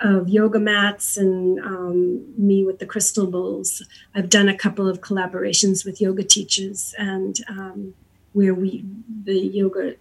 of 0.00 0.28
yoga 0.28 0.58
mats 0.58 1.16
and 1.16 1.58
um, 1.60 2.24
me 2.38 2.64
with 2.64 2.78
the 2.78 2.86
crystal 2.86 3.26
bowls. 3.26 3.82
I've 4.14 4.30
done 4.30 4.48
a 4.48 4.56
couple 4.56 4.88
of 4.88 5.00
collaborations 5.00 5.84
with 5.84 6.00
yoga 6.00 6.22
teachers 6.22 6.94
and 6.98 7.38
um, 7.48 7.94
where 8.32 8.54
we 8.54 8.84
the 9.24 9.38
yoga 9.38 9.94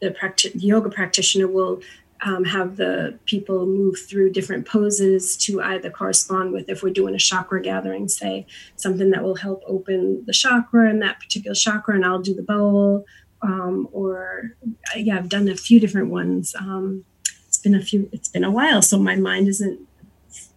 the 0.00 0.10
practi- 0.10 0.52
yoga 0.54 0.88
practitioner 0.88 1.46
will 1.48 1.80
um, 2.22 2.44
have 2.44 2.76
the 2.76 3.18
people 3.24 3.66
move 3.66 3.96
through 4.08 4.32
different 4.32 4.66
poses 4.66 5.36
to 5.38 5.62
either 5.62 5.90
correspond 5.90 6.52
with 6.52 6.68
if 6.68 6.82
we're 6.82 6.92
doing 6.92 7.14
a 7.14 7.18
chakra 7.18 7.62
gathering, 7.62 8.08
say 8.08 8.46
something 8.76 9.10
that 9.10 9.22
will 9.22 9.36
help 9.36 9.62
open 9.66 10.24
the 10.26 10.32
chakra 10.32 10.90
in 10.90 10.98
that 11.00 11.18
particular 11.18 11.54
chakra, 11.54 11.94
and 11.94 12.04
I'll 12.04 12.20
do 12.20 12.34
the 12.34 12.42
bowl. 12.42 13.06
Um, 13.42 13.88
or 13.92 14.54
yeah, 14.94 15.16
I've 15.16 15.30
done 15.30 15.48
a 15.48 15.56
few 15.56 15.80
different 15.80 16.10
ones. 16.10 16.54
Um, 16.54 17.04
it's 17.48 17.58
been 17.58 17.74
a 17.74 17.82
few. 17.82 18.08
It's 18.12 18.28
been 18.28 18.44
a 18.44 18.50
while, 18.50 18.82
so 18.82 18.98
my 18.98 19.16
mind 19.16 19.48
isn't 19.48 19.80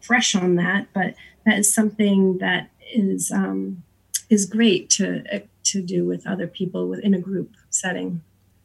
fresh 0.02 0.36
on 0.36 0.56
that. 0.56 0.88
But 0.94 1.16
that 1.46 1.60
is 1.60 1.74
something 1.74 2.40
that 2.40 2.70
is 2.94 3.32
um, 3.32 3.84
is 4.30 4.46
great 4.46 4.90
to 4.92 5.24
to 5.64 5.82
do 5.82 6.06
with 6.06 6.28
other 6.28 6.48
people 6.48 6.90
within 6.90 7.14
a 7.14 7.20
group 7.20 7.52
setting. 7.70 8.22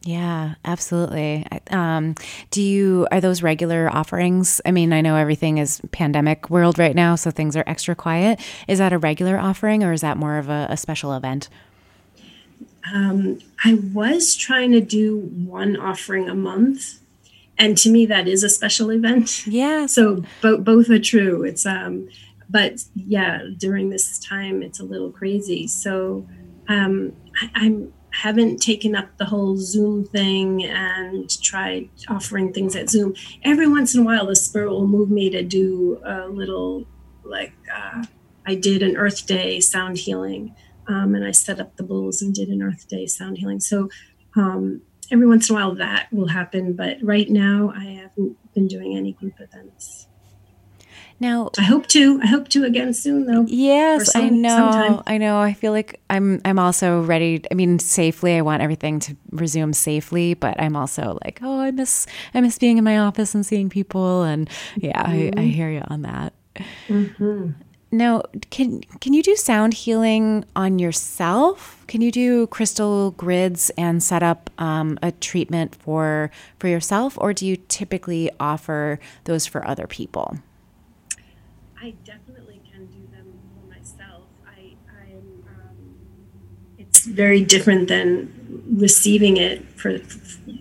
Yeah, 0.09 0.55
absolutely. 0.65 1.47
Um, 1.71 2.15
do 2.51 2.63
you 2.63 3.07
are 3.11 3.21
those 3.21 3.43
regular 3.43 3.91
offerings? 3.93 4.59
I 4.65 4.71
mean, 4.71 4.95
I 4.95 5.03
know 5.03 5.17
everything 5.17 5.59
is 5.59 5.83
pandemic 5.93 6.49
world 6.49 6.79
right 6.79 6.97
now, 6.97 7.15
so 7.15 7.31
things 7.31 7.55
are 7.57 7.65
extra 7.67 7.95
quiet. 7.95 8.41
Is 8.67 8.79
that 8.79 8.95
a 8.95 8.99
regular 8.99 9.39
offering, 9.39 9.85
or 9.85 9.93
is 9.93 10.01
that 10.01 10.17
more 10.17 10.39
of 10.39 10.49
a, 10.49 10.67
a 10.71 10.79
special 10.79 11.13
event? 11.13 11.51
Um, 12.91 13.41
I 13.63 13.75
was 13.93 14.35
trying 14.35 14.73
to 14.73 14.81
do 14.81 15.19
one 15.19 15.77
offering 15.77 16.27
a 16.27 16.35
month, 16.35 17.01
and 17.59 17.77
to 17.77 17.91
me 17.91 18.07
that 18.07 18.27
is 18.27 18.43
a 18.43 18.49
special 18.49 18.91
event 18.91 19.47
yeah 19.47 19.85
so 19.85 20.23
both 20.41 20.65
both 20.65 20.89
are 20.91 20.99
true 21.01 21.43
it's 21.43 21.67
um 21.67 22.09
but 22.49 22.85
yeah 22.95 23.43
during 23.57 23.91
this 23.91 24.19
time 24.21 24.63
it's 24.63 24.79
a 24.79 24.85
little 24.85 25.11
crazy 25.11 25.67
so 25.67 26.25
um 26.69 27.13
I, 27.43 27.51
i'm 27.57 27.93
haven't 28.23 28.61
taken 28.61 28.95
up 28.95 29.17
the 29.17 29.25
whole 29.25 29.57
zoom 29.57 30.05
thing 30.05 30.65
and 30.65 31.43
tried 31.43 31.89
offering 32.09 32.53
things 32.53 32.75
at 32.75 32.91
zoom 32.91 33.15
every 33.45 33.69
once 33.69 33.95
in 33.95 34.01
a 34.01 34.05
while 34.05 34.27
the 34.27 34.37
spirit 34.37 34.71
will 34.71 34.87
move 34.87 35.11
me 35.11 35.31
to 35.31 35.43
do 35.43 36.01
a 36.05 36.29
little 36.29 36.87
like 37.25 37.53
uh, 37.75 38.05
i 38.47 38.55
did 38.55 38.83
an 38.83 38.97
earth 38.97 39.27
day 39.27 39.61
sound 39.61 39.99
healing 39.99 40.55
um, 40.89 41.15
and 41.15 41.25
i 41.25 41.31
set 41.31 41.61
up 41.61 41.77
the 41.77 41.83
bowls 41.83 42.23
and 42.23 42.35
did 42.35 42.49
an 42.49 42.63
earth 42.63 42.89
day 42.89 43.07
sound 43.07 43.39
healing 43.39 43.61
so 43.61 43.89
um, 44.37 44.83
every 45.11 45.27
once 45.27 45.49
in 45.49 45.57
a 45.57 45.59
while 45.59 45.75
that 45.75 46.13
will 46.13 46.29
happen, 46.29 46.75
but 46.75 46.99
right 47.03 47.29
now 47.29 47.73
I 47.75 47.85
haven't 47.85 48.37
been 48.55 48.69
doing 48.69 48.97
any 48.97 49.13
group 49.13 49.35
events. 49.41 50.08
Now 51.21 51.51
I 51.59 51.63
hope 51.63 51.89
to. 51.89 52.21
I 52.23 52.27
hope 52.27 52.49
to 52.51 52.65
again 52.65 52.95
soon, 52.95 53.27
though. 53.27 53.45
Yes, 53.49 54.13
some, 54.13 54.25
I 54.25 54.29
know. 54.29 54.49
Sometime. 54.49 55.03
I 55.07 55.19
know. 55.19 55.41
I 55.41 55.53
feel 55.53 55.73
like 55.73 56.01
I'm. 56.09 56.41
I'm 56.45 56.59
also 56.61 57.03
ready. 57.03 57.43
I 57.51 57.55
mean, 57.55 57.81
safely. 57.81 58.37
I 58.37 58.43
want 58.43 58.63
everything 58.63 59.01
to 59.01 59.17
resume 59.33 59.73
safely, 59.73 60.35
but 60.35 60.61
I'm 60.61 60.77
also 60.77 61.19
like, 61.25 61.41
oh, 61.43 61.61
I 61.61 61.73
miss. 61.73 62.07
I 62.35 62.41
miss 62.41 62.59
being 62.59 62.79
in 62.79 62.85
my 62.85 62.99
office 62.99 63.35
and 63.35 63.45
seeing 63.45 63.69
people. 63.69 64.23
And 64.23 64.49
yeah, 64.77 65.03
mm-hmm. 65.03 65.11
I, 65.11 65.15
I, 65.15 65.31
mm-hmm. 65.31 65.51
hear 65.51 65.71
you 65.71 65.83
on 65.89 66.03
that. 66.03 66.35
Mm-hmm. 66.89 67.51
Now, 67.91 68.23
can 68.51 68.83
can 69.01 69.13
you 69.13 69.23
do 69.23 69.35
sound 69.35 69.75
healing 69.75 70.45
on 70.55 70.79
yourself? 70.79 71.83
Can 71.89 72.01
you 72.01 72.13
do 72.13 72.47
crystal 72.49 73.13
grids 73.13 73.71
and 73.79 74.03
set 74.03 74.23
up 74.23 74.51
um, 74.59 74.99
a 75.03 75.11
treatment 75.11 75.75
for 75.75 76.31
for 76.61 76.69
yourself, 76.69 77.17
or 77.19 77.33
do 77.33 77.47
you 77.47 77.57
typically 77.69 78.31
offer 78.39 79.01
those 79.25 79.47
for 79.47 79.67
other 79.67 79.87
people? 79.87 80.39
I 81.81 81.95
definitely 82.05 82.61
can 82.71 82.87
do 82.87 83.07
them 83.13 83.39
for 83.55 83.69
myself. 83.69 84.25
I, 84.47 84.77
I'm. 84.91 85.45
Um, 85.49 85.97
it's 86.79 87.07
very 87.07 87.45
different 87.45 87.89
than 87.89 88.65
receiving 88.77 89.37
it 89.37 89.65
for, 89.79 89.99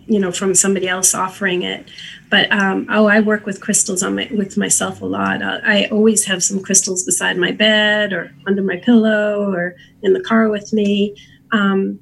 you 0.06 0.18
know, 0.18 0.32
from 0.32 0.54
somebody 0.54 0.88
else 0.88 1.14
offering 1.14 1.62
it 1.62 1.88
but 2.30 2.50
um, 2.52 2.86
oh, 2.90 3.06
I 3.06 3.20
work 3.20 3.46
with 3.46 3.60
crystals 3.60 4.02
on 4.02 4.14
my 4.14 4.28
with 4.30 4.56
myself 4.56 5.00
a 5.00 5.06
lot. 5.06 5.42
Uh, 5.42 5.60
I 5.64 5.86
always 5.86 6.26
have 6.26 6.42
some 6.42 6.62
crystals 6.62 7.04
beside 7.04 7.38
my 7.38 7.52
bed 7.52 8.12
or 8.12 8.32
under 8.46 8.62
my 8.62 8.76
pillow 8.76 9.50
or 9.50 9.76
in 10.02 10.12
the 10.12 10.20
car 10.20 10.48
with 10.48 10.72
me. 10.72 11.16
Um, 11.52 12.00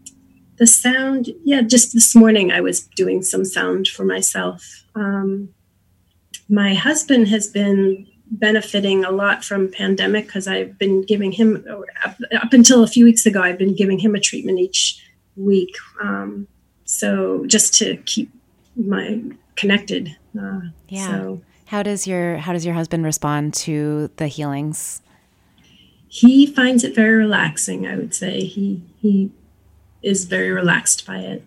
the 0.57 0.67
sound, 0.67 1.29
yeah, 1.45 1.61
just 1.61 1.93
this 1.93 2.15
morning 2.15 2.51
I 2.51 2.61
was 2.61 2.87
doing 2.97 3.23
some 3.23 3.45
sound 3.45 3.89
for 3.89 4.05
myself. 4.05 4.85
Um, 4.95 5.51
my 6.49 6.75
husband 6.75 7.29
has 7.29 7.47
been 7.47 8.07
benefiting 8.31 9.05
a 9.05 9.11
lot 9.11 9.45
from 9.45 9.71
pandemic 9.71 10.27
because 10.27 10.49
I've 10.49 10.79
been 10.79 11.03
giving 11.03 11.33
him 11.33 11.65
up, 12.05 12.17
up, 12.33 12.53
until 12.53 12.83
a 12.83 12.87
few 12.87 13.05
weeks 13.05 13.27
ago. 13.27 13.43
I've 13.43 13.59
been 13.59 13.75
giving 13.75 13.99
him 13.99 14.15
a 14.15 14.21
treatment 14.21 14.59
each 14.59 15.03
week, 15.37 15.75
um, 16.01 16.49
so 16.85 17.45
just 17.47 17.75
to 17.75 17.97
keep 17.99 18.31
my 18.77 19.23
connected. 19.55 20.17
Uh, 20.39 20.61
yeah. 20.89 21.07
So. 21.07 21.43
How 21.67 21.83
does 21.83 22.07
your 22.07 22.37
How 22.37 22.53
does 22.53 22.65
your 22.65 22.75
husband 22.75 23.05
respond 23.05 23.55
to 23.55 24.11
the 24.17 24.29
healings? 24.29 25.03
He 26.09 26.47
finds 26.47 26.85
it 26.85 26.95
very 26.95 27.17
relaxing. 27.17 27.87
I 27.87 27.97
would 27.97 28.15
say 28.15 28.41
he 28.41 28.83
he 29.01 29.31
is 30.03 30.25
very 30.25 30.51
relaxed 30.51 31.07
by 31.07 31.19
it, 31.19 31.45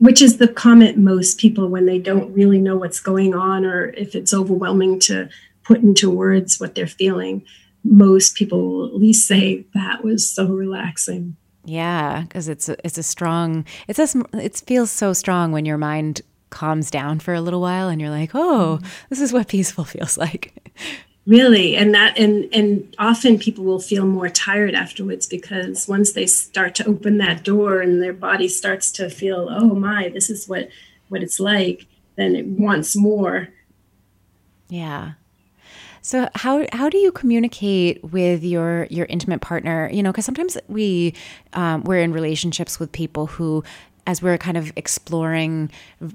which 0.00 0.20
is 0.22 0.38
the 0.38 0.48
comment 0.48 0.96
most 0.96 1.38
people 1.38 1.68
when 1.68 1.86
they 1.86 1.98
don't 1.98 2.32
really 2.32 2.58
know 2.58 2.76
what's 2.76 3.00
going 3.00 3.34
on 3.34 3.64
or 3.64 3.90
if 3.90 4.14
it's 4.14 4.34
overwhelming 4.34 4.98
to 4.98 5.28
put 5.62 5.82
into 5.82 6.10
words 6.10 6.58
what 6.58 6.74
they're 6.74 6.86
feeling. 6.86 7.44
Most 7.84 8.34
people 8.34 8.66
will 8.66 8.86
at 8.86 8.96
least 8.96 9.28
say 9.28 9.66
that 9.74 10.02
was 10.02 10.28
so 10.28 10.46
relaxing. 10.46 11.36
Yeah, 11.64 12.22
because 12.22 12.48
it's 12.48 12.68
a, 12.68 12.76
it's 12.84 12.96
a 12.96 13.02
strong. 13.02 13.66
It's 13.88 13.98
a, 13.98 14.24
it 14.32 14.62
feels 14.66 14.90
so 14.90 15.12
strong 15.12 15.52
when 15.52 15.66
your 15.66 15.78
mind 15.78 16.22
calms 16.48 16.90
down 16.90 17.20
for 17.20 17.34
a 17.34 17.40
little 17.40 17.60
while 17.60 17.88
and 17.88 18.00
you're 18.00 18.10
like, 18.10 18.34
oh, 18.34 18.78
mm-hmm. 18.80 18.88
this 19.10 19.20
is 19.20 19.32
what 19.32 19.48
peaceful 19.48 19.84
feels 19.94 20.16
like. 20.16 20.72
Really. 21.30 21.76
And 21.76 21.94
that 21.94 22.18
and 22.18 22.48
and 22.52 22.92
often 22.98 23.38
people 23.38 23.62
will 23.62 23.78
feel 23.78 24.04
more 24.04 24.28
tired 24.28 24.74
afterwards 24.74 25.28
because 25.28 25.86
once 25.86 26.10
they 26.10 26.26
start 26.26 26.74
to 26.74 26.86
open 26.86 27.18
that 27.18 27.44
door 27.44 27.80
and 27.80 28.02
their 28.02 28.12
body 28.12 28.48
starts 28.48 28.90
to 28.92 29.08
feel, 29.08 29.46
oh 29.48 29.76
my, 29.76 30.08
this 30.08 30.28
is 30.28 30.48
what 30.48 30.70
what 31.08 31.22
it's 31.22 31.38
like, 31.38 31.86
then 32.16 32.34
it 32.34 32.46
wants 32.46 32.96
more. 32.96 33.48
Yeah. 34.68 35.12
So 36.02 36.28
how 36.34 36.66
how 36.72 36.88
do 36.88 36.98
you 36.98 37.12
communicate 37.12 38.02
with 38.02 38.42
your 38.42 38.88
your 38.90 39.06
intimate 39.06 39.40
partner? 39.40 39.88
You 39.92 40.02
know, 40.02 40.10
because 40.10 40.24
sometimes 40.24 40.58
we 40.66 41.14
um, 41.52 41.84
we're 41.84 42.00
in 42.00 42.12
relationships 42.12 42.80
with 42.80 42.90
people 42.90 43.26
who 43.26 43.62
as 44.06 44.22
we're 44.22 44.38
kind 44.38 44.56
of 44.56 44.72
exploring 44.76 45.70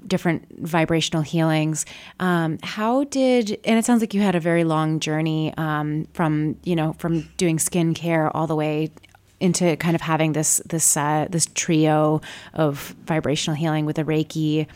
different 0.06 0.46
vibrational 0.58 1.22
healings 1.22 1.86
um, 2.20 2.58
how 2.62 3.04
did 3.04 3.58
and 3.64 3.78
it 3.78 3.84
sounds 3.84 4.00
like 4.00 4.14
you 4.14 4.20
had 4.20 4.34
a 4.34 4.40
very 4.40 4.64
long 4.64 5.00
journey 5.00 5.52
um, 5.56 6.06
from 6.12 6.56
you 6.64 6.76
know 6.76 6.92
from 6.94 7.28
doing 7.36 7.56
skincare 7.58 8.30
all 8.34 8.46
the 8.46 8.56
way 8.56 8.90
into 9.38 9.76
kind 9.76 9.94
of 9.94 10.00
having 10.00 10.32
this 10.32 10.60
this 10.66 10.96
uh, 10.96 11.26
this 11.30 11.46
trio 11.54 12.20
of 12.54 12.94
vibrational 13.04 13.54
healing 13.54 13.84
with 13.84 13.96
the 13.96 14.04
reiki 14.04 14.66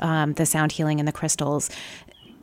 um, 0.00 0.32
the 0.34 0.46
sound 0.46 0.72
healing 0.72 0.98
and 0.98 1.06
the 1.06 1.12
crystals. 1.12 1.70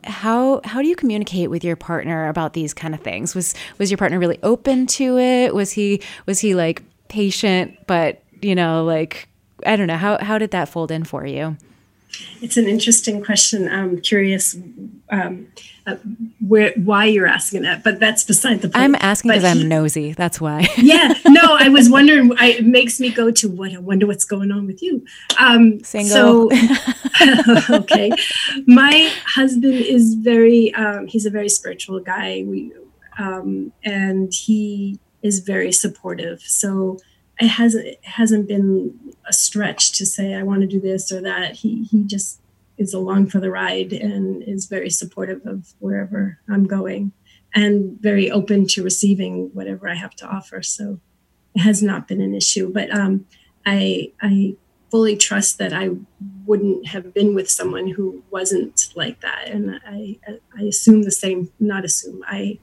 How 0.03 0.61
how 0.63 0.81
do 0.81 0.87
you 0.87 0.95
communicate 0.95 1.49
with 1.49 1.63
your 1.63 1.75
partner 1.75 2.29
about 2.29 2.53
these 2.53 2.73
kind 2.73 2.93
of 2.93 3.01
things? 3.01 3.35
Was 3.35 3.53
was 3.77 3.91
your 3.91 3.97
partner 3.97 4.19
really 4.19 4.39
open 4.43 4.87
to 4.87 5.17
it? 5.17 5.53
Was 5.53 5.71
he 5.71 6.01
was 6.25 6.39
he 6.39 6.55
like 6.55 6.83
patient 7.09 7.77
but 7.87 8.21
you 8.41 8.53
know 8.53 8.83
like 8.83 9.29
I 9.65 9.75
don't 9.75 9.87
know 9.87 9.97
how 9.97 10.17
how 10.19 10.37
did 10.37 10.51
that 10.51 10.69
fold 10.69 10.91
in 10.91 11.03
for 11.03 11.25
you? 11.25 11.57
It's 12.41 12.57
an 12.57 12.67
interesting 12.67 13.23
question. 13.23 13.67
I'm 13.67 13.99
curious 13.99 14.55
um, 15.09 15.47
uh, 15.85 15.97
where 16.45 16.71
why 16.75 17.05
you're 17.05 17.27
asking 17.27 17.63
that, 17.63 17.83
but 17.83 17.99
that's 17.99 18.23
beside 18.23 18.61
the 18.61 18.69
point. 18.69 18.77
I'm 18.77 18.95
asking 18.95 19.31
because 19.31 19.43
I'm 19.43 19.67
nosy. 19.67 20.13
That's 20.13 20.39
why. 20.39 20.67
yeah, 20.77 21.13
no, 21.27 21.41
I 21.59 21.69
was 21.69 21.89
wondering. 21.89 22.31
I, 22.37 22.53
it 22.53 22.65
makes 22.65 22.99
me 22.99 23.11
go 23.11 23.31
to 23.31 23.49
what 23.49 23.73
I 23.73 23.79
wonder 23.79 24.07
what's 24.07 24.25
going 24.25 24.51
on 24.51 24.65
with 24.65 24.81
you. 24.81 25.05
Um, 25.39 25.83
Single. 25.83 26.49
So, 26.49 26.49
okay, 27.69 28.11
my 28.65 29.11
husband 29.25 29.75
is 29.75 30.15
very. 30.15 30.73
Um, 30.75 31.07
he's 31.07 31.25
a 31.25 31.31
very 31.31 31.49
spiritual 31.49 31.99
guy. 31.99 32.43
We 32.47 32.71
um, 33.17 33.73
and 33.83 34.33
he 34.33 34.99
is 35.21 35.39
very 35.39 35.71
supportive. 35.71 36.41
So 36.41 36.97
it 37.39 37.47
hasn't 37.47 37.85
it 37.85 37.99
hasn't 38.03 38.47
been 38.47 39.06
a 39.27 39.33
stretch 39.33 39.91
to 39.93 40.05
say 40.05 40.33
I 40.33 40.43
want 40.43 40.61
to 40.61 40.67
do 40.67 40.79
this 40.79 41.11
or 41.11 41.21
that. 41.21 41.55
He 41.57 41.83
he 41.83 42.03
just 42.03 42.39
is 42.77 42.93
along 42.93 43.27
for 43.27 43.39
the 43.39 43.51
ride 43.51 43.91
and 43.91 44.43
is 44.43 44.65
very 44.65 44.89
supportive 44.89 45.45
of 45.45 45.73
wherever 45.79 46.39
I'm 46.47 46.65
going 46.65 47.11
and 47.55 47.99
very 47.99 48.29
open 48.29 48.67
to 48.67 48.83
receiving 48.83 49.49
whatever 49.53 49.89
I 49.89 49.95
have 49.95 50.15
to 50.17 50.27
offer. 50.27 50.61
So 50.61 50.99
it 51.55 51.61
has 51.61 51.81
not 51.81 52.07
been 52.07 52.21
an 52.21 52.35
issue. 52.35 52.71
But 52.71 52.93
um, 52.95 53.25
I 53.65 54.11
I 54.21 54.55
fully 54.91 55.17
trust 55.17 55.57
that 55.57 55.73
I 55.73 55.89
wouldn't 56.45 56.87
have 56.87 57.13
been 57.13 57.35
with 57.35 57.49
someone 57.49 57.89
who 57.89 58.23
wasn't 58.31 58.89
like 58.95 59.21
that. 59.21 59.47
And 59.47 59.79
I 59.85 60.19
I 60.57 60.63
assume 60.63 61.03
the 61.03 61.11
same, 61.11 61.51
not 61.59 61.83
assume. 61.83 62.23
I 62.27 62.59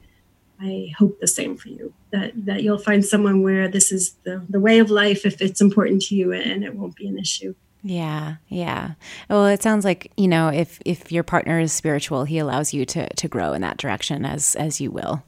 I 0.65 0.91
hope 0.97 1.19
the 1.19 1.27
same 1.27 1.57
for 1.57 1.69
you 1.69 1.93
that 2.11 2.33
that 2.45 2.63
you'll 2.63 2.79
find 2.79 3.05
someone 3.05 3.43
where 3.43 3.67
this 3.67 3.91
is 3.91 4.13
the, 4.23 4.43
the 4.49 4.59
way 4.59 4.79
of 4.79 4.89
life 4.89 5.25
if 5.25 5.41
it's 5.41 5.61
important 5.61 6.01
to 6.03 6.15
you 6.15 6.33
and 6.33 6.63
it 6.63 6.75
won't 6.75 6.95
be 6.95 7.07
an 7.07 7.19
issue. 7.19 7.53
Yeah, 7.83 8.37
yeah. 8.47 8.93
Well, 9.29 9.45
it 9.45 9.61
sounds 9.61 9.85
like 9.85 10.11
you 10.17 10.27
know 10.27 10.49
if 10.49 10.79
if 10.83 11.11
your 11.11 11.23
partner 11.23 11.59
is 11.59 11.71
spiritual, 11.71 12.23
he 12.23 12.39
allows 12.39 12.73
you 12.73 12.83
to 12.85 13.07
to 13.07 13.27
grow 13.27 13.53
in 13.53 13.61
that 13.61 13.77
direction 13.77 14.25
as 14.25 14.55
as 14.55 14.81
you 14.81 14.89
will. 14.89 15.23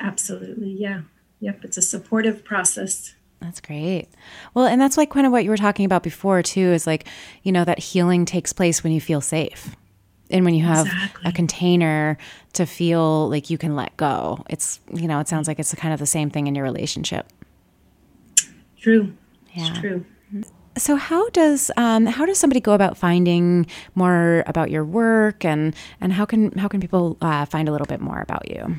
Absolutely, 0.00 0.72
yeah, 0.72 1.02
yep. 1.38 1.64
It's 1.64 1.76
a 1.76 1.82
supportive 1.82 2.44
process. 2.44 3.14
That's 3.40 3.60
great. 3.60 4.08
Well, 4.54 4.66
and 4.66 4.80
that's 4.80 4.96
like 4.96 5.10
kind 5.10 5.26
of 5.26 5.32
what 5.32 5.44
you 5.44 5.50
were 5.50 5.56
talking 5.56 5.84
about 5.84 6.02
before 6.02 6.42
too. 6.42 6.72
Is 6.72 6.88
like 6.88 7.06
you 7.44 7.52
know 7.52 7.64
that 7.64 7.78
healing 7.78 8.24
takes 8.24 8.52
place 8.52 8.82
when 8.82 8.92
you 8.92 9.00
feel 9.00 9.20
safe 9.20 9.76
and 10.30 10.44
when 10.44 10.54
you 10.54 10.64
have 10.64 10.86
exactly. 10.86 11.22
a 11.28 11.32
container 11.32 12.16
to 12.54 12.66
feel 12.66 13.28
like 13.28 13.50
you 13.50 13.58
can 13.58 13.76
let 13.76 13.96
go 13.96 14.44
it's 14.48 14.80
you 14.92 15.06
know 15.06 15.20
it 15.20 15.28
sounds 15.28 15.48
like 15.48 15.58
it's 15.58 15.74
kind 15.74 15.92
of 15.92 16.00
the 16.00 16.06
same 16.06 16.30
thing 16.30 16.46
in 16.46 16.54
your 16.54 16.64
relationship. 16.64 17.26
True. 18.78 19.14
Yeah. 19.54 19.70
it's 19.70 19.78
true. 19.78 20.04
So 20.76 20.96
how 20.96 21.28
does 21.30 21.70
um, 21.76 22.06
how 22.06 22.26
does 22.26 22.38
somebody 22.38 22.60
go 22.60 22.72
about 22.72 22.98
finding 22.98 23.66
more 23.94 24.42
about 24.46 24.70
your 24.70 24.84
work 24.84 25.44
and 25.44 25.74
and 26.00 26.12
how 26.12 26.24
can 26.24 26.50
how 26.58 26.68
can 26.68 26.80
people 26.80 27.16
uh, 27.20 27.44
find 27.44 27.68
a 27.68 27.72
little 27.72 27.86
bit 27.86 28.00
more 28.00 28.20
about 28.20 28.50
you? 28.50 28.76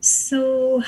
So 0.00 0.82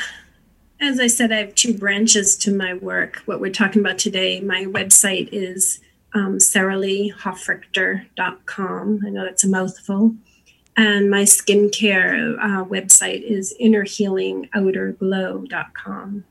as 0.82 0.98
i 0.98 1.06
said 1.06 1.30
i 1.30 1.36
have 1.36 1.54
two 1.54 1.74
branches 1.74 2.36
to 2.36 2.52
my 2.54 2.74
work. 2.74 3.22
What 3.26 3.40
we're 3.40 3.52
talking 3.52 3.80
about 3.80 3.98
today 3.98 4.40
my 4.40 4.64
website 4.64 5.28
is 5.32 5.80
um, 6.14 6.38
saraleehofrichter.com. 6.38 9.00
I 9.06 9.10
know 9.10 9.24
that's 9.24 9.44
a 9.44 9.48
mouthful. 9.48 10.16
And 10.76 11.10
my 11.10 11.22
skincare 11.22 12.36
uh, 12.38 12.64
website 12.64 13.22
is 13.22 13.54
innerhealingouterglow.com. 13.60 16.24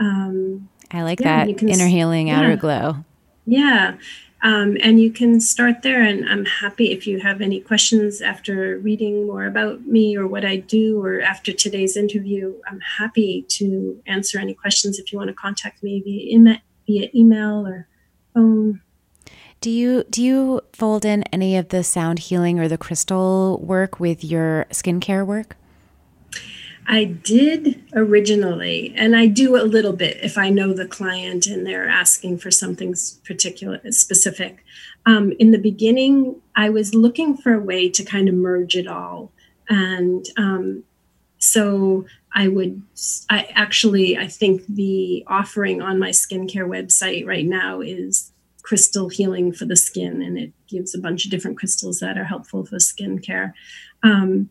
Um, 0.00 0.68
I 0.90 1.02
like 1.02 1.20
yeah, 1.20 1.44
that. 1.44 1.58
Can, 1.58 1.68
Inner 1.68 1.86
Healing 1.86 2.28
yeah, 2.28 2.38
Outer 2.38 2.56
Glow. 2.56 3.04
Yeah. 3.46 3.96
Um, 4.42 4.76
and 4.80 5.00
you 5.00 5.12
can 5.12 5.40
start 5.40 5.82
there. 5.82 6.02
And 6.02 6.28
I'm 6.28 6.44
happy 6.44 6.90
if 6.90 7.06
you 7.06 7.20
have 7.20 7.40
any 7.40 7.60
questions 7.60 8.20
after 8.20 8.78
reading 8.78 9.26
more 9.26 9.46
about 9.46 9.86
me 9.86 10.16
or 10.16 10.26
what 10.26 10.44
I 10.44 10.56
do, 10.56 11.00
or 11.00 11.20
after 11.20 11.52
today's 11.52 11.96
interview. 11.96 12.54
I'm 12.68 12.80
happy 12.80 13.46
to 13.50 14.00
answer 14.06 14.38
any 14.38 14.54
questions 14.54 14.98
if 14.98 15.12
you 15.12 15.18
want 15.18 15.28
to 15.28 15.34
contact 15.34 15.82
me 15.82 16.02
via, 16.02 16.34
email, 16.34 16.58
via 16.86 17.08
email 17.14 17.66
or 17.66 17.86
phone. 18.34 18.80
Do 19.62 19.70
you 19.70 20.02
do 20.10 20.20
you 20.20 20.60
fold 20.72 21.04
in 21.04 21.22
any 21.32 21.56
of 21.56 21.68
the 21.68 21.84
sound 21.84 22.18
healing 22.18 22.58
or 22.58 22.66
the 22.66 22.76
crystal 22.76 23.60
work 23.62 24.00
with 24.00 24.24
your 24.24 24.66
skincare 24.70 25.24
work? 25.24 25.56
I 26.88 27.04
did 27.04 27.80
originally, 27.94 28.92
and 28.96 29.14
I 29.14 29.26
do 29.28 29.54
a 29.54 29.62
little 29.62 29.92
bit 29.92 30.18
if 30.20 30.36
I 30.36 30.50
know 30.50 30.72
the 30.72 30.88
client 30.88 31.46
and 31.46 31.64
they're 31.64 31.88
asking 31.88 32.38
for 32.38 32.50
something 32.50 32.96
particular, 33.24 33.80
specific. 33.92 34.64
Um, 35.06 35.32
in 35.38 35.52
the 35.52 35.58
beginning, 35.58 36.40
I 36.56 36.68
was 36.68 36.92
looking 36.92 37.36
for 37.36 37.54
a 37.54 37.60
way 37.60 37.88
to 37.88 38.02
kind 38.02 38.28
of 38.28 38.34
merge 38.34 38.74
it 38.74 38.88
all, 38.88 39.30
and 39.68 40.26
um, 40.36 40.82
so 41.38 42.04
I 42.34 42.48
would. 42.48 42.82
I 43.30 43.46
actually, 43.54 44.18
I 44.18 44.26
think 44.26 44.66
the 44.66 45.22
offering 45.28 45.80
on 45.80 46.00
my 46.00 46.10
skincare 46.10 46.66
website 46.66 47.24
right 47.24 47.46
now 47.46 47.80
is 47.80 48.31
crystal 48.62 49.08
healing 49.08 49.52
for 49.52 49.64
the 49.64 49.76
skin, 49.76 50.22
and 50.22 50.38
it 50.38 50.52
gives 50.68 50.94
a 50.94 50.98
bunch 50.98 51.24
of 51.24 51.30
different 51.30 51.58
crystals 51.58 52.00
that 52.00 52.16
are 52.16 52.24
helpful 52.24 52.64
for 52.64 52.76
skincare. 52.76 53.52
Um, 54.02 54.50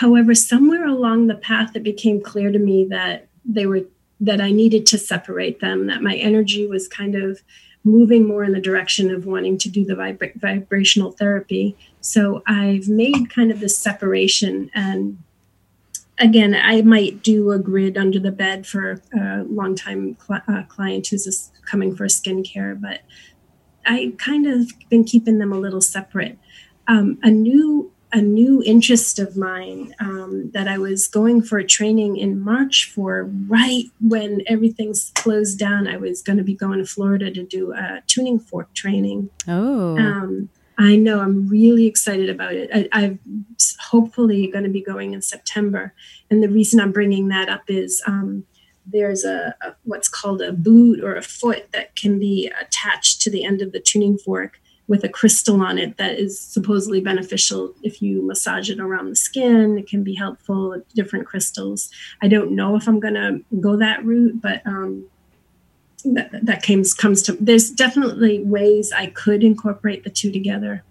However, 0.00 0.34
somewhere 0.34 0.86
along 0.86 1.26
the 1.26 1.34
path, 1.36 1.74
it 1.74 1.82
became 1.82 2.20
clear 2.20 2.52
to 2.52 2.58
me 2.58 2.84
that 2.90 3.28
they 3.46 3.64
were 3.64 3.84
that 4.20 4.42
I 4.42 4.50
needed 4.50 4.84
to 4.86 4.98
separate 4.98 5.60
them. 5.60 5.86
That 5.86 6.02
my 6.02 6.16
energy 6.16 6.66
was 6.66 6.86
kind 6.86 7.14
of 7.14 7.40
moving 7.82 8.28
more 8.28 8.44
in 8.44 8.52
the 8.52 8.60
direction 8.60 9.10
of 9.10 9.24
wanting 9.24 9.56
to 9.56 9.70
do 9.70 9.86
the 9.86 9.94
vibra- 9.94 10.34
vibrational 10.38 11.12
therapy. 11.12 11.78
So 12.02 12.42
I've 12.46 12.88
made 12.88 13.30
kind 13.30 13.50
of 13.50 13.60
this 13.60 13.78
separation. 13.78 14.70
And 14.74 15.16
again, 16.18 16.54
I 16.54 16.82
might 16.82 17.22
do 17.22 17.50
a 17.52 17.58
grid 17.58 17.96
under 17.96 18.18
the 18.18 18.32
bed 18.32 18.66
for 18.66 19.02
a 19.12 19.44
long-time 19.44 20.16
cl- 20.24 20.42
uh, 20.48 20.62
client 20.64 21.06
who's 21.08 21.50
coming 21.64 21.94
for 21.94 22.06
skincare, 22.06 22.80
but 22.80 23.00
I 23.84 24.14
kind 24.18 24.46
of 24.46 24.72
been 24.88 25.04
keeping 25.04 25.38
them 25.38 25.52
a 25.52 25.58
little 25.58 25.80
separate. 25.80 26.38
Um, 26.88 27.18
a 27.22 27.30
new 27.30 27.92
a 28.12 28.20
new 28.22 28.62
interest 28.64 29.18
of 29.18 29.36
mine 29.36 29.92
um, 29.98 30.50
that 30.54 30.68
I 30.68 30.78
was 30.78 31.08
going 31.08 31.42
for 31.42 31.58
a 31.58 31.66
training 31.66 32.16
in 32.16 32.40
March 32.40 32.90
for 32.94 33.24
right 33.48 33.84
when 34.00 34.42
everything's 34.46 35.10
closed 35.16 35.58
down. 35.58 35.88
I 35.88 35.96
was 35.96 36.22
going 36.22 36.38
to 36.38 36.44
be 36.44 36.54
going 36.54 36.78
to 36.78 36.86
Florida 36.86 37.30
to 37.32 37.42
do 37.42 37.72
a 37.72 38.02
tuning 38.06 38.38
fork 38.38 38.72
training. 38.74 39.28
Oh. 39.48 39.98
Um, 39.98 40.48
I 40.78 40.96
know 40.96 41.20
I'm 41.20 41.48
really 41.48 41.86
excited 41.86 42.28
about 42.28 42.52
it. 42.54 42.70
I, 42.92 43.02
am 43.02 43.18
hopefully 43.80 44.48
going 44.48 44.64
to 44.64 44.70
be 44.70 44.82
going 44.82 45.14
in 45.14 45.22
September. 45.22 45.94
And 46.30 46.42
the 46.42 46.48
reason 46.48 46.80
I'm 46.80 46.92
bringing 46.92 47.28
that 47.28 47.48
up 47.48 47.62
is 47.68 48.02
um, 48.06 48.44
there's 48.84 49.24
a, 49.24 49.54
a, 49.62 49.74
what's 49.84 50.08
called 50.08 50.42
a 50.42 50.52
boot 50.52 51.02
or 51.02 51.16
a 51.16 51.22
foot 51.22 51.72
that 51.72 51.96
can 51.96 52.18
be 52.18 52.50
attached 52.60 53.22
to 53.22 53.30
the 53.30 53.44
end 53.44 53.62
of 53.62 53.72
the 53.72 53.80
tuning 53.80 54.18
fork 54.18 54.60
with 54.88 55.02
a 55.02 55.08
crystal 55.08 55.62
on 55.62 55.78
it 55.78 55.96
that 55.96 56.18
is 56.18 56.40
supposedly 56.40 57.00
beneficial 57.00 57.74
if 57.82 58.00
you 58.00 58.22
massage 58.22 58.70
it 58.70 58.78
around 58.78 59.08
the 59.08 59.16
skin. 59.16 59.78
It 59.78 59.88
can 59.88 60.04
be 60.04 60.14
helpful, 60.14 60.80
different 60.94 61.26
crystals. 61.26 61.90
I 62.22 62.28
don't 62.28 62.52
know 62.52 62.76
if 62.76 62.86
I'm 62.86 63.00
going 63.00 63.14
to 63.14 63.40
go 63.60 63.76
that 63.76 64.04
route, 64.04 64.40
but 64.40 64.64
um, 64.64 65.08
that, 66.14 66.30
that 66.42 66.62
comes, 66.62 66.94
comes 66.94 67.22
to, 67.24 67.32
there's 67.34 67.70
definitely 67.70 68.42
ways 68.42 68.92
I 68.92 69.06
could 69.06 69.42
incorporate 69.42 70.04
the 70.04 70.10
two 70.10 70.32
together. 70.32 70.84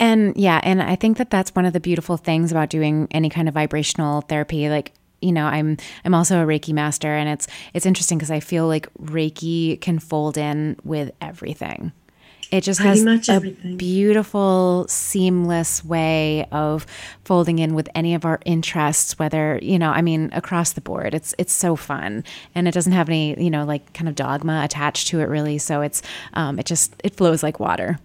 And 0.00 0.36
yeah, 0.36 0.60
and 0.62 0.80
I 0.80 0.94
think 0.94 1.16
that 1.18 1.30
that's 1.30 1.54
one 1.54 1.64
of 1.64 1.72
the 1.72 1.80
beautiful 1.80 2.16
things 2.16 2.52
about 2.52 2.70
doing 2.70 3.08
any 3.10 3.28
kind 3.28 3.48
of 3.48 3.54
vibrational 3.54 4.20
therapy. 4.22 4.68
Like 4.68 4.92
you 5.20 5.32
know 5.32 5.46
i'm 5.46 5.76
i'm 6.04 6.14
also 6.14 6.42
a 6.42 6.46
reiki 6.46 6.72
master 6.72 7.08
and 7.08 7.28
it's 7.28 7.48
it's 7.74 7.86
interesting 7.86 8.18
because 8.18 8.30
i 8.30 8.40
feel 8.40 8.66
like 8.66 8.92
reiki 8.94 9.80
can 9.80 9.98
fold 9.98 10.38
in 10.38 10.76
with 10.84 11.10
everything 11.20 11.92
it 12.50 12.62
just 12.62 12.80
Pretty 12.80 13.04
has 13.04 13.28
a 13.28 13.32
everything. 13.32 13.76
beautiful 13.76 14.86
seamless 14.88 15.84
way 15.84 16.46
of 16.50 16.86
folding 17.24 17.58
in 17.58 17.74
with 17.74 17.88
any 17.94 18.14
of 18.14 18.24
our 18.24 18.40
interests 18.44 19.18
whether 19.18 19.58
you 19.62 19.78
know 19.78 19.90
i 19.90 20.02
mean 20.02 20.30
across 20.32 20.72
the 20.72 20.80
board 20.80 21.14
it's 21.14 21.34
it's 21.38 21.52
so 21.52 21.76
fun 21.76 22.24
and 22.54 22.66
it 22.66 22.72
doesn't 22.72 22.92
have 22.92 23.08
any 23.08 23.40
you 23.42 23.50
know 23.50 23.64
like 23.64 23.92
kind 23.92 24.08
of 24.08 24.14
dogma 24.14 24.62
attached 24.64 25.08
to 25.08 25.20
it 25.20 25.24
really 25.24 25.58
so 25.58 25.80
it's 25.80 26.02
um, 26.34 26.58
it 26.58 26.66
just 26.66 26.94
it 27.04 27.14
flows 27.14 27.42
like 27.42 27.60
water 27.60 27.98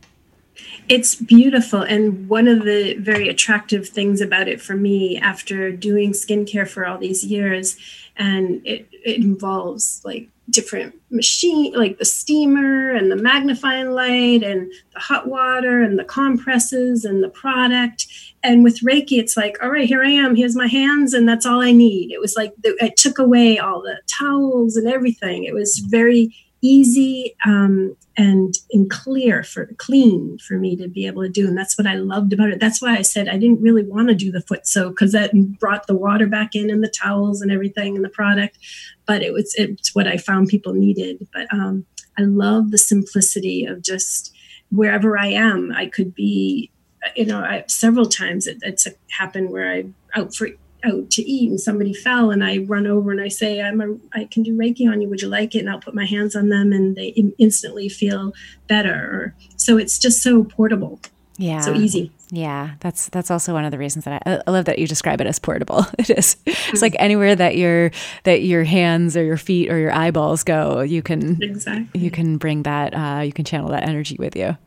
it's 0.90 1.16
beautiful. 1.16 1.82
And 1.82 2.28
one 2.30 2.48
of 2.48 2.64
the 2.64 2.96
very 2.96 3.28
attractive 3.28 3.90
things 3.90 4.22
about 4.22 4.48
it 4.48 4.62
for 4.62 4.76
me 4.76 5.18
after 5.18 5.72
doing 5.72 6.12
skincare 6.12 6.68
for 6.68 6.86
all 6.86 6.98
these 6.98 7.24
years, 7.24 7.78
and 8.16 8.62
it, 8.66 8.88
it 8.92 9.18
involves 9.18 10.02
like 10.06 10.30
different 10.50 10.94
machine 11.10 11.74
like 11.74 11.98
the 11.98 12.06
steamer 12.06 12.90
and 12.90 13.10
the 13.10 13.16
magnifying 13.16 13.92
light 13.92 14.44
and 14.44 14.72
the 14.94 15.00
hot 15.00 15.28
water 15.28 15.82
and 15.82 15.98
the 15.98 16.04
compresses 16.04 17.06
and 17.06 17.24
the 17.24 17.30
product. 17.30 18.08
And 18.44 18.64
with 18.64 18.82
reiki 18.82 19.20
it's 19.20 19.38
like 19.38 19.58
all 19.64 19.70
right 19.70 19.88
here 19.88 20.04
i 20.04 20.10
am 20.10 20.36
here's 20.36 20.56
my 20.56 20.68
hands 20.68 21.14
and 21.14 21.28
that's 21.28 21.46
all 21.46 21.62
i 21.62 21.72
need. 21.72 22.12
It 22.12 22.20
was 22.20 22.36
like 22.36 22.54
the, 22.62 22.76
it 22.84 22.98
took 22.98 23.20
away 23.20 23.58
all 23.58 23.82
the 23.82 24.02
towels 24.20 24.76
and 24.76 24.88
everything. 24.88 25.46
It 25.46 25.54
was 25.54 25.80
very 25.90 26.36
easy 26.62 27.36
um, 27.46 27.96
and 28.18 28.56
and 28.72 28.90
clear 28.90 29.44
for 29.44 29.66
clean 29.78 30.38
for 30.38 30.58
me 30.58 30.76
to 30.76 30.88
be 30.88 31.08
able 31.08 31.24
to 31.24 31.30
do 31.30 31.48
and 31.48 31.58
that's 31.58 31.78
what 31.78 31.88
i 31.88 31.96
loved 31.96 32.32
about 32.32 32.50
it. 32.50 32.60
That's 32.60 32.82
why 32.82 32.96
i 32.96 33.02
said 33.02 33.28
i 33.28 33.38
didn't 33.38 33.62
really 33.62 33.84
want 33.84 34.10
to 34.10 34.16
do 34.16 34.32
the 34.32 34.42
foot 34.42 34.68
soak 34.68 34.94
because 34.94 35.14
that 35.14 35.32
brought 35.60 35.88
the 35.88 35.96
water 35.96 36.28
back 36.28 36.56
in 36.56 36.70
and 36.70 36.84
the 36.84 36.94
towels 37.02 37.42
and 37.42 37.52
everything 37.52 37.96
and 37.96 38.06
the 38.06 38.10
product 38.10 38.58
but 39.06 39.24
it 39.24 39.34
was 39.34 39.54
it's 39.58 39.96
what 39.96 40.08
i 40.08 40.18
found 40.18 40.48
people 40.48 40.74
needed. 40.74 41.28
But 41.34 41.52
um, 41.54 41.86
i 42.18 42.22
love 42.22 42.72
the 42.72 42.78
simplicity 42.78 43.66
of 43.66 43.82
just 43.82 44.34
wherever 44.70 45.18
i 45.18 45.28
am 45.28 45.72
i 45.76 45.88
could 45.88 46.14
be 46.14 46.72
you 47.16 47.26
know 47.26 47.40
I, 47.40 47.64
several 47.68 48.06
times 48.06 48.48
it, 48.48 48.58
it's 48.62 48.88
happened 49.10 49.50
where 49.50 49.72
i 49.72 49.86
out 50.16 50.36
for 50.36 50.50
out 50.84 51.10
to 51.12 51.22
eat 51.22 51.50
and 51.50 51.60
somebody 51.60 51.94
fell 51.94 52.32
and 52.32 52.44
I 52.44 52.60
run 52.60 52.88
over 52.88 53.12
and 53.12 53.22
I 53.22 53.30
say 53.30 53.62
I'm 53.62 53.82
a 53.82 53.96
I 54.14 54.26
can 54.26 54.44
do 54.44 54.56
Reiki 54.56 54.90
on 54.90 55.02
you. 55.02 55.10
Would 55.10 55.22
you 55.22 55.28
like 55.28 55.56
it? 55.56 55.60
And 55.60 55.70
I'll 55.70 55.80
put 55.80 55.96
my 55.96 56.06
hands 56.06 56.36
on 56.36 56.50
them 56.50 56.74
and 56.74 56.96
they 56.96 57.10
instantly 57.38 57.90
feel 57.90 58.34
better. 58.68 59.36
So 59.56 59.78
it's 59.78 59.98
just 59.98 60.22
so 60.22 60.44
portable. 60.44 61.00
Yeah. 61.38 61.62
So 61.62 61.74
easy. 61.74 62.12
Yeah. 62.30 62.72
That's 62.80 63.10
that's 63.10 63.32
also 63.32 63.54
one 63.54 63.66
of 63.66 63.72
the 63.72 63.78
reasons 63.78 64.06
that 64.06 64.22
I, 64.26 64.42
I 64.46 64.52
love 64.52 64.66
that 64.66 64.80
you 64.80 64.88
describe 64.88 65.22
it 65.22 65.28
as 65.28 65.40
portable. 65.40 65.86
It 65.98 66.10
is. 66.10 66.36
It's 66.46 66.82
like 66.82 66.96
anywhere 67.00 67.36
that 67.36 67.56
your 67.56 67.92
that 68.24 68.42
your 68.42 68.64
hands 68.66 69.16
or 69.16 69.24
your 69.24 69.38
feet 69.38 69.72
or 69.72 69.78
your 69.78 69.94
eyeballs 69.94 70.44
go 70.44 70.82
you 70.82 71.02
can 71.02 71.42
exactly. 71.42 72.02
you 72.02 72.12
can 72.12 72.38
bring 72.38 72.64
that 72.64 72.94
uh, 72.94 73.22
you 73.22 73.32
can 73.32 73.46
channel 73.46 73.70
that 73.70 73.84
energy 73.84 74.18
with 74.20 74.36
you. 74.36 74.58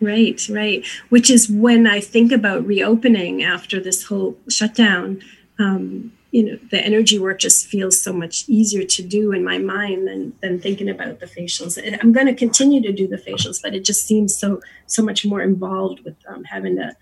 Right, 0.00 0.40
right. 0.48 0.84
Which 1.10 1.28
is 1.28 1.50
when 1.50 1.86
I 1.86 2.00
think 2.00 2.32
about 2.32 2.66
reopening 2.66 3.42
after 3.42 3.78
this 3.78 4.04
whole 4.04 4.38
shutdown 4.48 5.20
um, 5.60 6.12
you 6.30 6.44
know 6.44 6.58
the 6.70 6.80
energy 6.80 7.18
work 7.18 7.38
just 7.40 7.66
feels 7.66 8.00
so 8.00 8.12
much 8.12 8.44
easier 8.48 8.84
to 8.84 9.02
do 9.02 9.32
in 9.32 9.44
my 9.44 9.58
mind 9.58 10.06
than 10.06 10.32
than 10.40 10.60
thinking 10.60 10.88
about 10.88 11.20
the 11.20 11.26
facials. 11.26 11.78
I'm 12.00 12.12
going 12.12 12.26
to 12.26 12.34
continue 12.34 12.80
to 12.82 12.92
do 12.92 13.06
the 13.06 13.16
facials 13.16 13.60
but 13.62 13.74
it 13.74 13.84
just 13.84 14.06
seems 14.06 14.36
so 14.36 14.60
so 14.86 15.02
much 15.02 15.24
more 15.24 15.42
involved 15.42 16.00
with 16.04 16.16
um, 16.28 16.44
having 16.44 16.76
to 16.76 16.96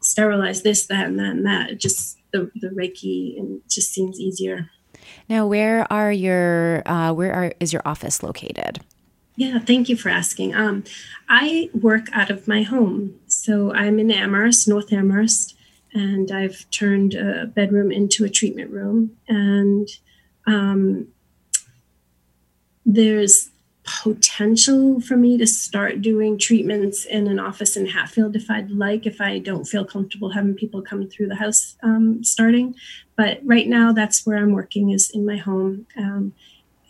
sterilize 0.00 0.62
this 0.62 0.86
that 0.86 1.06
and 1.06 1.18
that 1.18 1.32
and 1.32 1.46
that. 1.46 1.70
It 1.70 1.80
just 1.80 2.18
the, 2.32 2.50
the 2.56 2.68
reiki 2.68 3.38
and 3.38 3.60
just 3.68 3.92
seems 3.92 4.20
easier. 4.20 4.70
Now 5.28 5.46
where 5.46 5.90
are 5.92 6.12
your 6.12 6.82
uh, 6.86 7.12
where 7.12 7.32
are 7.34 7.52
is 7.60 7.72
your 7.72 7.82
office 7.84 8.22
located? 8.22 8.80
Yeah 9.36 9.58
thank 9.58 9.88
you 9.88 9.96
for 9.96 10.08
asking. 10.08 10.54
Um, 10.54 10.84
i 11.28 11.68
work 11.74 12.06
out 12.12 12.30
of 12.30 12.46
my 12.46 12.62
home. 12.62 13.18
So 13.26 13.72
i'm 13.74 13.98
in 13.98 14.12
amherst 14.12 14.68
north 14.68 14.92
amherst 14.92 15.57
and 15.92 16.30
I've 16.30 16.68
turned 16.70 17.14
a 17.14 17.46
bedroom 17.46 17.90
into 17.90 18.24
a 18.24 18.28
treatment 18.28 18.70
room. 18.70 19.16
And 19.28 19.88
um, 20.46 21.08
there's 22.84 23.50
potential 23.84 25.00
for 25.00 25.16
me 25.16 25.38
to 25.38 25.46
start 25.46 26.02
doing 26.02 26.38
treatments 26.38 27.06
in 27.06 27.26
an 27.26 27.38
office 27.38 27.76
in 27.76 27.86
Hatfield 27.86 28.36
if 28.36 28.50
I'd 28.50 28.70
like, 28.70 29.06
if 29.06 29.20
I 29.20 29.38
don't 29.38 29.64
feel 29.64 29.84
comfortable 29.84 30.30
having 30.30 30.54
people 30.54 30.82
come 30.82 31.08
through 31.08 31.28
the 31.28 31.36
house 31.36 31.76
um, 31.82 32.22
starting. 32.22 32.74
But 33.16 33.40
right 33.44 33.66
now, 33.66 33.92
that's 33.92 34.26
where 34.26 34.36
I'm 34.36 34.52
working 34.52 34.90
is 34.90 35.10
in 35.10 35.24
my 35.24 35.36
home. 35.36 35.86
Um, 35.96 36.34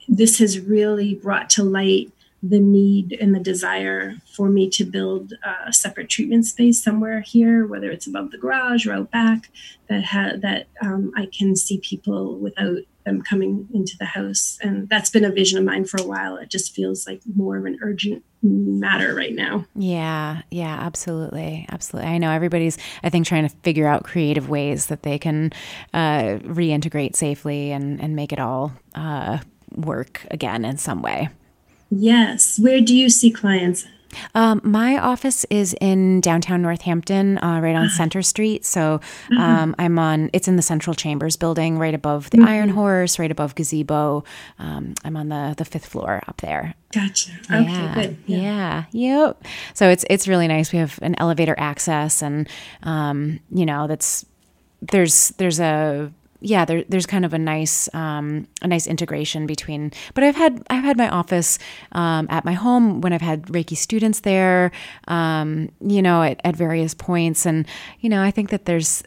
this 0.08 0.38
has 0.38 0.58
really 0.58 1.14
brought 1.14 1.50
to 1.50 1.62
light 1.62 2.12
the 2.42 2.60
need 2.60 3.16
and 3.20 3.34
the 3.34 3.40
desire 3.40 4.14
for 4.36 4.48
me 4.48 4.70
to 4.70 4.84
build 4.84 5.32
a 5.66 5.72
separate 5.72 6.08
treatment 6.08 6.46
space 6.46 6.82
somewhere 6.82 7.20
here, 7.20 7.66
whether 7.66 7.90
it's 7.90 8.06
above 8.06 8.30
the 8.30 8.38
garage 8.38 8.86
or 8.86 8.92
out 8.92 9.10
back, 9.10 9.50
that 9.88 10.04
ha- 10.04 10.36
that 10.36 10.68
um, 10.80 11.12
I 11.16 11.26
can 11.26 11.56
see 11.56 11.78
people 11.78 12.38
without 12.38 12.78
them 13.04 13.22
coming 13.22 13.68
into 13.72 13.96
the 13.98 14.04
house. 14.04 14.58
And 14.62 14.88
that's 14.88 15.10
been 15.10 15.24
a 15.24 15.32
vision 15.32 15.58
of 15.58 15.64
mine 15.64 15.84
for 15.84 16.00
a 16.00 16.06
while. 16.06 16.36
It 16.36 16.50
just 16.50 16.74
feels 16.74 17.06
like 17.06 17.22
more 17.34 17.56
of 17.56 17.64
an 17.64 17.78
urgent 17.82 18.22
matter 18.42 19.14
right 19.14 19.34
now. 19.34 19.66
Yeah, 19.74 20.42
yeah, 20.50 20.78
absolutely. 20.80 21.66
Absolutely. 21.70 22.10
I 22.10 22.18
know 22.18 22.30
everybody's, 22.30 22.78
I 23.02 23.10
think, 23.10 23.26
trying 23.26 23.48
to 23.48 23.54
figure 23.62 23.88
out 23.88 24.04
creative 24.04 24.48
ways 24.48 24.86
that 24.86 25.02
they 25.02 25.18
can 25.18 25.52
uh, 25.92 26.38
reintegrate 26.44 27.16
safely 27.16 27.72
and, 27.72 28.00
and 28.00 28.14
make 28.14 28.32
it 28.32 28.38
all 28.38 28.72
uh, 28.94 29.38
work 29.74 30.24
again 30.30 30.64
in 30.64 30.76
some 30.76 31.02
way. 31.02 31.30
Yes. 31.90 32.58
Where 32.58 32.80
do 32.80 32.94
you 32.94 33.08
see 33.08 33.30
clients? 33.30 33.86
Um, 34.34 34.60
my 34.64 34.98
office 34.98 35.44
is 35.50 35.74
in 35.80 36.20
downtown 36.20 36.62
Northampton, 36.62 37.38
uh, 37.38 37.60
right 37.60 37.74
on 37.74 37.86
uh-huh. 37.86 37.96
Center 37.96 38.22
Street. 38.22 38.64
So 38.64 39.00
uh-huh. 39.30 39.40
um, 39.40 39.74
I'm 39.78 39.98
on. 39.98 40.30
It's 40.32 40.48
in 40.48 40.56
the 40.56 40.62
Central 40.62 40.94
Chambers 40.94 41.36
building, 41.36 41.78
right 41.78 41.94
above 41.94 42.30
the 42.30 42.38
mm-hmm. 42.38 42.48
Iron 42.48 42.68
Horse, 42.70 43.18
right 43.18 43.30
above 43.30 43.54
Gazebo. 43.54 44.24
Um, 44.58 44.94
I'm 45.04 45.16
on 45.16 45.28
the 45.28 45.54
the 45.56 45.64
fifth 45.64 45.86
floor 45.86 46.22
up 46.26 46.40
there. 46.40 46.74
Gotcha. 46.92 47.32
Okay, 47.50 47.64
yeah, 47.64 47.94
good. 47.94 48.16
Yeah. 48.26 48.84
yeah. 48.92 49.26
Yep. 49.26 49.44
So 49.74 49.90
it's 49.90 50.04
it's 50.08 50.26
really 50.26 50.48
nice. 50.48 50.72
We 50.72 50.78
have 50.78 50.98
an 51.02 51.14
elevator 51.18 51.54
access, 51.58 52.22
and 52.22 52.48
um, 52.82 53.40
you 53.50 53.66
know 53.66 53.86
that's 53.86 54.24
there's 54.80 55.28
there's 55.38 55.60
a 55.60 56.12
yeah, 56.40 56.64
there, 56.64 56.84
there's 56.88 57.06
kind 57.06 57.24
of 57.24 57.34
a 57.34 57.38
nice 57.38 57.92
um, 57.94 58.46
a 58.62 58.68
nice 58.68 58.86
integration 58.86 59.46
between. 59.46 59.92
But 60.14 60.24
I've 60.24 60.36
had 60.36 60.62
I've 60.70 60.84
had 60.84 60.96
my 60.96 61.08
office 61.08 61.58
um, 61.92 62.28
at 62.30 62.44
my 62.44 62.52
home 62.52 63.00
when 63.00 63.12
I've 63.12 63.22
had 63.22 63.46
Reiki 63.46 63.76
students 63.76 64.20
there, 64.20 64.70
um, 65.08 65.70
you 65.80 66.00
know, 66.00 66.22
at, 66.22 66.40
at 66.44 66.54
various 66.54 66.94
points, 66.94 67.44
and 67.44 67.66
you 68.00 68.08
know, 68.08 68.22
I 68.22 68.30
think 68.30 68.50
that 68.50 68.66
there's 68.66 69.02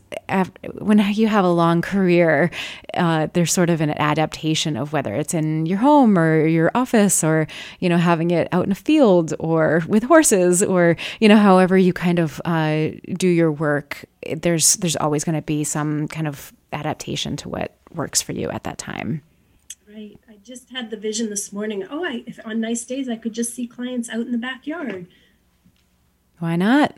when 0.79 0.99
you 1.13 1.27
have 1.27 1.45
a 1.45 1.51
long 1.51 1.82
career, 1.82 2.51
uh, 2.95 3.27
there's 3.34 3.53
sort 3.53 3.69
of 3.69 3.79
an 3.79 3.91
adaptation 3.91 4.75
of 4.75 4.91
whether 4.91 5.13
it's 5.15 5.34
in 5.34 5.65
your 5.65 5.77
home 5.77 6.17
or 6.17 6.45
your 6.45 6.71
office 6.75 7.23
or 7.23 7.47
you 7.79 7.88
know 7.88 7.97
having 7.97 8.32
it 8.32 8.49
out 8.51 8.65
in 8.65 8.71
a 8.71 8.75
field 8.75 9.34
or 9.39 9.84
with 9.88 10.03
horses 10.03 10.61
or 10.61 10.97
you 11.21 11.29
know 11.29 11.38
however 11.38 11.77
you 11.77 11.93
kind 11.93 12.19
of 12.19 12.41
uh, 12.43 12.89
do 13.13 13.27
your 13.27 13.51
work. 13.53 14.05
There's 14.36 14.75
there's 14.75 14.97
always 14.97 15.23
going 15.23 15.36
to 15.36 15.41
be 15.41 15.63
some 15.63 16.09
kind 16.09 16.27
of 16.27 16.51
adaptation 16.72 17.36
to 17.38 17.49
what 17.49 17.76
works 17.93 18.22
for 18.22 18.32
you 18.32 18.49
at 18.49 18.63
that 18.63 18.78
time. 18.78 19.22
Right. 19.88 20.17
I 20.30 20.38
just 20.43 20.69
had 20.69 20.89
the 20.89 20.97
vision 20.97 21.30
this 21.30 21.51
morning. 21.51 21.86
Oh, 21.89 22.05
I 22.05 22.24
if 22.26 22.39
on 22.45 22.61
nice 22.61 22.86
days 22.86 23.09
I 23.09 23.17
could 23.17 23.34
just 23.34 23.53
see 23.53 23.67
clients 23.67 24.09
out 24.09 24.22
in 24.22 24.32
the 24.32 24.38
backyard. 24.38 25.07
Why 26.39 26.55
not? 26.55 26.95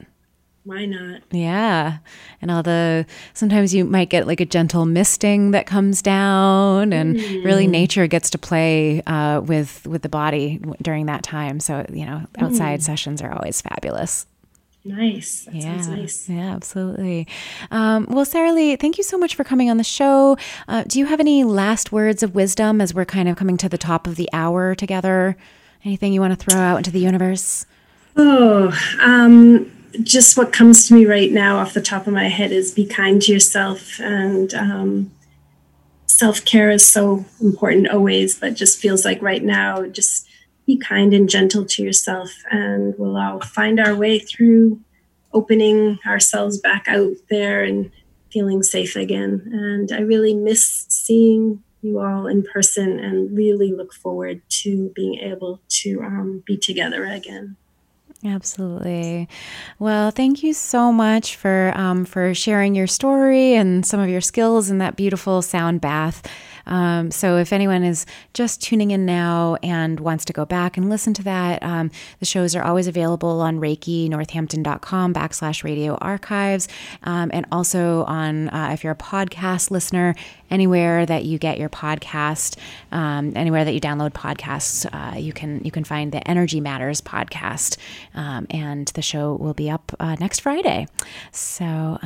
Why 0.65 0.85
not? 0.85 1.23
Yeah. 1.31 1.97
And 2.41 2.49
all 2.49 2.63
the 2.63 3.05
sometimes 3.33 3.73
you 3.73 3.83
might 3.83 4.09
get 4.09 4.27
like 4.27 4.39
a 4.39 4.45
gentle 4.45 4.85
misting 4.85 5.51
that 5.51 5.65
comes 5.65 6.01
down 6.01 6.93
and 6.93 7.17
mm. 7.17 7.43
really 7.43 7.67
nature 7.67 8.07
gets 8.07 8.29
to 8.29 8.37
play 8.37 9.01
uh, 9.01 9.41
with 9.41 9.85
with 9.85 10.03
the 10.03 10.09
body 10.09 10.61
during 10.81 11.07
that 11.07 11.23
time. 11.23 11.59
So, 11.59 11.85
you 11.91 12.05
know, 12.05 12.25
outside 12.37 12.79
mm. 12.79 12.83
sessions 12.83 13.21
are 13.21 13.33
always 13.33 13.59
fabulous. 13.59 14.25
Nice. 14.85 15.45
That 15.45 15.55
yeah. 15.55 15.77
nice. 15.77 16.27
Yeah, 16.27 16.53
absolutely. 16.55 17.25
Um, 17.71 18.05
well, 18.09 18.25
Saralee, 18.25 18.77
thank 18.77 18.97
you 18.97 19.03
so 19.03 19.17
much 19.17 19.35
for 19.35 19.45
coming 19.45 19.69
on 19.69 19.77
the 19.77 19.83
show. 19.83 20.37
Uh, 20.67 20.83
do 20.85 20.99
you 20.99 21.05
have 21.05 21.21
any 21.21 21.45
last 21.45 21.93
words 21.93 22.21
of 22.21 22.35
wisdom 22.35 22.81
as 22.81 22.93
we're 22.93 23.05
kind 23.05 23.29
of 23.29 23.37
coming 23.37 23.55
to 23.57 23.69
the 23.69 23.77
top 23.77 24.07
of 24.07 24.17
the 24.17 24.29
hour 24.33 24.75
together? 24.75 25.37
Anything 25.85 26.11
you 26.11 26.19
want 26.19 26.37
to 26.37 26.45
throw 26.45 26.59
out 26.59 26.77
into 26.77 26.91
the 26.91 26.99
universe? 26.99 27.65
Oh, 28.17 28.77
um, 29.01 29.71
just 30.01 30.37
what 30.37 30.51
comes 30.51 30.87
to 30.87 30.93
me 30.95 31.05
right 31.05 31.31
now 31.31 31.57
off 31.57 31.73
the 31.73 31.81
top 31.81 32.05
of 32.05 32.13
my 32.13 32.27
head 32.27 32.51
is 32.51 32.73
be 32.73 32.85
kind 32.85 33.21
to 33.21 33.31
yourself. 33.31 33.99
And 34.01 34.53
um, 34.53 35.11
self 36.07 36.43
care 36.43 36.69
is 36.69 36.85
so 36.85 37.25
important 37.41 37.87
always, 37.87 38.37
but 38.37 38.55
just 38.55 38.79
feels 38.79 39.05
like 39.05 39.21
right 39.21 39.43
now, 39.43 39.85
just 39.85 40.22
be 40.65 40.77
kind 40.77 41.13
and 41.13 41.29
gentle 41.29 41.65
to 41.65 41.83
yourself, 41.83 42.31
and 42.51 42.95
we'll 42.97 43.17
all 43.17 43.41
find 43.41 43.79
our 43.79 43.95
way 43.95 44.19
through 44.19 44.79
opening 45.33 45.99
ourselves 46.05 46.59
back 46.59 46.85
out 46.87 47.15
there 47.29 47.63
and 47.63 47.91
feeling 48.31 48.63
safe 48.63 48.95
again. 48.95 49.41
And 49.51 49.91
I 49.91 50.01
really 50.01 50.33
miss 50.33 50.85
seeing 50.89 51.63
you 51.81 51.99
all 51.99 52.27
in 52.27 52.43
person 52.43 52.99
and 52.99 53.35
really 53.35 53.73
look 53.73 53.93
forward 53.93 54.41
to 54.47 54.91
being 54.95 55.19
able 55.19 55.59
to 55.67 56.01
um, 56.01 56.43
be 56.45 56.57
together 56.57 57.05
again. 57.05 57.57
Absolutely. 58.25 59.27
Well, 59.79 60.09
thank 60.11 60.43
you 60.43 60.53
so 60.53 60.93
much 60.93 61.35
for 61.35 61.73
um, 61.75 62.05
for 62.05 62.33
sharing 62.33 62.73
your 62.73 62.87
story 62.87 63.53
and 63.53 63.85
some 63.85 63.99
of 63.99 64.07
your 64.07 64.21
skills 64.21 64.69
in 64.69 64.77
that 64.77 64.95
beautiful 64.95 65.41
sound 65.41 65.81
bath. 65.81 66.25
Um, 66.65 67.11
so 67.11 67.37
if 67.37 67.51
anyone 67.53 67.83
is 67.83 68.05
just 68.33 68.61
tuning 68.61 68.91
in 68.91 69.05
now 69.05 69.57
and 69.63 69.99
wants 69.99 70.25
to 70.25 70.33
go 70.33 70.45
back 70.45 70.77
and 70.77 70.89
listen 70.89 71.13
to 71.15 71.23
that, 71.23 71.61
um, 71.63 71.91
the 72.19 72.25
shows 72.25 72.55
are 72.55 72.63
always 72.63 72.87
available 72.87 73.41
on 73.41 73.59
Reiki 73.59 74.09
Northampton.com 74.09 75.13
backslash 75.13 75.63
radio 75.63 75.95
archives. 75.95 76.67
Um, 77.03 77.31
and 77.33 77.45
also 77.51 78.03
on, 78.05 78.49
uh, 78.49 78.69
if 78.73 78.83
you're 78.83 78.93
a 78.93 78.95
podcast 78.95 79.71
listener, 79.71 80.15
anywhere 80.49 81.05
that 81.05 81.25
you 81.25 81.37
get 81.37 81.57
your 81.57 81.69
podcast, 81.69 82.57
um, 82.91 83.33
anywhere 83.35 83.65
that 83.65 83.73
you 83.73 83.81
download 83.81 84.11
podcasts, 84.11 84.85
uh, 84.93 85.17
you 85.17 85.33
can 85.33 85.63
you 85.63 85.71
can 85.71 85.83
find 85.83 86.11
the 86.11 86.25
Energy 86.27 86.59
Matters 86.59 87.01
podcast, 87.01 87.77
um, 88.13 88.45
and 88.49 88.87
the 88.89 89.01
show 89.01 89.33
will 89.35 89.53
be 89.53 89.69
up 89.69 89.91
uh, 89.99 90.15
next 90.19 90.41
Friday. 90.41 90.87
So 91.31 91.97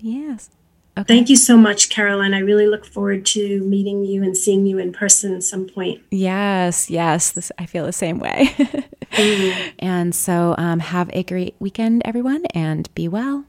yes. 0.00 0.50
Okay. 0.96 1.12
Thank 1.12 1.28
you 1.28 1.36
so 1.36 1.56
much, 1.56 1.88
Caroline. 1.88 2.34
I 2.34 2.38
really 2.38 2.68
look 2.68 2.84
forward 2.84 3.26
to 3.26 3.60
meeting 3.62 4.04
you 4.04 4.22
and 4.22 4.36
seeing 4.36 4.64
you 4.64 4.78
in 4.78 4.92
person 4.92 5.34
at 5.34 5.42
some 5.42 5.66
point. 5.66 6.00
Yes, 6.10 6.88
yes. 6.88 7.32
This, 7.32 7.50
I 7.58 7.66
feel 7.66 7.84
the 7.84 7.92
same 7.92 8.18
way. 8.20 8.54
And 9.78 10.14
so 10.14 10.54
um, 10.58 10.80
have 10.80 11.10
a 11.12 11.22
great 11.22 11.54
weekend, 11.58 12.02
everyone, 12.04 12.44
and 12.46 12.92
be 12.94 13.06
well. 13.06 13.44